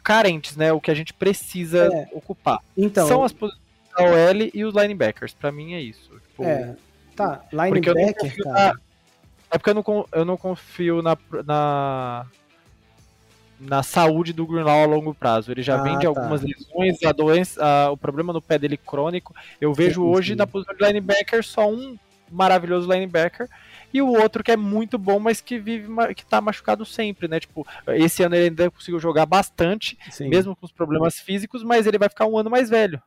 [0.02, 0.72] carentes, né?
[0.72, 2.08] O que a gente precisa é.
[2.12, 2.58] ocupar.
[2.76, 3.62] Então, são as posições
[3.96, 5.34] da OL e os linebackers.
[5.34, 6.10] Para mim é isso.
[6.10, 6.74] Tipo, é.
[7.14, 8.74] Tá, linebacker, cara.
[9.50, 12.26] É porque eu não, eu não confio na, na
[13.60, 15.52] na saúde do Greenlaw a longo prazo.
[15.52, 16.08] Ele já ah, vem de tá.
[16.08, 19.34] algumas lesões, a doença, a, o problema no pé dele crônico.
[19.60, 20.36] Eu vejo sim, hoje sim.
[20.36, 21.98] na posição de linebacker só um
[22.30, 23.48] maravilhoso linebacker
[23.92, 27.40] e o outro que é muito bom, mas que vive que tá machucado sempre, né?
[27.40, 30.28] Tipo, esse ano ele ainda conseguiu jogar bastante, sim.
[30.28, 33.02] mesmo com os problemas físicos, mas ele vai ficar um ano mais velho.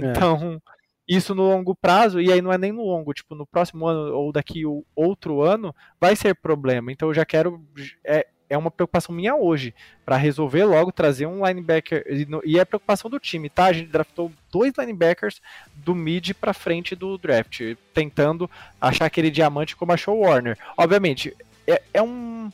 [0.00, 0.06] É.
[0.06, 0.60] Então,
[1.06, 4.14] isso no longo prazo, e aí não é nem no longo, tipo, no próximo ano
[4.14, 6.90] ou daqui o outro ano, vai ser problema.
[6.90, 7.62] Então eu já quero.
[8.02, 9.74] É, é uma preocupação minha hoje,
[10.04, 12.04] para resolver logo, trazer um linebacker,
[12.44, 13.66] e é preocupação do time, tá?
[13.66, 15.40] A gente draftou dois linebackers
[15.74, 17.60] do mid para frente do draft,
[17.92, 18.48] tentando
[18.80, 20.58] achar aquele diamante como achou o Warner.
[20.76, 21.34] Obviamente,
[21.66, 22.50] é, é um...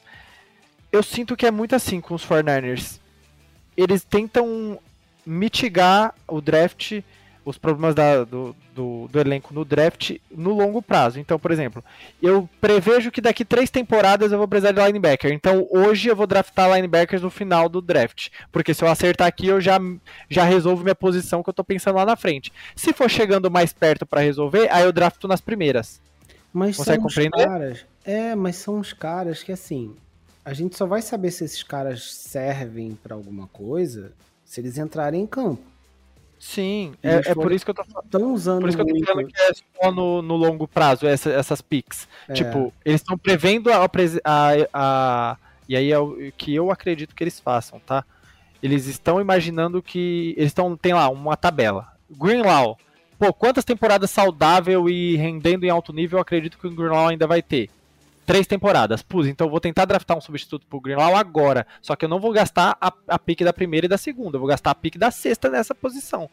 [0.92, 2.98] Eu sinto que é muito assim com os 49ers.
[3.76, 4.78] Eles tentam
[5.26, 7.02] mitigar o draft
[7.44, 11.18] os problemas da, do, do, do, elenco no draft no longo prazo.
[11.18, 11.82] Então, por exemplo,
[12.22, 15.32] eu prevejo que daqui três temporadas eu vou precisar de linebacker.
[15.32, 18.28] Então, hoje eu vou draftar linebackers no final do draft.
[18.52, 19.78] Porque se eu acertar aqui, eu já,
[20.28, 22.52] já resolvo minha posição que eu tô pensando lá na frente.
[22.76, 26.00] Se for chegando mais perto para resolver, aí eu drafto nas primeiras.
[26.52, 27.46] Mas Consegue são compreender?
[27.46, 27.86] caras.
[28.04, 29.94] É, mas são os caras que assim.
[30.44, 34.12] A gente só vai saber se esses caras servem para alguma coisa
[34.50, 35.62] se eles entrarem em campo.
[36.40, 38.32] Sim, é, é, por isso que eu tô falando.
[38.32, 41.30] usando por isso que eu tô falando que é só no, no longo prazo, essa,
[41.30, 42.08] essas picks.
[42.26, 42.32] É.
[42.32, 43.84] Tipo, eles estão prevendo a,
[44.24, 45.36] a, a,
[45.68, 48.06] E aí é o que eu acredito que eles façam, tá?
[48.62, 50.34] Eles estão imaginando que.
[50.34, 50.74] Eles estão.
[50.78, 51.88] Tem lá uma tabela.
[52.10, 52.78] Greenlaw.
[53.18, 57.26] Pô, quantas temporadas saudável e rendendo em alto nível eu acredito que o Greenlaw ainda
[57.26, 57.68] vai ter?
[58.30, 59.02] Três temporadas.
[59.02, 61.66] Pus, então eu vou tentar draftar um substituto pro Greenlaw agora.
[61.82, 64.36] Só que eu não vou gastar a, a pique da primeira e da segunda.
[64.36, 66.30] Eu vou gastar a pique da sexta nessa posição.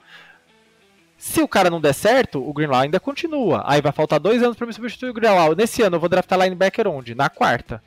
[1.17, 3.63] Se o cara não der certo, o Greenlaw ainda continua.
[3.65, 5.55] Aí vai faltar dois anos para me substituir o Greenlaw.
[5.55, 7.15] Nesse ano eu vou draftar linebacker onde?
[7.15, 7.81] Na quarta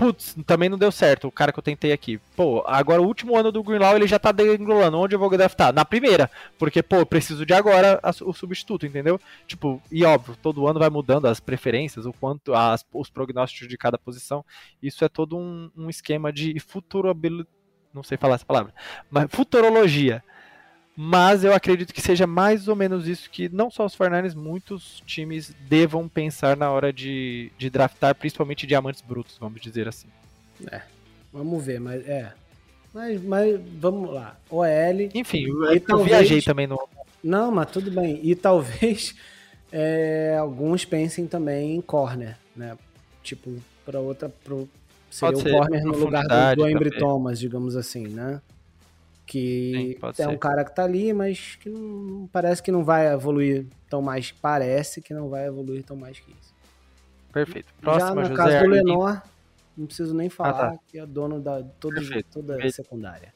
[0.00, 2.18] putz, também não deu certo o cara que eu tentei aqui.
[2.34, 4.98] Pô, agora o último ano do Greenlaw ele já tá degringolando.
[4.98, 5.74] Onde eu vou draftar?
[5.74, 6.30] Na primeira.
[6.58, 9.20] Porque, pô, preciso de agora a, o substituto, entendeu?
[9.46, 13.76] Tipo, e óbvio, todo ano vai mudando as preferências, o quanto, as, os prognósticos de
[13.76, 14.42] cada posição.
[14.82, 17.50] Isso é todo um, um esquema de futurabilidade.
[17.92, 18.72] Não sei falar essa palavra.
[19.10, 20.22] Mas futurologia
[21.02, 25.02] mas eu acredito que seja mais ou menos isso que não só os 49 muitos
[25.06, 30.08] times devam pensar na hora de, de draftar, principalmente diamantes brutos, vamos dizer assim.
[30.70, 30.82] É,
[31.32, 32.34] vamos ver, mas é.
[32.92, 34.36] Mas, mas vamos lá.
[34.50, 34.66] OL.
[35.14, 36.08] Enfim, eu, eu talvez...
[36.10, 36.78] viajei também no,
[37.24, 38.20] Não, mas tudo bem.
[38.22, 39.14] E talvez
[39.72, 42.76] é, alguns pensem também em corner, né?
[43.22, 43.56] Tipo,
[43.86, 44.28] para outra.
[44.28, 44.68] Pro,
[45.10, 48.42] seria o corner no lugar do, do Embry Thomas, digamos assim, né?
[49.30, 50.28] Que Sim, é ser.
[50.28, 54.32] um cara que tá ali, mas que não, parece que não vai evoluir tão mais.
[54.32, 56.52] Parece que não vai evoluir tão mais que isso.
[57.32, 57.72] Perfeito.
[57.80, 59.22] Próximo, Já no José caso do Lenor,
[59.76, 60.78] não preciso nem falar ah, tá.
[60.88, 61.94] que é dono da todo,
[62.24, 63.32] toda a secundária.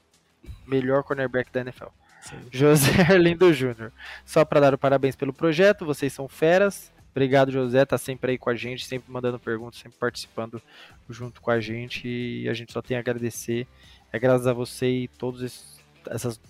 [0.66, 1.90] Melhor cornerback da NFL.
[2.22, 2.38] Sim.
[2.50, 3.92] José Arlindo Júnior.
[4.26, 6.92] Só para dar o parabéns pelo projeto, vocês são feras.
[7.12, 10.60] Obrigado, José, tá sempre aí com a gente, sempre mandando perguntas, sempre participando
[11.08, 13.68] junto com a gente e a gente só tem a agradecer.
[14.12, 15.74] É graças a você e todas
[16.10, 16.40] essas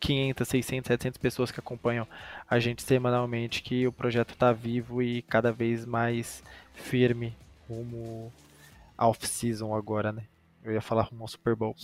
[0.00, 2.06] 500, 600, 700 pessoas que acompanham
[2.48, 6.42] a gente semanalmente que o projeto está vivo e cada vez mais
[6.74, 7.36] firme
[7.68, 8.32] rumo
[8.98, 10.22] off-season agora, né?
[10.64, 11.74] Eu ia falar rumo ao Super Bowl.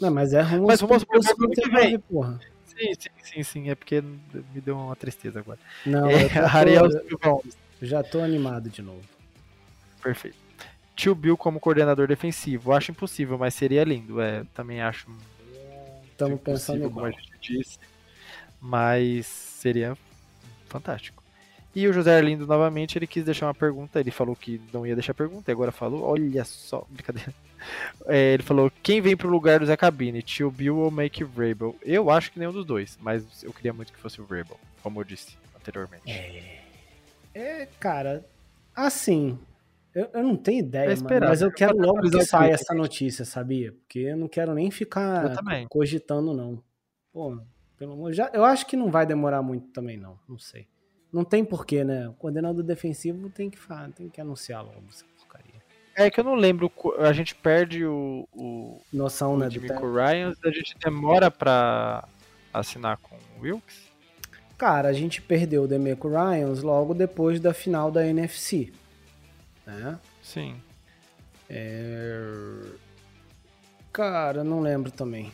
[0.00, 1.98] Não, mas é rumo, mas rumo ao Super Bowl que vem.
[1.98, 2.40] Porra.
[2.66, 3.70] Sim, sim, sim, sim.
[3.70, 5.58] É porque me deu uma tristeza agora.
[5.84, 6.88] Não, é, Ariel
[7.82, 9.02] Já tô animado de novo.
[10.02, 10.36] Perfeito.
[10.94, 12.72] Tio Bill como coordenador defensivo.
[12.72, 14.20] Acho impossível, mas seria lindo.
[14.20, 15.10] É, também acho
[16.24, 16.92] Estamos pensando igual.
[16.92, 17.78] como a gente disse.
[18.60, 19.96] Mas seria
[20.68, 21.22] fantástico.
[21.74, 24.00] E o José Arlindo, novamente, ele quis deixar uma pergunta.
[24.00, 26.02] Ele falou que não ia deixar pergunta e agora falou.
[26.02, 27.32] Olha só, brincadeira.
[28.06, 31.76] É, ele falou: quem vem pro lugar do Zé Cabine, tio Bill ou Make Vrabel?
[31.82, 35.00] Eu acho que nenhum dos dois, mas eu queria muito que fosse o Vrabel, como
[35.00, 36.10] eu disse anteriormente.
[36.10, 36.60] É,
[37.34, 38.24] é cara,
[38.74, 39.38] assim.
[39.94, 43.72] Eu, eu não tenho ideia, mano, mas eu quero logo que saia essa notícia, sabia?
[43.72, 45.34] Porque eu não quero nem ficar
[45.68, 46.62] cogitando, não.
[47.12, 47.40] Pô,
[47.76, 48.12] pelo amor.
[48.12, 50.18] Já, eu acho que não vai demorar muito também, não.
[50.28, 50.68] Não sei.
[51.12, 52.08] Não tem porquê, né?
[52.08, 53.58] O coordenador defensivo tem que,
[53.96, 55.60] tem que anunciar logo essa porcaria.
[55.96, 60.32] É que eu não lembro, a gente perde o, o, Noção, o né, Demico Ryan,
[60.44, 62.06] a gente demora pra
[62.54, 63.90] assinar com o Wilkes?
[64.56, 68.72] Cara, a gente perdeu o Demeco Ryans logo depois da final da NFC.
[69.70, 69.98] Né?
[70.22, 70.60] Sim.
[71.48, 72.62] É...
[73.92, 75.32] Cara, não lembro também.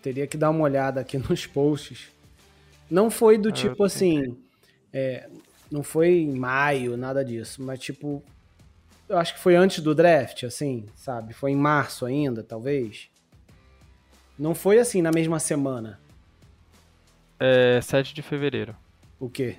[0.00, 2.10] Teria que dar uma olhada aqui nos posts.
[2.90, 4.36] Não foi do ah, tipo assim.
[4.92, 5.28] É,
[5.70, 8.22] não foi em maio, nada disso, mas tipo.
[9.08, 11.34] Eu acho que foi antes do draft, assim, sabe?
[11.34, 13.10] Foi em março ainda, talvez.
[14.38, 16.00] Não foi assim na mesma semana.
[17.38, 18.74] É 7 de fevereiro.
[19.18, 19.56] O quê?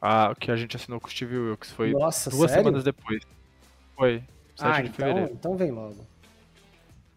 [0.00, 2.64] Ah, o que a gente assinou com o Steve Wilkes foi Nossa, duas sério?
[2.64, 3.22] semanas depois.
[3.96, 4.22] Foi.
[4.54, 5.32] 7 ah, de então, fevereiro.
[5.32, 6.06] Então vem logo.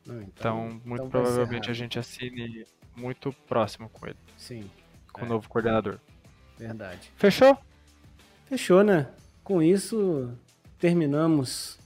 [0.06, 4.18] Não, então, então, muito então provavelmente a gente assine muito próximo com ele.
[4.38, 4.70] Sim.
[5.14, 5.24] Com é.
[5.26, 5.99] o novo coordenador.
[6.58, 7.12] Verdade.
[7.16, 7.58] Fechou?
[8.45, 9.08] Fechou, né?
[9.44, 10.32] Com isso,
[10.80, 11.80] terminamos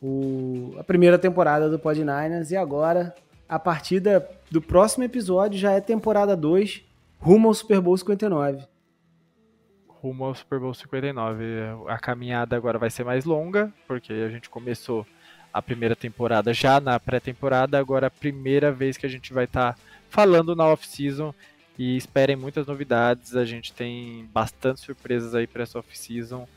[0.00, 3.14] o, a primeira temporada do Pod Niners e agora,
[3.48, 6.82] a partir da, do próximo episódio, já é temporada 2,
[7.18, 8.71] rumo ao Super Bowl 59.
[10.02, 11.44] Rumo ao Super Bowl 59.
[11.86, 15.06] A caminhada agora vai ser mais longa, porque a gente começou
[15.52, 19.44] a primeira temporada já na pré-temporada, agora é a primeira vez que a gente vai
[19.44, 21.32] estar tá falando na off-season
[21.78, 26.48] e esperem muitas novidades, a gente tem bastante surpresas aí para essa off-season.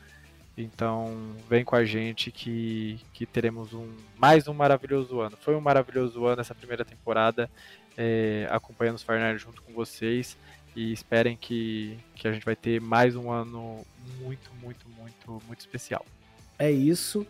[0.58, 5.36] Então, vem com a gente que, que teremos um mais um maravilhoso ano.
[5.36, 7.48] Foi um maravilhoso ano essa primeira temporada,
[7.96, 10.36] é, acompanhando os Fernandes junto com vocês.
[10.76, 13.84] E esperem que, que a gente vai ter mais um ano
[14.20, 16.04] muito, muito, muito, muito especial.
[16.58, 17.26] É isso.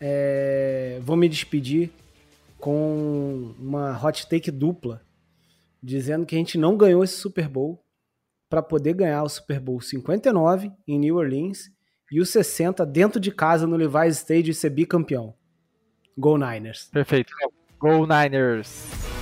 [0.00, 1.90] É, vou me despedir
[2.56, 5.02] com uma hot take dupla,
[5.82, 7.84] dizendo que a gente não ganhou esse Super Bowl
[8.48, 11.70] para poder ganhar o Super Bowl 59 em New Orleans
[12.12, 15.34] e o 60 dentro de casa no Levi's Stadium e ser bicampeão.
[16.16, 16.88] Go Niners.
[16.92, 17.32] Perfeito.
[17.78, 19.17] Go Niners.